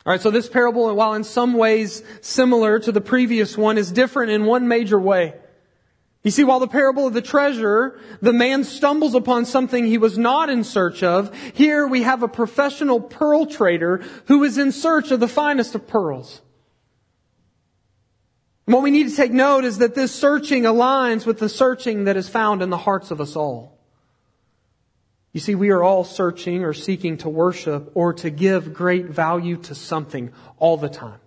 Alright, 0.06 0.22
so 0.22 0.30
this 0.30 0.48
parable, 0.48 0.94
while 0.94 1.14
in 1.14 1.24
some 1.24 1.52
ways 1.52 2.02
similar 2.22 2.78
to 2.78 2.90
the 2.90 3.02
previous 3.02 3.56
one, 3.56 3.76
is 3.76 3.92
different 3.92 4.32
in 4.32 4.46
one 4.46 4.66
major 4.66 4.98
way. 4.98 5.34
You 6.22 6.30
see, 6.30 6.44
while 6.44 6.60
the 6.60 6.68
parable 6.68 7.06
of 7.06 7.14
the 7.14 7.22
treasure, 7.22 7.98
the 8.20 8.32
man 8.32 8.64
stumbles 8.64 9.14
upon 9.14 9.46
something 9.46 9.86
he 9.86 9.98
was 9.98 10.18
not 10.18 10.50
in 10.50 10.64
search 10.64 11.02
of, 11.02 11.34
here 11.54 11.86
we 11.86 12.02
have 12.02 12.22
a 12.22 12.28
professional 12.28 13.00
pearl 13.00 13.46
trader 13.46 14.02
who 14.26 14.44
is 14.44 14.58
in 14.58 14.72
search 14.72 15.10
of 15.10 15.20
the 15.20 15.28
finest 15.28 15.74
of 15.74 15.86
pearls. 15.86 16.42
And 18.66 18.74
what 18.74 18.82
we 18.82 18.90
need 18.90 19.08
to 19.08 19.16
take 19.16 19.32
note 19.32 19.64
is 19.64 19.78
that 19.78 19.94
this 19.94 20.14
searching 20.14 20.64
aligns 20.64 21.26
with 21.26 21.38
the 21.38 21.48
searching 21.48 22.04
that 22.04 22.16
is 22.16 22.28
found 22.28 22.62
in 22.62 22.70
the 22.70 22.76
hearts 22.76 23.10
of 23.10 23.20
us 23.20 23.34
all. 23.34 23.79
You 25.32 25.40
see, 25.40 25.54
we 25.54 25.70
are 25.70 25.82
all 25.82 26.02
searching 26.02 26.64
or 26.64 26.72
seeking 26.72 27.18
to 27.18 27.28
worship 27.28 27.92
or 27.94 28.12
to 28.14 28.30
give 28.30 28.74
great 28.74 29.06
value 29.06 29.56
to 29.58 29.74
something 29.74 30.32
all 30.58 30.76
the 30.76 30.88
time. 30.88 31.20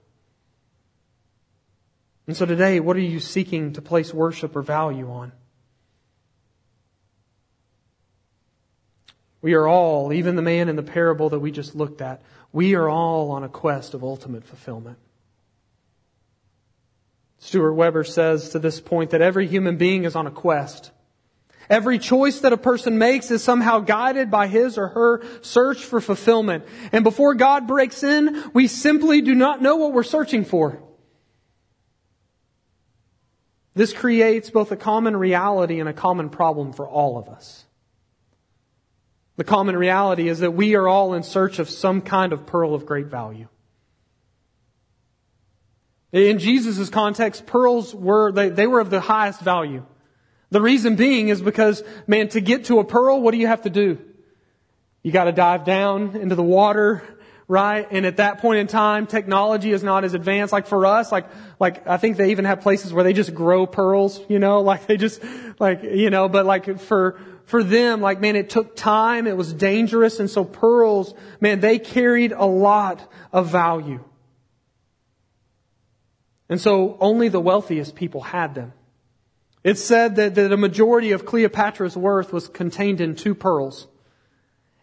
And 2.28 2.36
so 2.36 2.46
today, 2.46 2.80
what 2.80 2.96
are 2.96 3.02
you 3.02 3.20
seeking 3.20 3.74
to 3.74 3.82
place 3.82 4.14
worship 4.14 4.56
or 4.56 4.62
value 4.62 5.10
on? 5.10 5.32
We 9.42 9.56
are 9.56 9.68
all, 9.68 10.14
even 10.14 10.38
the 10.38 10.42
man 10.42 10.70
in 10.70 10.78
the 10.78 10.84
parable 10.84 11.30
that 11.30 11.40
we 11.40 11.52
just 11.52 11.76
looked 11.76 12.02
at, 12.02 12.22
we 12.54 12.76
are 12.76 12.88
all 12.88 13.32
on 13.32 13.44
a 13.44 13.50
quest 13.50 13.94
of 13.94 14.04
ultimate 14.04 14.46
fulfillment. 14.46 14.98
Stuart 17.40 17.74
Weber 17.74 18.06
says 18.06 18.50
to 18.50 18.60
this 18.60 18.80
point 18.80 19.10
that 19.10 19.22
every 19.22 19.48
human 19.48 19.76
being 19.76 20.06
is 20.06 20.16
on 20.16 20.28
a 20.28 20.32
quest. 20.32 20.92
Every 21.70 21.98
choice 21.98 22.42
that 22.42 22.54
a 22.54 22.58
person 22.58 22.98
makes 22.98 23.32
is 23.32 23.44
somehow 23.44 23.80
guided 23.80 24.30
by 24.30 24.48
his 24.48 24.78
or 24.78 24.90
her 24.90 25.24
search 25.42 25.84
for 25.84 26.02
fulfillment. 26.02 26.66
And 26.92 27.04
before 27.04 27.36
God 27.36 27.68
breaks 27.68 28.04
in, 28.04 28.52
we 28.54 28.68
simply 28.68 29.22
do 29.22 29.34
not 29.34 29.62
know 29.62 29.78
what 29.78 29.94
we're 29.94 30.04
searching 30.04 30.46
for. 30.46 30.82
This 33.76 33.94
creates 33.94 34.50
both 34.50 34.72
a 34.72 34.76
common 34.76 35.16
reality 35.16 35.80
and 35.80 35.90
a 35.90 35.94
common 35.94 36.30
problem 36.30 36.74
for 36.74 36.88
all 36.88 37.18
of 37.18 37.28
us. 37.28 37.66
The 39.36 39.44
common 39.44 39.76
reality 39.76 40.28
is 40.28 40.40
that 40.40 40.52
we 40.52 40.76
are 40.76 40.88
all 40.88 41.16
in 41.16 41.24
search 41.24 41.58
of 41.58 41.70
some 41.70 42.02
kind 42.02 42.34
of 42.34 42.46
pearl 42.46 42.76
of 42.76 42.86
great 42.86 43.08
value. 43.08 43.48
In 46.12 46.38
Jesus' 46.38 46.90
context, 46.92 47.48
pearls 47.48 47.96
were, 47.96 48.32
they, 48.32 48.50
they 48.50 48.68
were 48.68 48.80
of 48.80 48.92
the 48.92 49.02
highest 49.02 49.42
value. 49.42 49.84
The 50.54 50.62
reason 50.62 50.96
being 50.96 51.30
is 51.30 51.42
because, 51.42 51.82
man, 52.06 52.28
to 52.30 52.40
get 52.40 52.66
to 52.66 52.78
a 52.78 52.84
pearl, 52.84 53.20
what 53.20 53.32
do 53.32 53.40
you 53.40 53.48
have 53.48 53.64
to 53.64 53.72
do? 53.72 53.98
You 55.02 55.12
gotta 55.12 55.32
dive 55.32 55.66
down 55.66 56.16
into 56.16 56.36
the 56.36 56.44
water, 56.44 57.02
right? 57.48 57.88
And 57.90 58.06
at 58.06 58.18
that 58.18 58.38
point 58.38 58.60
in 58.60 58.68
time, 58.68 59.08
technology 59.08 59.72
is 59.72 59.82
not 59.82 60.04
as 60.04 60.14
advanced. 60.14 60.54
Like 60.54 60.68
for 60.68 60.86
us, 60.86 61.12
like, 61.12 61.26
like, 61.60 61.88
I 61.88 61.98
think 61.98 62.18
they 62.18 62.30
even 62.30 62.46
have 62.46 62.62
places 62.62 62.94
where 62.94 63.04
they 63.04 63.14
just 63.14 63.34
grow 63.34 63.66
pearls, 63.66 64.22
you 64.30 64.38
know, 64.38 64.62
like 64.72 64.86
they 64.86 64.96
just, 64.96 65.24
like, 65.60 65.82
you 65.82 66.12
know, 66.12 66.30
but 66.30 66.46
like 66.46 66.80
for, 66.80 67.20
for 67.46 67.64
them, 67.64 68.00
like, 68.00 68.22
man, 68.22 68.36
it 68.36 68.52
took 68.52 68.76
time, 68.76 69.26
it 69.26 69.36
was 69.36 69.52
dangerous, 69.54 70.20
and 70.20 70.30
so 70.30 70.46
pearls, 70.46 71.16
man, 71.42 71.62
they 71.62 71.80
carried 71.80 72.32
a 72.32 72.46
lot 72.46 73.12
of 73.32 73.48
value. 73.48 74.04
And 76.48 76.62
so 76.62 76.96
only 77.00 77.30
the 77.30 77.42
wealthiest 77.42 77.96
people 77.96 78.22
had 78.22 78.54
them. 78.54 78.74
It's 79.64 79.82
said 79.82 80.18
that, 80.18 80.36
that 80.36 80.52
a 80.52 80.58
majority 80.58 81.12
of 81.12 81.26
Cleopatra's 81.26 81.96
worth 81.96 82.34
was 82.34 82.48
contained 82.48 83.00
in 83.00 83.16
two 83.16 83.34
pearls. 83.34 83.88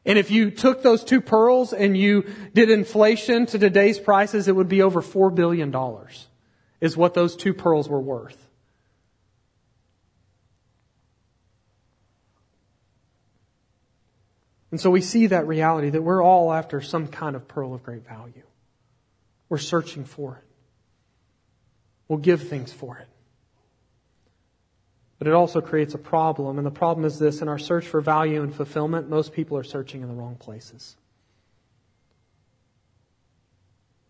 And 0.06 0.18
if 0.18 0.30
you 0.30 0.50
took 0.50 0.82
those 0.82 1.04
two 1.04 1.20
pearls 1.20 1.72
and 1.74 1.96
you 1.96 2.24
did 2.54 2.70
inflation 2.70 3.44
to 3.46 3.58
today's 3.58 3.98
prices, 3.98 4.48
it 4.48 4.56
would 4.56 4.68
be 4.68 4.80
over 4.80 5.02
$4 5.02 5.34
billion 5.34 5.74
is 6.80 6.96
what 6.96 7.12
those 7.12 7.36
two 7.36 7.52
pearls 7.52 7.88
were 7.88 8.00
worth. 8.00 8.38
And 14.70 14.80
so 14.80 14.88
we 14.90 15.02
see 15.02 15.26
that 15.26 15.46
reality 15.46 15.90
that 15.90 16.02
we're 16.02 16.22
all 16.22 16.52
after 16.52 16.80
some 16.80 17.08
kind 17.08 17.36
of 17.36 17.48
pearl 17.48 17.74
of 17.74 17.82
great 17.82 18.06
value. 18.06 18.44
We're 19.48 19.58
searching 19.58 20.04
for 20.04 20.36
it. 20.36 20.44
We'll 22.08 22.20
give 22.20 22.48
things 22.48 22.72
for 22.72 22.96
it. 22.98 23.09
But 25.20 25.28
it 25.28 25.34
also 25.34 25.60
creates 25.60 25.92
a 25.92 25.98
problem, 25.98 26.56
and 26.56 26.66
the 26.66 26.70
problem 26.70 27.04
is 27.04 27.18
this 27.18 27.42
in 27.42 27.48
our 27.48 27.58
search 27.58 27.86
for 27.86 28.00
value 28.00 28.42
and 28.42 28.54
fulfillment, 28.54 29.10
most 29.10 29.34
people 29.34 29.58
are 29.58 29.62
searching 29.62 30.00
in 30.00 30.08
the 30.08 30.14
wrong 30.14 30.34
places. 30.34 30.96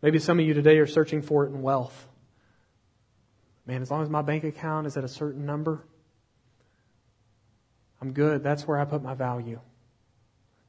Maybe 0.02 0.20
some 0.20 0.38
of 0.38 0.46
you 0.46 0.54
today 0.54 0.78
are 0.78 0.86
searching 0.86 1.20
for 1.20 1.44
it 1.44 1.48
in 1.48 1.62
wealth. 1.62 2.06
Man, 3.66 3.82
as 3.82 3.90
long 3.90 4.04
as 4.04 4.08
my 4.08 4.22
bank 4.22 4.44
account 4.44 4.86
is 4.86 4.96
at 4.96 5.02
a 5.02 5.08
certain 5.08 5.44
number, 5.44 5.82
I'm 8.00 8.12
good. 8.12 8.44
That's 8.44 8.68
where 8.68 8.78
I 8.78 8.84
put 8.84 9.02
my 9.02 9.14
value. 9.14 9.58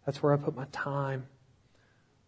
That's 0.08 0.24
where 0.24 0.34
I 0.34 0.38
put 0.38 0.56
my 0.56 0.66
time. 0.72 1.28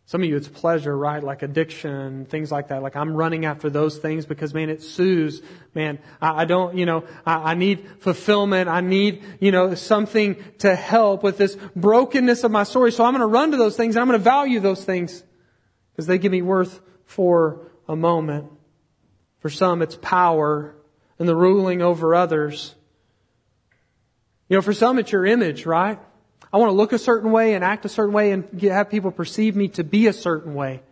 Some 0.06 0.22
of 0.22 0.30
you, 0.30 0.36
it's 0.36 0.49
pleasure, 0.49 0.95
right? 0.95 1.24
Like 1.24 1.43
addiction, 1.43 2.26
things 2.26 2.51
like 2.51 2.68
that. 2.68 2.84
Like 2.84 2.95
I'm 2.95 3.16
running 3.16 3.45
after 3.45 3.70
those 3.70 3.97
things 3.97 4.26
because, 4.26 4.54
man, 4.54 4.70
it 4.70 4.84
soothes. 4.84 5.41
Man, 5.74 5.97
I, 6.22 6.41
I 6.41 6.45
don't, 6.45 6.78
you 6.78 6.86
know, 6.86 7.06
I, 7.26 7.51
I, 7.51 7.54
need 7.54 7.88
fulfillment. 7.99 8.68
I 8.68 8.82
need, 8.82 9.24
you 9.39 9.51
know, 9.51 9.76
something 9.76 10.43
to 10.60 10.76
help 10.76 11.24
with 11.24 11.38
this 11.38 11.58
brokenness 11.76 12.43
of 12.43 12.51
my 12.51 12.64
story. 12.64 12.91
So 12.91 13.06
I'm 13.06 13.14
going 13.14 13.22
to 13.22 13.28
run 13.28 13.51
to 13.51 13.58
those 13.58 13.78
things 13.78 13.95
and 13.95 14.01
I'm 14.01 14.08
going 14.10 14.20
to 14.20 14.24
value 14.24 14.60
those 14.60 14.84
things 14.84 15.24
because 15.91 16.06
they 16.06 16.18
give 16.18 16.34
me 16.34 16.41
worth 16.41 16.82
for 17.06 17.72
a 17.88 17.95
moment. 17.95 18.51
For 19.39 19.49
some, 19.49 19.82
it's 19.82 19.95
power 19.95 20.76
and 21.18 21.30
the 21.30 21.36
ruling 21.36 21.82
over 21.82 22.14
others. 22.14 22.76
You 24.49 24.58
know, 24.58 24.62
for 24.62 24.74
some, 24.74 24.99
it's 24.99 25.12
your 25.12 25.26
image, 25.26 25.66
right? 25.66 25.99
I 26.54 26.58
want 26.58 26.70
to 26.70 26.76
look 26.76 26.93
a 26.93 26.99
certain 26.99 27.32
way 27.32 27.56
and 27.56 27.64
act 27.64 27.84
a 27.84 27.89
certain 27.89 28.14
way 28.14 28.32
and 28.32 28.62
have 28.62 28.91
people 28.91 29.10
perceive 29.12 29.56
me 29.56 29.70
to 29.70 29.84
be 29.84 30.06
a 30.06 30.14
certain 30.14 30.54
way. 30.54 30.84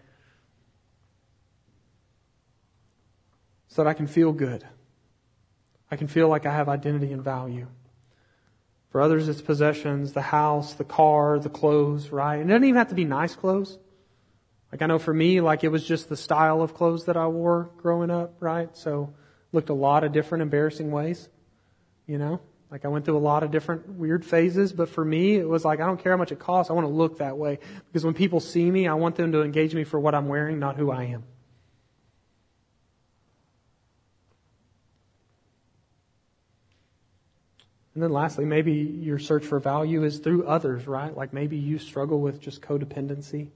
So 3.68 3.84
that 3.84 3.89
I 3.89 3.93
can 3.93 4.07
feel 4.07 4.32
good. 4.34 4.66
I 5.91 5.97
can 5.97 6.07
feel 6.07 6.28
like 6.28 6.47
I 6.47 6.53
have 6.53 6.68
identity 6.68 7.14
and 7.14 7.24
value. 7.24 7.68
For 8.89 9.01
others, 9.01 9.30
it's 9.30 9.41
possessions, 9.41 10.14
the 10.14 10.22
house, 10.22 10.74
the 10.74 10.84
car, 10.84 11.38
the 11.38 11.49
clothes, 11.49 12.09
right? 12.09 12.38
And 12.38 12.49
it 12.49 12.53
doesn't 12.53 12.68
even 12.68 12.78
have 12.78 12.89
to 12.89 12.95
be 12.95 13.05
nice 13.05 13.36
clothes. 13.36 13.78
Like 14.72 14.82
I 14.82 14.88
know 14.88 14.99
for 14.99 15.14
me, 15.14 15.41
like 15.41 15.64
it 15.64 15.70
was 15.70 15.86
just 15.86 16.09
the 16.09 16.18
style 16.18 16.62
of 16.62 16.74
clothes 16.74 17.05
that 17.05 17.16
I 17.16 17.28
wore 17.28 17.70
growing 17.78 18.09
up, 18.09 18.36
right? 18.39 18.76
So 18.76 19.14
looked 19.51 19.70
a 19.70 19.76
lot 19.76 20.03
of 20.03 20.12
different 20.12 20.41
embarrassing 20.41 20.91
ways, 20.91 21.30
you 22.07 22.18
know? 22.18 22.41
Like 22.72 22.86
I 22.86 22.88
went 22.88 23.03
through 23.03 23.17
a 23.17 23.19
lot 23.19 23.43
of 23.43 23.51
different 23.51 23.86
weird 23.89 24.26
phases, 24.26 24.72
but 24.72 24.88
for 24.88 25.03
me, 25.03 25.36
it 25.36 25.47
was 25.47 25.65
like, 25.65 25.82
I 25.82 25.86
don't 25.86 26.01
care 26.01 26.13
how 26.13 26.17
much 26.17 26.32
it 26.32 26.39
costs. 26.39 26.69
I 26.69 26.74
want 26.74 26.88
to 26.88 26.93
look 26.93 27.17
that 27.17 27.38
way. 27.38 27.59
Because 27.88 28.05
when 28.05 28.13
people 28.13 28.39
see 28.39 28.72
me, 28.72 28.88
I 28.88 28.93
want 28.93 29.17
them 29.17 29.34
to 29.34 29.41
engage 29.41 29.76
me 29.76 29.84
for 29.84 29.99
what 29.99 30.15
I'm 30.15 30.30
wearing, 30.30 30.57
not 30.57 30.78
who 30.78 30.89
I 30.89 31.03
am. 31.03 31.26
And 37.93 38.01
then 38.01 38.11
lastly, 38.11 38.45
maybe 38.45 38.72
your 38.72 39.19
search 39.19 39.43
for 39.43 39.59
value 39.59 40.05
is 40.05 40.19
through 40.19 40.45
others, 40.45 40.88
right? 40.88 41.15
Like 41.15 41.34
maybe 41.34 41.57
you 41.57 41.78
struggle 41.78 42.22
with 42.22 42.39
just 42.39 42.61
codependency. 42.61 43.49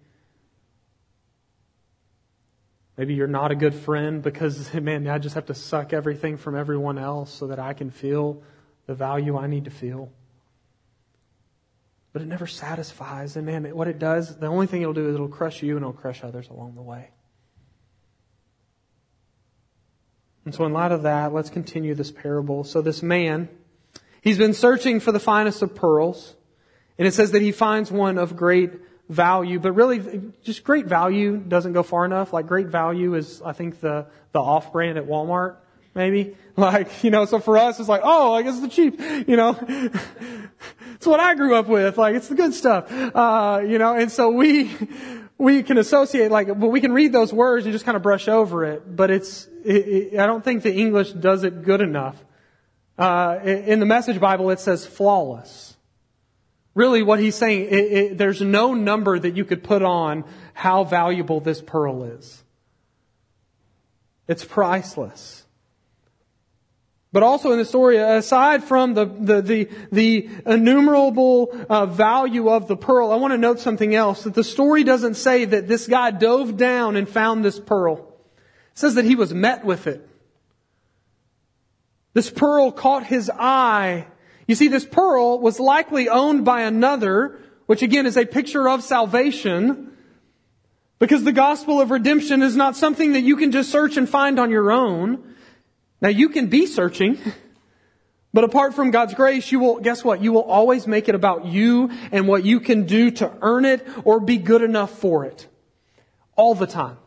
Maybe 2.97 3.13
you're 3.13 3.27
not 3.27 3.51
a 3.51 3.55
good 3.55 3.73
friend 3.73 4.21
because, 4.21 4.73
man, 4.81 5.07
I 5.07 5.19
just 5.19 5.35
have 5.35 5.45
to 5.45 5.53
suck 5.53 5.93
everything 5.93 6.35
from 6.35 6.57
everyone 6.57 6.97
else 6.97 7.33
so 7.33 7.47
that 7.47 7.59
I 7.59 7.71
can 7.71 7.91
feel 7.91 8.43
the 8.87 8.95
value 8.95 9.37
I 9.37 9.47
need 9.47 9.65
to 9.65 9.71
feel. 9.71 10.11
But 12.13 12.21
it 12.21 12.27
never 12.27 12.47
satisfies. 12.47 13.35
And 13.35 13.45
man, 13.45 13.65
what 13.75 13.87
it 13.87 13.99
does, 13.99 14.37
the 14.37 14.47
only 14.47 14.67
thing 14.67 14.81
it'll 14.81 14.93
do 14.93 15.09
is 15.09 15.15
it'll 15.15 15.27
crush 15.27 15.61
you 15.61 15.75
and 15.75 15.83
it'll 15.83 15.93
crush 15.93 16.23
others 16.23 16.47
along 16.49 16.75
the 16.75 16.81
way. 16.81 17.09
And 20.45 20.53
so, 20.53 20.63
in 20.65 20.73
light 20.73 20.91
of 20.91 21.03
that, 21.03 21.33
let's 21.33 21.49
continue 21.49 21.95
this 21.95 22.11
parable. 22.11 22.63
So, 22.63 22.81
this 22.81 23.01
man, 23.01 23.49
he's 24.21 24.37
been 24.37 24.53
searching 24.53 24.99
for 24.99 25.11
the 25.11 25.19
finest 25.19 25.61
of 25.63 25.73
pearls. 25.73 26.35
And 26.97 27.07
it 27.07 27.13
says 27.13 27.31
that 27.31 27.41
he 27.41 27.51
finds 27.51 27.91
one 27.91 28.17
of 28.17 28.37
great 28.37 28.71
value, 29.09 29.59
but 29.59 29.73
really, 29.73 30.31
just 30.43 30.63
great 30.63 30.85
value 30.85 31.37
doesn't 31.37 31.73
go 31.73 31.83
far 31.83 32.05
enough. 32.05 32.31
Like, 32.31 32.47
great 32.47 32.67
value 32.67 33.15
is, 33.15 33.41
I 33.41 33.53
think, 33.53 33.81
the, 33.81 34.05
the 34.31 34.39
off 34.39 34.71
brand 34.71 34.97
at 34.97 35.05
Walmart 35.05 35.57
maybe. 35.95 36.35
Like, 36.57 37.03
you 37.03 37.11
know, 37.11 37.25
so 37.25 37.39
for 37.39 37.57
us, 37.57 37.81
it's 37.81 37.89
like, 37.89 37.99
oh, 38.05 38.33
I 38.33 38.41
guess 38.41 38.61
the 38.61 38.69
cheap, 38.69 38.97
you 39.27 39.35
know. 39.35 39.57
it's 40.95 41.05
what 41.05 41.19
I 41.19 41.35
grew 41.35 41.53
up 41.53 41.67
with. 41.67 41.97
Like, 41.97 42.15
it's 42.15 42.29
the 42.29 42.35
good 42.35 42.53
stuff. 42.53 42.89
Uh, 42.89 43.61
you 43.67 43.77
know, 43.77 43.93
and 43.93 44.09
so 44.09 44.29
we, 44.29 44.71
we 45.37 45.63
can 45.63 45.77
associate, 45.77 46.31
like, 46.31 46.47
but 46.47 46.67
we 46.67 46.79
can 46.79 46.93
read 46.93 47.11
those 47.11 47.33
words 47.33 47.65
and 47.65 47.73
just 47.73 47.83
kind 47.83 47.97
of 47.97 48.03
brush 48.03 48.29
over 48.29 48.63
it. 48.63 48.95
But 48.95 49.11
it's, 49.11 49.47
it, 49.65 50.13
it, 50.13 50.19
I 50.19 50.27
don't 50.27 50.45
think 50.45 50.63
the 50.63 50.73
English 50.73 51.11
does 51.11 51.43
it 51.43 51.63
good 51.63 51.81
enough. 51.81 52.23
Uh, 52.97 53.39
in 53.43 53.81
the 53.81 53.85
Message 53.85 54.21
Bible, 54.21 54.49
it 54.51 54.61
says 54.61 54.85
flawless. 54.85 55.75
Really, 56.73 57.03
what 57.03 57.19
he's 57.19 57.35
saying, 57.35 57.67
it, 57.69 58.17
there's 58.17 58.41
no 58.41 58.73
number 58.73 59.19
that 59.19 59.35
you 59.35 59.43
could 59.43 59.63
put 59.63 59.81
on 59.81 60.23
how 60.53 60.85
valuable 60.85 61.41
this 61.41 61.61
pearl 61.61 62.03
is. 62.03 62.43
It's 64.27 64.45
priceless. 64.45 65.44
But 67.15 67.23
also 67.23 67.53
in 67.53 67.57
the 67.57 67.63
story, 67.63 67.95
aside 67.95 68.65
from 68.65 68.93
the, 68.93 69.05
the, 69.05 69.41
the, 69.41 69.69
the 69.89 70.29
innumerable 70.45 71.49
uh, 71.69 71.85
value 71.85 72.49
of 72.49 72.67
the 72.67 72.75
pearl, 72.75 73.13
I 73.13 73.15
want 73.15 73.31
to 73.31 73.37
note 73.37 73.61
something 73.61 73.95
else. 73.95 74.25
That 74.25 74.33
the 74.33 74.43
story 74.43 74.83
doesn't 74.83 75.13
say 75.13 75.45
that 75.45 75.65
this 75.65 75.87
guy 75.87 76.11
dove 76.11 76.57
down 76.57 76.97
and 76.97 77.07
found 77.07 77.45
this 77.45 77.57
pearl. 77.57 77.99
It 77.99 78.79
says 78.79 78.95
that 78.95 79.05
he 79.05 79.15
was 79.15 79.33
met 79.33 79.63
with 79.63 79.87
it. 79.87 80.05
This 82.13 82.29
pearl 82.29 82.73
caught 82.73 83.05
his 83.05 83.31
eye. 83.33 84.07
You 84.45 84.55
see, 84.55 84.67
this 84.67 84.83
pearl 84.83 85.39
was 85.39 85.57
likely 85.57 86.09
owned 86.09 86.43
by 86.43 86.63
another, 86.63 87.39
which 87.65 87.81
again 87.81 88.07
is 88.07 88.17
a 88.17 88.25
picture 88.25 88.67
of 88.67 88.83
salvation. 88.83 89.95
Because 90.99 91.23
the 91.23 91.31
gospel 91.31 91.79
of 91.79 91.91
redemption 91.91 92.41
is 92.41 92.57
not 92.57 92.75
something 92.75 93.13
that 93.13 93.21
you 93.21 93.37
can 93.37 93.53
just 93.53 93.71
search 93.71 93.95
and 93.95 94.09
find 94.09 94.37
on 94.37 94.51
your 94.51 94.69
own. 94.69 95.34
Now 96.01 96.09
you 96.09 96.29
can 96.29 96.47
be 96.47 96.65
searching, 96.65 97.17
but 98.33 98.43
apart 98.43 98.73
from 98.73 98.91
God's 98.91 99.13
grace, 99.13 99.51
you 99.51 99.59
will, 99.59 99.79
guess 99.79 100.03
what? 100.03 100.21
You 100.21 100.33
will 100.33 100.43
always 100.43 100.87
make 100.87 101.07
it 101.07 101.15
about 101.15 101.45
you 101.45 101.89
and 102.11 102.27
what 102.27 102.43
you 102.43 102.59
can 102.59 102.85
do 102.85 103.11
to 103.11 103.31
earn 103.41 103.65
it 103.65 103.87
or 104.03 104.19
be 104.19 104.37
good 104.37 104.61
enough 104.61 104.91
for 104.99 105.25
it. 105.25 105.47
All 106.35 106.53
the 106.53 106.67
time. 106.67 106.97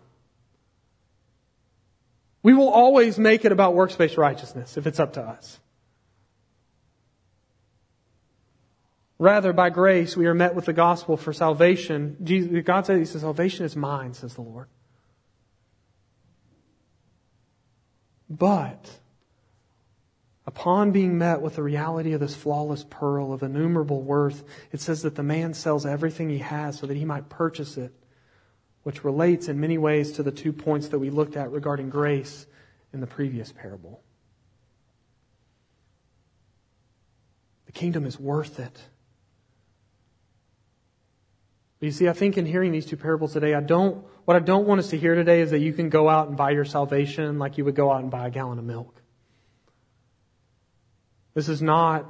We 2.42 2.54
will 2.54 2.70
always 2.70 3.18
make 3.18 3.44
it 3.44 3.52
about 3.52 3.74
works-based 3.74 4.16
righteousness 4.16 4.76
if 4.76 4.86
it's 4.86 4.98
up 4.98 5.14
to 5.14 5.22
us. 5.22 5.60
Rather, 9.18 9.52
by 9.52 9.68
grace, 9.68 10.16
we 10.16 10.26
are 10.26 10.34
met 10.34 10.54
with 10.54 10.64
the 10.64 10.72
gospel 10.72 11.16
for 11.16 11.32
salvation. 11.32 12.16
Jesus, 12.22 12.64
God 12.64 12.86
says, 12.86 12.98
He 13.00 13.04
says, 13.04 13.20
salvation 13.22 13.66
is 13.66 13.74
mine, 13.74 14.14
says 14.14 14.34
the 14.34 14.42
Lord. 14.42 14.68
But, 18.30 18.98
upon 20.46 20.92
being 20.92 21.16
met 21.16 21.40
with 21.40 21.56
the 21.56 21.62
reality 21.62 22.12
of 22.12 22.20
this 22.20 22.34
flawless 22.34 22.84
pearl 22.88 23.32
of 23.32 23.42
innumerable 23.42 24.02
worth, 24.02 24.44
it 24.70 24.80
says 24.80 25.02
that 25.02 25.14
the 25.14 25.22
man 25.22 25.54
sells 25.54 25.86
everything 25.86 26.28
he 26.28 26.38
has 26.38 26.78
so 26.78 26.86
that 26.86 26.96
he 26.96 27.04
might 27.04 27.28
purchase 27.28 27.76
it, 27.76 27.92
which 28.82 29.04
relates 29.04 29.48
in 29.48 29.60
many 29.60 29.78
ways 29.78 30.12
to 30.12 30.22
the 30.22 30.30
two 30.30 30.52
points 30.52 30.88
that 30.88 30.98
we 30.98 31.10
looked 31.10 31.36
at 31.36 31.50
regarding 31.50 31.88
grace 31.88 32.46
in 32.92 33.00
the 33.00 33.06
previous 33.06 33.52
parable. 33.52 34.02
The 37.66 37.72
kingdom 37.72 38.06
is 38.06 38.18
worth 38.18 38.58
it. 38.58 38.78
But 41.78 41.86
you 41.86 41.92
see, 41.92 42.08
I 42.08 42.12
think 42.12 42.36
in 42.36 42.46
hearing 42.46 42.72
these 42.72 42.86
two 42.86 42.96
parables 42.96 43.34
today, 43.34 43.54
I 43.54 43.60
don't, 43.60 44.04
what 44.28 44.36
I 44.36 44.40
don't 44.40 44.66
want 44.66 44.78
us 44.78 44.90
to 44.90 44.98
hear 44.98 45.14
today 45.14 45.40
is 45.40 45.52
that 45.52 45.60
you 45.60 45.72
can 45.72 45.88
go 45.88 46.06
out 46.06 46.28
and 46.28 46.36
buy 46.36 46.50
your 46.50 46.66
salvation 46.66 47.38
like 47.38 47.56
you 47.56 47.64
would 47.64 47.74
go 47.74 47.90
out 47.90 48.02
and 48.02 48.10
buy 48.10 48.26
a 48.26 48.30
gallon 48.30 48.58
of 48.58 48.64
milk. 48.66 49.00
This 51.32 51.48
is 51.48 51.62
not 51.62 52.04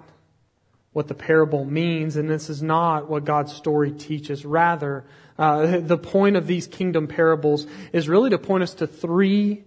what 0.93 1.07
the 1.07 1.15
parable 1.15 1.65
means, 1.65 2.17
and 2.17 2.29
this 2.29 2.51
is 2.51 2.61
not 2.61 3.09
what 3.09 3.25
God's 3.25 3.53
story 3.53 3.93
teaches. 3.93 4.45
Rather, 4.45 5.05
uh, 5.39 5.79
the 5.79 5.97
point 5.97 6.35
of 6.35 6.49
these 6.49 6.67
kingdom 6.67 7.07
parables 7.07 7.69
is 7.93 8.09
really 8.09 8.31
to 8.31 8.39
point 8.39 8.65
us 8.65 8.75
to 8.75 8.89
three 8.89 9.63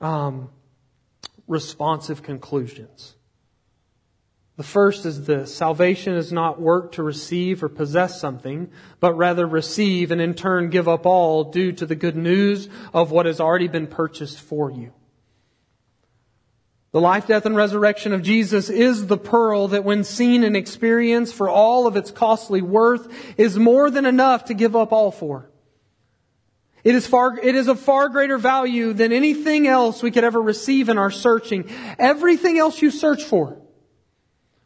um, 0.00 0.50
responsive 1.48 2.22
conclusions. 2.22 3.16
The 4.58 4.64
first 4.64 5.06
is 5.06 5.24
this 5.24 5.54
salvation 5.54 6.14
is 6.14 6.32
not 6.32 6.60
work 6.60 6.92
to 6.92 7.02
receive 7.04 7.62
or 7.62 7.68
possess 7.68 8.20
something, 8.20 8.72
but 8.98 9.14
rather 9.14 9.46
receive 9.46 10.10
and 10.10 10.20
in 10.20 10.34
turn 10.34 10.68
give 10.68 10.88
up 10.88 11.06
all 11.06 11.44
due 11.44 11.70
to 11.70 11.86
the 11.86 11.94
good 11.94 12.16
news 12.16 12.68
of 12.92 13.12
what 13.12 13.26
has 13.26 13.38
already 13.38 13.68
been 13.68 13.86
purchased 13.86 14.40
for 14.40 14.68
you. 14.68 14.92
The 16.90 17.00
life, 17.00 17.28
death, 17.28 17.46
and 17.46 17.54
resurrection 17.54 18.12
of 18.12 18.22
Jesus 18.22 18.68
is 18.68 19.06
the 19.06 19.16
pearl 19.16 19.68
that 19.68 19.84
when 19.84 20.02
seen 20.02 20.42
and 20.42 20.56
experienced 20.56 21.36
for 21.36 21.48
all 21.48 21.86
of 21.86 21.94
its 21.94 22.10
costly 22.10 22.60
worth 22.60 23.06
is 23.38 23.56
more 23.56 23.92
than 23.92 24.06
enough 24.06 24.46
to 24.46 24.54
give 24.54 24.74
up 24.74 24.90
all 24.90 25.12
for. 25.12 25.48
It 26.82 26.96
is 26.96 27.06
far, 27.06 27.38
it 27.38 27.54
is 27.54 27.68
of 27.68 27.78
far 27.78 28.08
greater 28.08 28.38
value 28.38 28.92
than 28.92 29.12
anything 29.12 29.68
else 29.68 30.02
we 30.02 30.10
could 30.10 30.24
ever 30.24 30.42
receive 30.42 30.88
in 30.88 30.98
our 30.98 31.12
searching. 31.12 31.70
Everything 31.96 32.58
else 32.58 32.82
you 32.82 32.90
search 32.90 33.22
for 33.22 33.62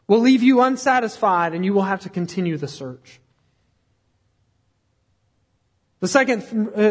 will 0.06 0.20
leave 0.20 0.42
you 0.42 0.60
unsatisfied 0.60 1.54
and 1.54 1.64
you 1.64 1.72
will 1.72 1.82
have 1.82 2.00
to 2.00 2.08
continue 2.08 2.56
the 2.56 2.68
search. 2.68 3.20
The 6.00 6.08
second 6.08 6.42
uh, 6.76 6.80
uh, 6.80 6.82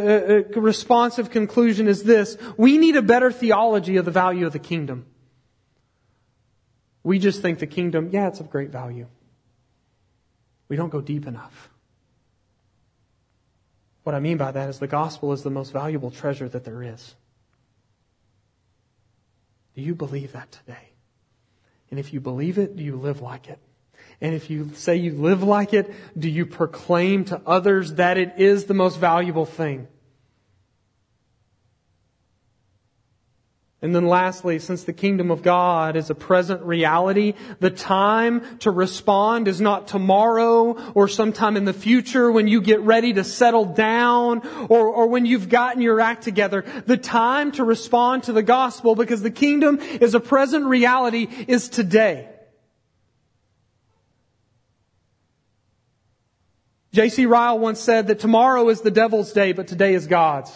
uh, 0.55 0.61
responsive 0.61 1.31
conclusion 1.31 1.89
is 1.89 2.03
this. 2.03 2.37
We 2.55 2.77
need 2.77 2.95
a 2.95 3.01
better 3.01 3.29
theology 3.29 3.97
of 3.97 4.05
the 4.05 4.11
value 4.11 4.45
of 4.45 4.53
the 4.53 4.59
kingdom. 4.59 5.05
We 7.03 7.19
just 7.19 7.41
think 7.41 7.59
the 7.59 7.67
kingdom, 7.67 8.09
yeah, 8.13 8.29
it's 8.29 8.39
of 8.39 8.49
great 8.49 8.69
value. 8.69 9.07
We 10.69 10.77
don't 10.77 10.91
go 10.91 11.01
deep 11.01 11.27
enough. 11.27 11.69
What 14.03 14.15
I 14.15 14.21
mean 14.21 14.37
by 14.37 14.51
that 14.51 14.69
is 14.69 14.79
the 14.79 14.87
gospel 14.87 15.33
is 15.33 15.43
the 15.43 15.49
most 15.49 15.73
valuable 15.73 16.11
treasure 16.11 16.47
that 16.47 16.63
there 16.63 16.81
is. 16.81 17.15
Do 19.75 19.81
you 19.81 19.93
believe 19.93 20.31
that 20.31 20.51
today? 20.51 20.90
And 21.91 21.99
if 21.99 22.13
you 22.13 22.21
believe 22.21 22.57
it, 22.57 22.75
do 22.75 22.83
you 22.83 22.95
live 22.95 23.21
like 23.21 23.49
it? 23.49 23.59
And 24.21 24.33
if 24.33 24.49
you 24.49 24.71
say 24.75 24.95
you 24.95 25.13
live 25.13 25.43
like 25.43 25.73
it, 25.73 25.93
do 26.17 26.29
you 26.29 26.45
proclaim 26.45 27.25
to 27.25 27.41
others 27.45 27.95
that 27.95 28.17
it 28.17 28.33
is 28.37 28.65
the 28.65 28.73
most 28.73 28.97
valuable 28.97 29.45
thing? 29.45 29.87
And 33.83 33.95
then 33.95 34.05
lastly, 34.05 34.59
since 34.59 34.83
the 34.83 34.93
kingdom 34.93 35.31
of 35.31 35.41
God 35.41 35.95
is 35.95 36.11
a 36.11 36.15
present 36.15 36.61
reality, 36.61 37.33
the 37.59 37.71
time 37.71 38.59
to 38.59 38.69
respond 38.69 39.47
is 39.47 39.59
not 39.59 39.87
tomorrow 39.87 40.73
or 40.93 41.07
sometime 41.07 41.57
in 41.57 41.65
the 41.65 41.73
future 41.73 42.31
when 42.31 42.47
you 42.47 42.61
get 42.61 42.81
ready 42.81 43.13
to 43.13 43.23
settle 43.23 43.65
down 43.65 44.47
or, 44.69 44.87
or 44.87 45.07
when 45.07 45.25
you've 45.25 45.49
gotten 45.49 45.81
your 45.81 45.99
act 45.99 46.21
together. 46.21 46.63
The 46.85 46.97
time 46.97 47.53
to 47.53 47.63
respond 47.63 48.23
to 48.23 48.33
the 48.33 48.43
gospel 48.43 48.93
because 48.93 49.23
the 49.23 49.31
kingdom 49.31 49.79
is 49.79 50.13
a 50.13 50.19
present 50.19 50.65
reality 50.65 51.27
is 51.47 51.67
today. 51.67 52.29
J.C. 56.93 57.25
Ryle 57.25 57.57
once 57.57 57.79
said 57.79 58.07
that 58.07 58.19
tomorrow 58.19 58.69
is 58.69 58.81
the 58.81 58.91
devil's 58.91 59.33
day, 59.33 59.53
but 59.53 59.67
today 59.67 59.95
is 59.95 60.05
God's. 60.05 60.51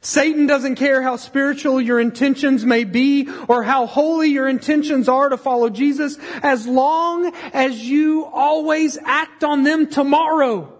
Satan 0.00 0.46
doesn't 0.46 0.76
care 0.76 1.02
how 1.02 1.16
spiritual 1.16 1.80
your 1.80 1.98
intentions 1.98 2.64
may 2.64 2.84
be 2.84 3.28
or 3.48 3.64
how 3.64 3.86
holy 3.86 4.28
your 4.28 4.48
intentions 4.48 5.08
are 5.08 5.28
to 5.28 5.36
follow 5.36 5.68
Jesus 5.68 6.16
as 6.42 6.66
long 6.66 7.34
as 7.52 7.84
you 7.84 8.24
always 8.24 8.96
act 9.04 9.42
on 9.42 9.64
them 9.64 9.88
tomorrow. 9.88 10.72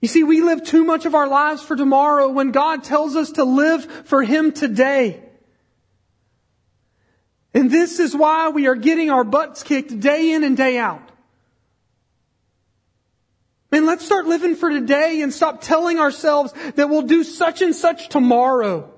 You 0.00 0.08
see, 0.08 0.24
we 0.24 0.40
live 0.40 0.62
too 0.62 0.84
much 0.84 1.04
of 1.04 1.14
our 1.14 1.26
lives 1.26 1.62
for 1.62 1.76
tomorrow 1.76 2.28
when 2.28 2.52
God 2.52 2.84
tells 2.84 3.16
us 3.16 3.32
to 3.32 3.44
live 3.44 3.84
for 4.06 4.22
Him 4.22 4.52
today. 4.52 5.22
And 7.52 7.70
this 7.70 7.98
is 7.98 8.14
why 8.14 8.50
we 8.50 8.68
are 8.68 8.74
getting 8.74 9.10
our 9.10 9.24
butts 9.24 9.62
kicked 9.62 9.98
day 9.98 10.32
in 10.32 10.44
and 10.44 10.56
day 10.56 10.78
out. 10.78 11.10
Man, 13.76 13.84
let's 13.84 14.06
start 14.06 14.24
living 14.24 14.56
for 14.56 14.70
today 14.70 15.20
and 15.20 15.30
stop 15.30 15.60
telling 15.60 15.98
ourselves 15.98 16.54
that 16.76 16.88
we'll 16.88 17.02
do 17.02 17.22
such 17.22 17.60
and 17.60 17.74
such 17.74 18.08
tomorrow. 18.08 18.90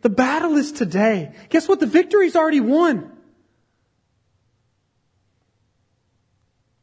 The 0.00 0.08
battle 0.08 0.56
is 0.56 0.72
today. 0.72 1.36
Guess 1.50 1.68
what? 1.68 1.78
The 1.78 1.86
victory's 1.86 2.34
already 2.34 2.58
won. 2.58 3.12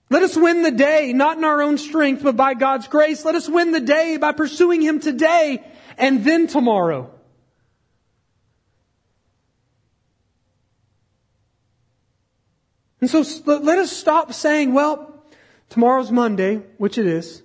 Let 0.09 0.23
us 0.23 0.37
win 0.37 0.61
the 0.61 0.71
day, 0.71 1.11
not 1.11 1.37
in 1.37 1.43
our 1.43 1.61
own 1.61 1.77
strength, 1.77 2.23
but 2.23 2.37
by 2.37 2.53
God's 2.53 2.87
grace. 2.87 3.25
Let 3.25 3.35
us 3.35 3.49
win 3.49 3.73
the 3.73 3.81
day 3.81 4.15
by 4.15 4.31
pursuing 4.31 4.81
Him 4.81 5.01
today 5.01 5.61
and 5.97 6.23
then 6.23 6.47
tomorrow. 6.47 7.13
And 13.05 13.11
so 13.11 13.43
let 13.45 13.77
us 13.77 13.91
stop 13.91 14.33
saying, 14.33 14.73
well, 14.73 15.23
tomorrow's 15.69 16.09
Monday, 16.09 16.55
which 16.79 16.97
it 16.97 17.05
is. 17.05 17.43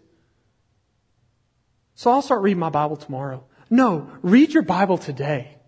So 1.96 2.10
I'll 2.10 2.22
start 2.22 2.40
reading 2.40 2.60
my 2.60 2.70
Bible 2.70 2.96
tomorrow. 2.96 3.44
No, 3.68 4.10
read 4.22 4.54
your 4.54 4.62
Bible 4.62 4.96
today. 4.96 5.58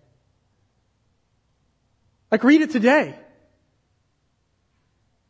Like 2.31 2.43
read 2.43 2.61
it 2.61 2.71
today. 2.71 3.13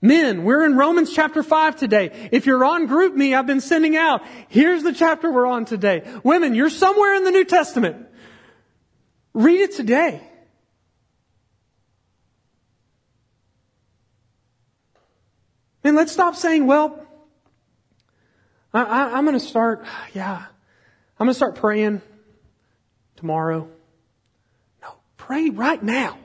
Men, 0.01 0.45
we're 0.45 0.63
in 0.63 0.77
Romans 0.77 1.13
chapter 1.13 1.43
5 1.43 1.75
today. 1.75 2.29
If 2.31 2.45
you're 2.45 2.63
on 2.63 2.87
GroupMe, 2.87 3.37
I've 3.37 3.45
been 3.45 3.59
sending 3.59 3.97
out, 3.97 4.23
here's 4.47 4.81
the 4.81 4.93
chapter 4.93 5.29
we're 5.29 5.45
on 5.45 5.65
today. 5.65 6.09
Women, 6.23 6.55
you're 6.55 6.69
somewhere 6.69 7.15
in 7.15 7.25
the 7.25 7.31
New 7.31 7.43
Testament. 7.43 8.07
Read 9.33 9.59
it 9.59 9.73
today. 9.73 10.21
And 15.83 15.95
let's 15.95 16.11
stop 16.11 16.35
saying, 16.35 16.65
well, 16.65 17.05
I, 18.73 19.17
am 19.17 19.25
going 19.25 19.37
to 19.37 19.45
start, 19.45 19.85
yeah, 20.13 20.45
I'm 21.19 21.25
going 21.25 21.29
to 21.29 21.35
start 21.35 21.55
praying 21.55 22.01
tomorrow. 23.17 23.67
No, 24.81 24.93
pray 25.17 25.49
right 25.49 25.81
now. 25.81 26.17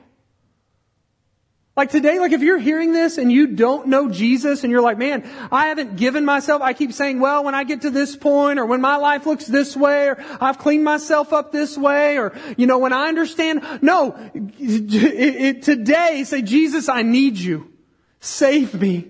Like 1.77 1.91
today, 1.91 2.19
like 2.19 2.33
if 2.33 2.41
you're 2.41 2.57
hearing 2.59 2.91
this 2.91 3.17
and 3.17 3.31
you 3.31 3.47
don't 3.47 3.87
know 3.87 4.09
Jesus 4.09 4.65
and 4.65 4.71
you're 4.71 4.81
like, 4.81 4.97
man, 4.97 5.29
I 5.49 5.67
haven't 5.67 5.95
given 5.95 6.25
myself, 6.25 6.61
I 6.61 6.73
keep 6.73 6.91
saying, 6.91 7.21
well, 7.21 7.45
when 7.45 7.55
I 7.55 7.63
get 7.63 7.83
to 7.83 7.89
this 7.89 8.17
point 8.17 8.59
or 8.59 8.65
when 8.65 8.81
my 8.81 8.97
life 8.97 9.25
looks 9.25 9.45
this 9.45 9.77
way 9.77 10.09
or 10.09 10.17
I've 10.41 10.57
cleaned 10.57 10.83
myself 10.83 11.31
up 11.31 11.53
this 11.53 11.77
way 11.77 12.17
or, 12.17 12.37
you 12.57 12.67
know, 12.67 12.79
when 12.79 12.91
I 12.91 13.07
understand, 13.07 13.63
no, 13.81 14.17
it, 14.33 14.93
it, 14.93 15.61
today 15.63 16.25
say, 16.25 16.41
Jesus, 16.41 16.89
I 16.89 17.01
need 17.01 17.37
you. 17.37 17.71
Save 18.19 18.73
me. 18.73 19.07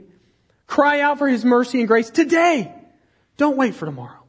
Cry 0.69 1.01
out 1.01 1.17
for 1.17 1.27
His 1.27 1.43
mercy 1.43 1.79
and 1.79 1.87
grace 1.87 2.11
today. 2.11 2.71
Don't 3.37 3.57
wait 3.57 3.73
for 3.73 3.87
tomorrow. 3.87 4.23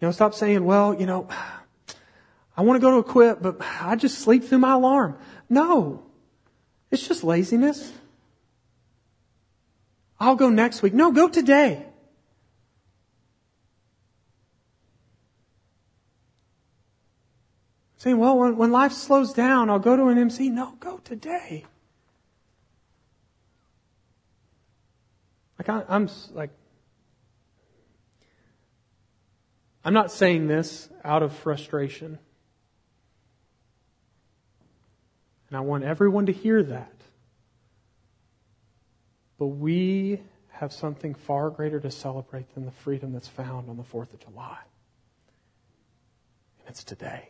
You 0.00 0.08
know, 0.08 0.12
stop 0.12 0.32
saying, 0.32 0.64
well, 0.64 0.94
you 0.94 1.04
know, 1.04 1.28
I 2.56 2.62
want 2.62 2.80
to 2.80 2.80
go 2.80 2.92
to 2.92 3.06
equip, 3.06 3.42
but 3.42 3.58
I 3.82 3.96
just 3.96 4.18
sleep 4.18 4.44
through 4.44 4.58
my 4.58 4.72
alarm. 4.72 5.18
No. 5.50 6.02
It's 6.90 7.06
just 7.06 7.22
laziness. 7.22 7.92
I'll 10.18 10.36
go 10.36 10.48
next 10.48 10.80
week. 10.80 10.94
No, 10.94 11.12
go 11.12 11.28
today. 11.28 11.84
Saying, 17.96 18.18
well, 18.18 18.38
when, 18.38 18.56
when 18.56 18.72
life 18.72 18.92
slows 18.92 19.32
down, 19.32 19.70
I'll 19.70 19.78
go 19.78 19.96
to 19.96 20.06
an 20.08 20.18
MC. 20.18 20.50
No, 20.50 20.74
go 20.80 20.98
today. 20.98 21.64
Like, 25.58 25.68
I, 25.68 25.84
I'm 25.88 26.08
like, 26.32 26.50
I'm 29.84 29.94
not 29.94 30.10
saying 30.10 30.48
this 30.48 30.88
out 31.04 31.22
of 31.22 31.34
frustration. 31.34 32.18
And 35.48 35.56
I 35.56 35.60
want 35.60 35.84
everyone 35.84 36.26
to 36.26 36.32
hear 36.32 36.62
that. 36.62 36.92
But 39.38 39.46
we 39.48 40.20
have 40.48 40.72
something 40.72 41.14
far 41.14 41.50
greater 41.50 41.80
to 41.80 41.90
celebrate 41.90 42.54
than 42.54 42.64
the 42.64 42.70
freedom 42.70 43.12
that's 43.12 43.28
found 43.28 43.68
on 43.68 43.76
the 43.76 43.82
4th 43.82 44.12
of 44.14 44.20
July. 44.20 44.58
And 46.60 46.68
it's 46.68 46.84
today. 46.84 47.28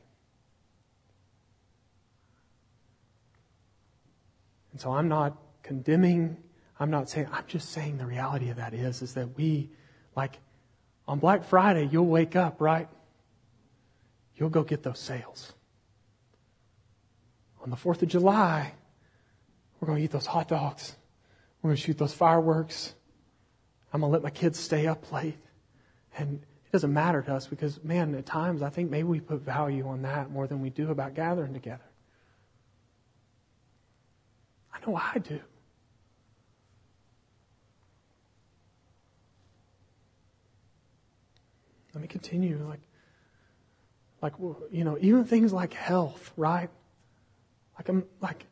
And 4.74 4.80
so 4.80 4.90
I'm 4.90 5.06
not 5.06 5.38
condemning, 5.62 6.36
I'm 6.80 6.90
not 6.90 7.08
saying, 7.08 7.28
I'm 7.30 7.44
just 7.46 7.70
saying 7.70 7.96
the 7.96 8.06
reality 8.06 8.50
of 8.50 8.56
that 8.56 8.74
is, 8.74 9.02
is 9.02 9.14
that 9.14 9.36
we, 9.36 9.70
like, 10.16 10.40
on 11.06 11.20
Black 11.20 11.44
Friday, 11.44 11.88
you'll 11.92 12.08
wake 12.08 12.34
up, 12.34 12.60
right? 12.60 12.88
You'll 14.34 14.50
go 14.50 14.64
get 14.64 14.82
those 14.82 14.98
sales. 14.98 15.52
On 17.62 17.70
the 17.70 17.76
4th 17.76 18.02
of 18.02 18.08
July, 18.08 18.74
we're 19.78 19.86
going 19.86 19.98
to 19.98 20.04
eat 20.04 20.10
those 20.10 20.26
hot 20.26 20.48
dogs. 20.48 20.96
We're 21.62 21.68
going 21.68 21.76
to 21.76 21.82
shoot 21.82 21.96
those 21.96 22.12
fireworks. 22.12 22.94
I'm 23.92 24.00
going 24.00 24.10
to 24.10 24.12
let 24.12 24.24
my 24.24 24.30
kids 24.30 24.58
stay 24.58 24.88
up 24.88 25.12
late. 25.12 25.38
And 26.18 26.42
it 26.66 26.72
doesn't 26.72 26.92
matter 26.92 27.22
to 27.22 27.32
us 27.32 27.46
because, 27.46 27.82
man, 27.84 28.12
at 28.16 28.26
times 28.26 28.60
I 28.60 28.70
think 28.70 28.90
maybe 28.90 29.04
we 29.04 29.20
put 29.20 29.40
value 29.40 29.86
on 29.86 30.02
that 30.02 30.32
more 30.32 30.48
than 30.48 30.60
we 30.60 30.70
do 30.70 30.90
about 30.90 31.14
gathering 31.14 31.52
together. 31.52 31.84
Know 34.86 34.96
I 34.96 35.18
do. 35.18 35.40
Let 41.94 42.02
me 42.02 42.08
continue. 42.08 42.58
Like, 42.68 42.80
like 44.20 44.32
you 44.70 44.84
know, 44.84 44.98
even 45.00 45.24
things 45.24 45.52
like 45.52 45.72
health, 45.72 46.32
right? 46.36 46.68
Like 47.78 47.88
I'm 47.88 48.04
like 48.20 48.44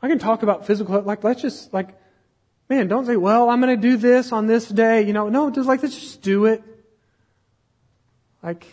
I 0.00 0.08
can 0.08 0.18
talk 0.18 0.42
about 0.42 0.66
physical 0.66 1.00
like 1.02 1.22
let's 1.22 1.42
just 1.42 1.72
like 1.72 1.98
man, 2.68 2.88
don't 2.88 3.04
say, 3.04 3.16
well, 3.16 3.50
I'm 3.50 3.60
gonna 3.60 3.76
do 3.76 3.96
this 3.96 4.32
on 4.32 4.46
this 4.46 4.66
day, 4.68 5.02
you 5.02 5.12
know, 5.12 5.28
no, 5.28 5.50
just 5.50 5.68
like 5.68 5.82
let's 5.82 5.94
just 5.94 6.22
do 6.22 6.46
it. 6.46 6.62
Like 8.42 8.66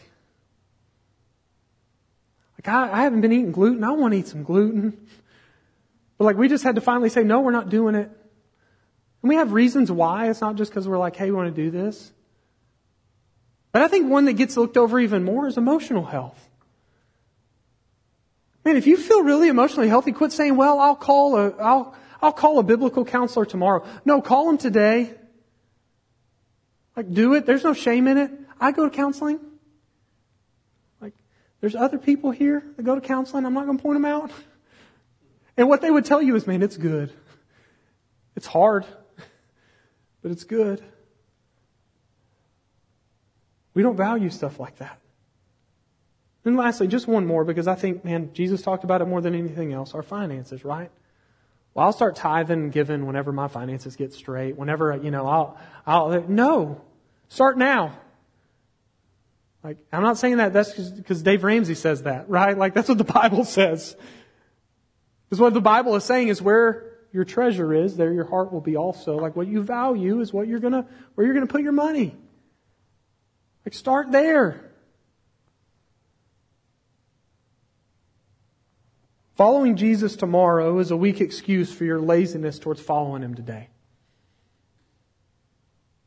like 2.57 2.67
I, 2.67 2.91
I 2.91 3.01
haven't 3.03 3.21
been 3.21 3.33
eating 3.33 3.51
gluten, 3.51 3.83
I 3.83 3.91
want 3.91 4.13
to 4.13 4.19
eat 4.19 4.27
some 4.27 4.43
gluten. 4.43 5.05
But 6.19 6.25
like 6.25 6.37
we 6.37 6.47
just 6.47 6.63
had 6.63 6.75
to 6.75 6.81
finally 6.81 7.09
say, 7.09 7.23
no, 7.23 7.39
we're 7.39 7.51
not 7.51 7.69
doing 7.69 7.95
it. 7.95 8.11
And 9.21 9.29
we 9.29 9.35
have 9.35 9.53
reasons 9.53 9.91
why. 9.91 10.29
It's 10.29 10.41
not 10.41 10.55
just 10.55 10.69
because 10.69 10.87
we're 10.87 10.99
like, 10.99 11.15
hey, 11.15 11.25
we 11.25 11.31
want 11.31 11.55
to 11.55 11.61
do 11.63 11.71
this. 11.71 12.11
But 13.71 13.81
I 13.81 13.87
think 13.87 14.09
one 14.09 14.25
that 14.25 14.33
gets 14.33 14.57
looked 14.57 14.77
over 14.77 14.99
even 14.99 15.23
more 15.23 15.47
is 15.47 15.57
emotional 15.57 16.03
health. 16.03 16.37
Man, 18.65 18.75
if 18.75 18.85
you 18.85 18.97
feel 18.97 19.23
really 19.23 19.47
emotionally 19.47 19.87
healthy, 19.87 20.11
quit 20.11 20.31
saying, 20.33 20.57
well, 20.57 20.79
I'll 20.79 20.95
call 20.95 21.37
a, 21.37 21.51
I'll, 21.57 21.95
I'll 22.21 22.33
call 22.33 22.59
a 22.59 22.63
biblical 22.63 23.05
counselor 23.05 23.45
tomorrow. 23.45 23.85
No, 24.03 24.21
call 24.21 24.49
him 24.49 24.57
today. 24.57 25.13
Like, 26.97 27.13
do 27.13 27.33
it. 27.35 27.45
There's 27.45 27.63
no 27.63 27.73
shame 27.73 28.07
in 28.07 28.17
it. 28.17 28.31
I 28.59 28.73
go 28.73 28.89
to 28.89 28.93
counseling. 28.93 29.39
Like, 30.99 31.13
there's 31.61 31.75
other 31.75 31.97
people 31.97 32.31
here 32.31 32.61
that 32.75 32.83
go 32.83 32.95
to 32.95 33.01
counseling. 33.01 33.45
I'm 33.45 33.53
not 33.53 33.65
going 33.65 33.77
to 33.77 33.81
point 33.81 33.95
them 33.95 34.05
out. 34.05 34.31
And 35.59 35.67
what 35.67 35.81
they 35.81 35.91
would 35.91 36.05
tell 36.05 36.21
you 36.21 36.37
is, 36.37 36.47
man, 36.47 36.63
it's 36.63 36.77
good. 36.77 37.11
It's 38.37 38.47
hard, 38.47 38.85
but 40.21 40.31
it's 40.31 40.45
good. 40.45 40.81
We 43.73 43.83
don't 43.83 43.97
value 43.97 44.29
stuff 44.29 44.57
like 44.57 44.77
that. 44.77 45.01
And 46.45 46.55
lastly, 46.55 46.87
just 46.87 47.09
one 47.09 47.25
more 47.25 47.43
because 47.43 47.67
I 47.67 47.75
think, 47.75 48.05
man, 48.05 48.31
Jesus 48.31 48.61
talked 48.61 48.85
about 48.85 49.01
it 49.01 49.09
more 49.09 49.19
than 49.19 49.35
anything 49.35 49.73
else 49.73 49.93
our 49.93 50.01
finances, 50.01 50.63
right? 50.63 50.91
Well, 51.73 51.87
I'll 51.87 51.93
start 51.93 52.15
tithing 52.15 52.57
and 52.57 52.71
giving 52.71 53.05
whenever 53.05 53.33
my 53.33 53.49
finances 53.49 53.97
get 53.97 54.13
straight. 54.13 54.55
Whenever, 54.55 54.97
you 55.03 55.11
know, 55.11 55.27
I'll, 55.27 55.57
I'll, 55.85 56.21
no. 56.29 56.79
Start 57.27 57.57
now. 57.57 57.97
Like, 59.61 59.77
I'm 59.91 60.03
not 60.03 60.17
saying 60.17 60.37
that 60.37 60.53
that's 60.53 60.73
because 60.73 61.21
Dave 61.21 61.43
Ramsey 61.43 61.75
says 61.75 62.03
that, 62.03 62.29
right? 62.29 62.57
Like, 62.57 62.73
that's 62.73 62.87
what 62.87 62.97
the 62.97 63.03
Bible 63.13 63.43
says. 63.43 63.97
Because 65.29 65.39
what 65.39 65.53
the 65.53 65.61
Bible 65.61 65.95
is 65.95 66.03
saying 66.03 66.29
is 66.29 66.41
where 66.41 66.89
your 67.11 67.23
treasure 67.23 67.71
is, 67.73 67.95
there 67.95 68.11
your 68.11 68.25
heart 68.25 68.51
will 68.51 68.61
be 68.61 68.75
also. 68.75 69.17
Like, 69.17 69.35
what 69.35 69.47
you 69.47 69.61
value 69.61 70.21
is 70.21 70.33
what 70.33 70.47
you're 70.47 70.59
gonna, 70.59 70.87
where 71.13 71.25
you're 71.25 71.35
gonna 71.35 71.45
put 71.47 71.61
your 71.61 71.71
money. 71.71 72.15
Like, 73.65 73.73
start 73.73 74.11
there. 74.11 74.71
Following 79.35 79.75
Jesus 79.75 80.15
tomorrow 80.15 80.79
is 80.79 80.91
a 80.91 80.97
weak 80.97 81.21
excuse 81.21 81.71
for 81.71 81.85
your 81.85 81.99
laziness 81.99 82.59
towards 82.59 82.81
following 82.81 83.21
Him 83.21 83.35
today. 83.35 83.69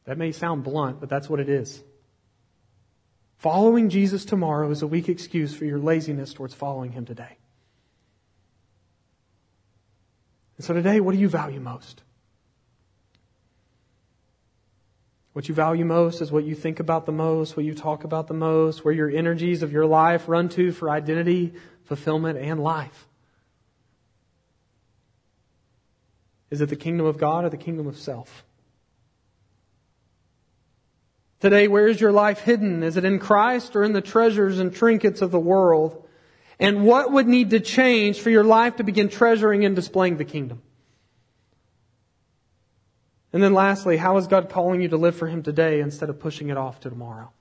That 0.04 0.18
may 0.18 0.32
sound 0.32 0.64
blunt, 0.64 1.00
but 1.00 1.08
that's 1.08 1.30
what 1.30 1.40
it 1.40 1.48
is. 1.48 1.82
Following 3.38 3.88
Jesus 3.88 4.24
tomorrow 4.24 4.70
is 4.70 4.82
a 4.82 4.86
weak 4.86 5.08
excuse 5.08 5.54
for 5.54 5.64
your 5.64 5.78
laziness 5.78 6.34
towards 6.34 6.54
following 6.54 6.92
Him 6.92 7.06
today. 7.06 7.38
And 10.56 10.64
so 10.64 10.74
today, 10.74 11.00
what 11.00 11.12
do 11.12 11.20
you 11.20 11.28
value 11.28 11.60
most? 11.60 12.02
What 15.32 15.48
you 15.48 15.54
value 15.54 15.84
most 15.84 16.20
is 16.20 16.30
what 16.30 16.44
you 16.44 16.54
think 16.54 16.78
about 16.78 17.06
the 17.06 17.12
most, 17.12 17.56
what 17.56 17.64
you 17.64 17.74
talk 17.74 18.04
about 18.04 18.26
the 18.26 18.34
most, 18.34 18.84
where 18.84 18.92
your 18.92 19.10
energies 19.10 19.62
of 19.62 19.72
your 19.72 19.86
life 19.86 20.28
run 20.28 20.48
to 20.50 20.72
for 20.72 20.90
identity, 20.90 21.54
fulfillment, 21.84 22.38
and 22.38 22.60
life. 22.60 23.08
Is 26.50 26.60
it 26.60 26.68
the 26.68 26.76
kingdom 26.76 27.06
of 27.06 27.16
God 27.16 27.46
or 27.46 27.48
the 27.48 27.56
kingdom 27.56 27.86
of 27.86 27.96
self? 27.96 28.44
Today, 31.40 31.66
where 31.66 31.88
is 31.88 31.98
your 31.98 32.12
life 32.12 32.40
hidden? 32.40 32.82
Is 32.82 32.98
it 32.98 33.06
in 33.06 33.18
Christ 33.18 33.74
or 33.74 33.82
in 33.82 33.94
the 33.94 34.02
treasures 34.02 34.58
and 34.58 34.72
trinkets 34.72 35.22
of 35.22 35.30
the 35.30 35.40
world? 35.40 36.06
And 36.62 36.84
what 36.84 37.10
would 37.10 37.26
need 37.26 37.50
to 37.50 37.58
change 37.58 38.20
for 38.20 38.30
your 38.30 38.44
life 38.44 38.76
to 38.76 38.84
begin 38.84 39.08
treasuring 39.08 39.64
and 39.64 39.74
displaying 39.74 40.16
the 40.16 40.24
kingdom? 40.24 40.62
And 43.32 43.42
then 43.42 43.52
lastly, 43.52 43.96
how 43.96 44.16
is 44.16 44.28
God 44.28 44.48
calling 44.48 44.80
you 44.80 44.88
to 44.90 44.96
live 44.96 45.16
for 45.16 45.26
Him 45.26 45.42
today 45.42 45.80
instead 45.80 46.08
of 46.08 46.20
pushing 46.20 46.50
it 46.50 46.56
off 46.56 46.78
to 46.80 46.88
tomorrow? 46.88 47.32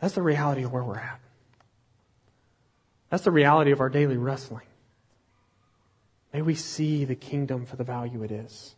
That's 0.00 0.14
the 0.14 0.20
reality 0.20 0.64
of 0.64 0.70
where 0.70 0.84
we're 0.84 0.98
at. 0.98 1.18
That's 3.08 3.24
the 3.24 3.30
reality 3.30 3.70
of 3.70 3.80
our 3.80 3.88
daily 3.88 4.18
wrestling. 4.18 4.66
May 6.34 6.42
we 6.42 6.56
see 6.56 7.06
the 7.06 7.14
kingdom 7.14 7.64
for 7.64 7.76
the 7.76 7.84
value 7.84 8.22
it 8.22 8.30
is. 8.30 8.73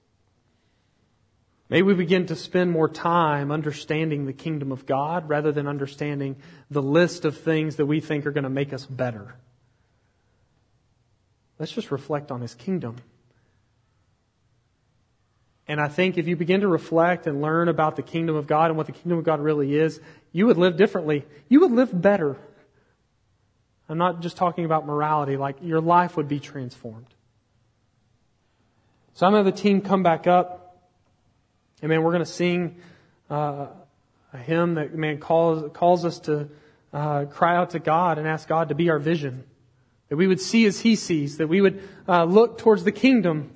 May 1.68 1.82
we 1.82 1.94
begin 1.94 2.26
to 2.26 2.36
spend 2.36 2.70
more 2.70 2.88
time 2.88 3.50
understanding 3.50 4.26
the 4.26 4.32
kingdom 4.32 4.70
of 4.70 4.86
God 4.86 5.28
rather 5.28 5.50
than 5.50 5.66
understanding 5.66 6.36
the 6.70 6.82
list 6.82 7.24
of 7.24 7.38
things 7.38 7.76
that 7.76 7.86
we 7.86 8.00
think 8.00 8.24
are 8.24 8.30
going 8.30 8.44
to 8.44 8.50
make 8.50 8.72
us 8.72 8.86
better. 8.86 9.34
Let's 11.58 11.72
just 11.72 11.90
reflect 11.90 12.30
on 12.30 12.40
His 12.40 12.54
kingdom. 12.54 12.96
And 15.68 15.80
I 15.80 15.88
think 15.88 16.16
if 16.16 16.28
you 16.28 16.36
begin 16.36 16.60
to 16.60 16.68
reflect 16.68 17.26
and 17.26 17.42
learn 17.42 17.68
about 17.68 17.96
the 17.96 18.02
kingdom 18.02 18.36
of 18.36 18.46
God 18.46 18.70
and 18.70 18.76
what 18.76 18.86
the 18.86 18.92
kingdom 18.92 19.18
of 19.18 19.24
God 19.24 19.40
really 19.40 19.74
is, 19.74 20.00
you 20.30 20.46
would 20.46 20.58
live 20.58 20.76
differently. 20.76 21.24
You 21.48 21.60
would 21.60 21.72
live 21.72 21.90
better. 22.00 22.36
I'm 23.88 23.98
not 23.98 24.20
just 24.20 24.36
talking 24.36 24.64
about 24.64 24.86
morality, 24.86 25.36
like 25.36 25.56
your 25.62 25.80
life 25.80 26.16
would 26.16 26.28
be 26.28 26.38
transformed. 26.38 27.06
So 29.14 29.26
I'm 29.26 29.32
going 29.32 29.44
to 29.44 29.50
have 29.50 29.56
the 29.56 29.62
team 29.62 29.80
come 29.80 30.04
back 30.04 30.28
up. 30.28 30.65
And 31.82 31.90
man, 31.90 32.02
we're 32.02 32.12
going 32.12 32.24
to 32.24 32.30
sing 32.30 32.76
uh, 33.30 33.66
a 34.32 34.38
hymn 34.38 34.74
that 34.74 34.94
man 34.94 35.18
calls 35.18 35.70
calls 35.74 36.04
us 36.04 36.18
to 36.20 36.48
uh, 36.92 37.26
cry 37.26 37.56
out 37.56 37.70
to 37.70 37.78
God 37.78 38.18
and 38.18 38.26
ask 38.26 38.48
God 38.48 38.70
to 38.70 38.74
be 38.74 38.88
our 38.88 38.98
vision, 38.98 39.44
that 40.08 40.16
we 40.16 40.26
would 40.26 40.40
see 40.40 40.64
as 40.66 40.80
He 40.80 40.96
sees, 40.96 41.36
that 41.36 41.48
we 41.48 41.60
would 41.60 41.82
uh, 42.08 42.24
look 42.24 42.58
towards 42.58 42.84
the 42.84 42.92
kingdom. 42.92 43.50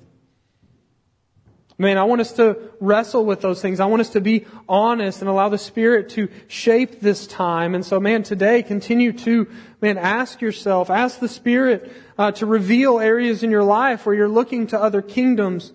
Man, 1.79 1.97
I 1.97 2.03
want 2.03 2.21
us 2.21 2.33
to 2.33 2.69
wrestle 2.79 3.25
with 3.25 3.41
those 3.41 3.59
things. 3.59 3.79
I 3.79 3.87
want 3.87 4.01
us 4.01 4.09
to 4.09 4.21
be 4.21 4.45
honest 4.69 5.21
and 5.21 5.27
allow 5.27 5.49
the 5.49 5.57
Spirit 5.57 6.09
to 6.09 6.29
shape 6.47 7.01
this 7.01 7.25
time. 7.25 7.73
And 7.73 7.83
so, 7.83 7.99
man, 7.99 8.21
today 8.21 8.61
continue 8.61 9.11
to, 9.13 9.47
man, 9.81 9.97
ask 9.97 10.41
yourself, 10.41 10.91
ask 10.91 11.19
the 11.19 11.27
Spirit 11.27 11.91
uh, 12.19 12.33
to 12.33 12.45
reveal 12.45 12.99
areas 12.99 13.41
in 13.41 13.49
your 13.49 13.63
life 13.63 14.05
where 14.05 14.13
you're 14.13 14.29
looking 14.29 14.67
to 14.67 14.79
other 14.79 15.01
kingdoms. 15.01 15.73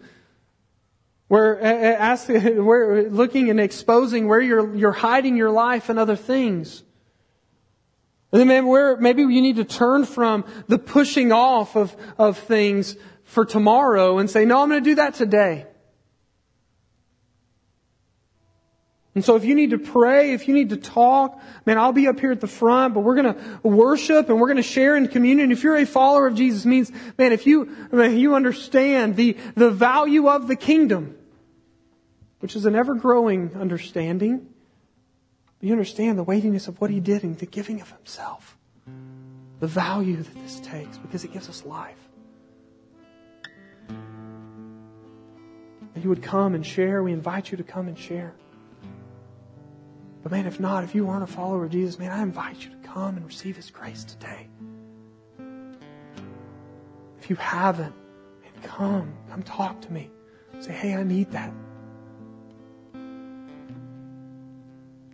Where, 1.29 1.61
uh, 1.61 1.67
uh, 1.67 1.97
ask, 1.99 2.29
where, 2.29 3.09
looking 3.11 3.51
and 3.51 3.61
exposing 3.61 4.29
where 4.29 4.41
you're, 4.41 4.75
you're 4.77 4.93
hiding 4.93 5.37
your 5.37 5.51
life 5.51 5.89
and 5.89 5.99
other 5.99 6.17
things. 6.17 6.83
And 8.33 8.41
then 8.41 8.49
maybe, 8.49 8.67
where, 8.67 8.97
maybe 8.97 9.23
you 9.23 9.41
need 9.41 9.57
to 9.57 9.65
turn 9.65 10.05
from 10.05 10.45
the 10.69 10.79
pushing 10.79 11.33
off 11.33 11.77
of, 11.77 11.97
of 12.19 12.39
things 12.39 12.97
for 13.25 13.45
tomorrow 13.45 14.19
and 14.19 14.31
say, 14.31 14.45
no, 14.45 14.63
I'm 14.63 14.69
going 14.69 14.83
to 14.83 14.91
do 14.91 14.97
that 14.97 15.15
today. 15.15 15.67
And 19.17 19.25
so 19.25 19.35
if 19.35 19.47
you 19.47 19.55
need 19.55 19.71
to 19.71 19.79
pray, 19.79 20.35
if 20.35 20.47
you 20.47 20.53
need 20.53 20.69
to 20.69 20.77
talk, 20.77 21.41
man, 21.65 21.79
I'll 21.79 21.93
be 21.93 22.07
up 22.07 22.21
here 22.21 22.33
at 22.33 22.43
the 22.43 22.47
front, 22.47 22.93
but 22.93 23.01
we're 23.01 23.15
going 23.15 23.35
to 23.35 23.67
worship 23.67 24.29
and 24.29 24.39
we're 24.39 24.49
going 24.49 24.59
to 24.59 24.63
share 24.63 24.95
in 24.95 25.09
communion. 25.09 25.51
If 25.51 25.63
you're 25.63 25.79
a 25.79 25.87
follower 25.87 26.27
of 26.27 26.35
Jesus 26.35 26.67
means, 26.67 26.93
man, 27.17 27.33
if 27.33 27.47
you, 27.47 27.75
you 27.93 28.35
understand 28.35 29.17
the, 29.17 29.39
the 29.55 29.71
value 29.71 30.29
of 30.29 30.49
the 30.49 30.57
kingdom, 30.57 31.16
which 32.41 32.55
is 32.57 32.67
an 32.67 32.75
ever 32.75 32.95
growing 32.95 33.55
understanding, 33.55 34.49
you 35.61 35.73
understand 35.73 36.19
the 36.19 36.23
weightiness 36.23 36.69
of 36.69 36.81
what 36.81 36.91
he 36.91 37.01
did 37.01 37.25
and 37.25 37.39
the 37.39 37.47
giving 37.47 37.81
of 37.81 37.91
himself. 37.91 38.57
The 39.59 39.67
value 39.67 40.17
that 40.17 40.35
this 40.35 40.61
takes 40.61 40.99
because 40.99 41.25
it 41.25 41.33
gives 41.33 41.49
us 41.49 41.65
life. 41.65 41.97
That 45.95 46.03
you 46.03 46.11
would 46.11 46.23
come 46.23 46.55
and 46.55 46.65
share. 46.65 47.03
We 47.03 47.13
invite 47.13 47.51
you 47.51 47.57
to 47.57 47.65
come 47.65 47.89
and 47.89 47.99
share. 47.99 48.35
But 50.23 50.33
man, 50.33 50.47
if 50.47 50.61
not, 50.61 50.85
if 50.85 50.95
you 50.95 51.09
aren't 51.09 51.25
a 51.25 51.27
follower 51.27 51.65
of 51.65 51.71
Jesus, 51.71 51.99
man, 51.99 52.11
I 52.11 52.23
invite 52.23 52.63
you 52.65 52.71
to 52.71 52.89
come 52.89 53.17
and 53.17 53.25
receive 53.25 53.57
His 53.57 53.71
grace 53.71 54.05
today. 54.05 54.49
If 57.19 57.31
you 57.31 57.37
haven't, 57.37 57.95
man, 58.43 58.53
come, 58.63 59.15
come 59.31 59.43
talk 59.43 59.81
to 59.81 59.93
me. 59.93 60.11
Say, 60.61 60.73
hey, 60.73 60.95
I 60.95 61.03
need 61.03 61.31
that. 61.33 61.53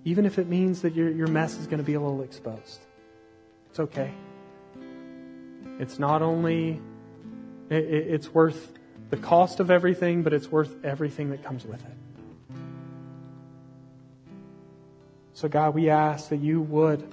Even 0.04 0.26
if 0.26 0.38
it 0.38 0.48
means 0.48 0.82
that 0.82 0.94
your, 0.94 1.10
your 1.10 1.28
mess 1.28 1.58
is 1.58 1.66
going 1.66 1.78
to 1.78 1.84
be 1.84 1.94
a 1.94 2.00
little 2.00 2.22
exposed. 2.22 2.80
It's 3.70 3.80
okay. 3.80 4.12
It's 5.78 5.98
not 5.98 6.22
only, 6.22 6.80
it, 7.70 7.84
it's 7.84 8.32
worth 8.34 8.72
the 9.10 9.16
cost 9.16 9.60
of 9.60 9.70
everything, 9.70 10.22
but 10.22 10.32
it's 10.32 10.50
worth 10.50 10.84
everything 10.84 11.30
that 11.30 11.44
comes 11.44 11.64
with 11.64 11.84
it. 11.84 12.56
So, 15.34 15.48
God, 15.48 15.74
we 15.74 15.88
ask 15.88 16.28
that 16.28 16.38
you 16.38 16.60
would 16.60 17.06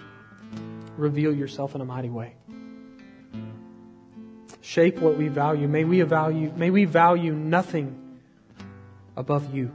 reveal 0.97 1.33
yourself 1.33 1.75
in 1.75 1.81
a 1.81 1.85
mighty 1.85 2.09
way. 2.09 2.35
Shape 4.61 4.99
what 4.99 5.17
we 5.17 5.29
value. 5.29 5.67
May 5.67 5.83
we 5.83 6.01
value, 6.01 6.51
may 6.55 6.69
we 6.69 6.85
value 6.85 7.33
nothing 7.33 8.19
above 9.15 9.55
you. 9.55 9.71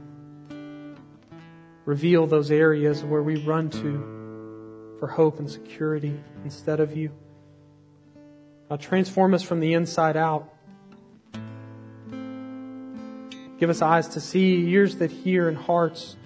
Reveal 1.85 2.27
those 2.27 2.51
areas 2.51 3.03
where 3.03 3.21
we 3.21 3.35
run 3.35 3.69
to 3.69 4.15
for 4.99 5.07
hope 5.07 5.39
and 5.39 5.49
security 5.49 6.19
instead 6.43 6.79
of 6.79 6.97
you. 6.97 7.11
God, 8.69 8.81
transform 8.81 9.33
us 9.33 9.43
from 9.43 9.59
the 9.59 9.73
inside 9.73 10.17
out. 10.17 10.51
Give 13.59 13.69
us 13.69 13.81
eyes 13.81 14.07
to 14.09 14.19
see, 14.19 14.67
ears 14.69 14.97
that 14.97 15.11
hear, 15.11 15.47
and 15.47 15.57
hearts 15.57 16.17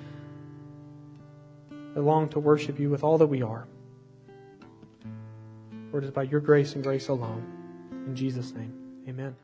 that 1.93 2.01
long 2.01 2.29
to 2.29 2.39
worship 2.39 2.79
you 2.79 2.89
with 2.89 3.03
all 3.03 3.17
that 3.17 3.27
we 3.27 3.41
are. 3.41 3.67
For 5.91 5.97
it 5.99 6.05
is 6.05 6.11
by 6.11 6.23
your 6.23 6.39
grace 6.39 6.75
and 6.75 6.83
grace 6.83 7.07
alone. 7.09 7.43
In 8.07 8.15
Jesus' 8.15 8.53
name, 8.53 8.73
amen. 9.07 9.35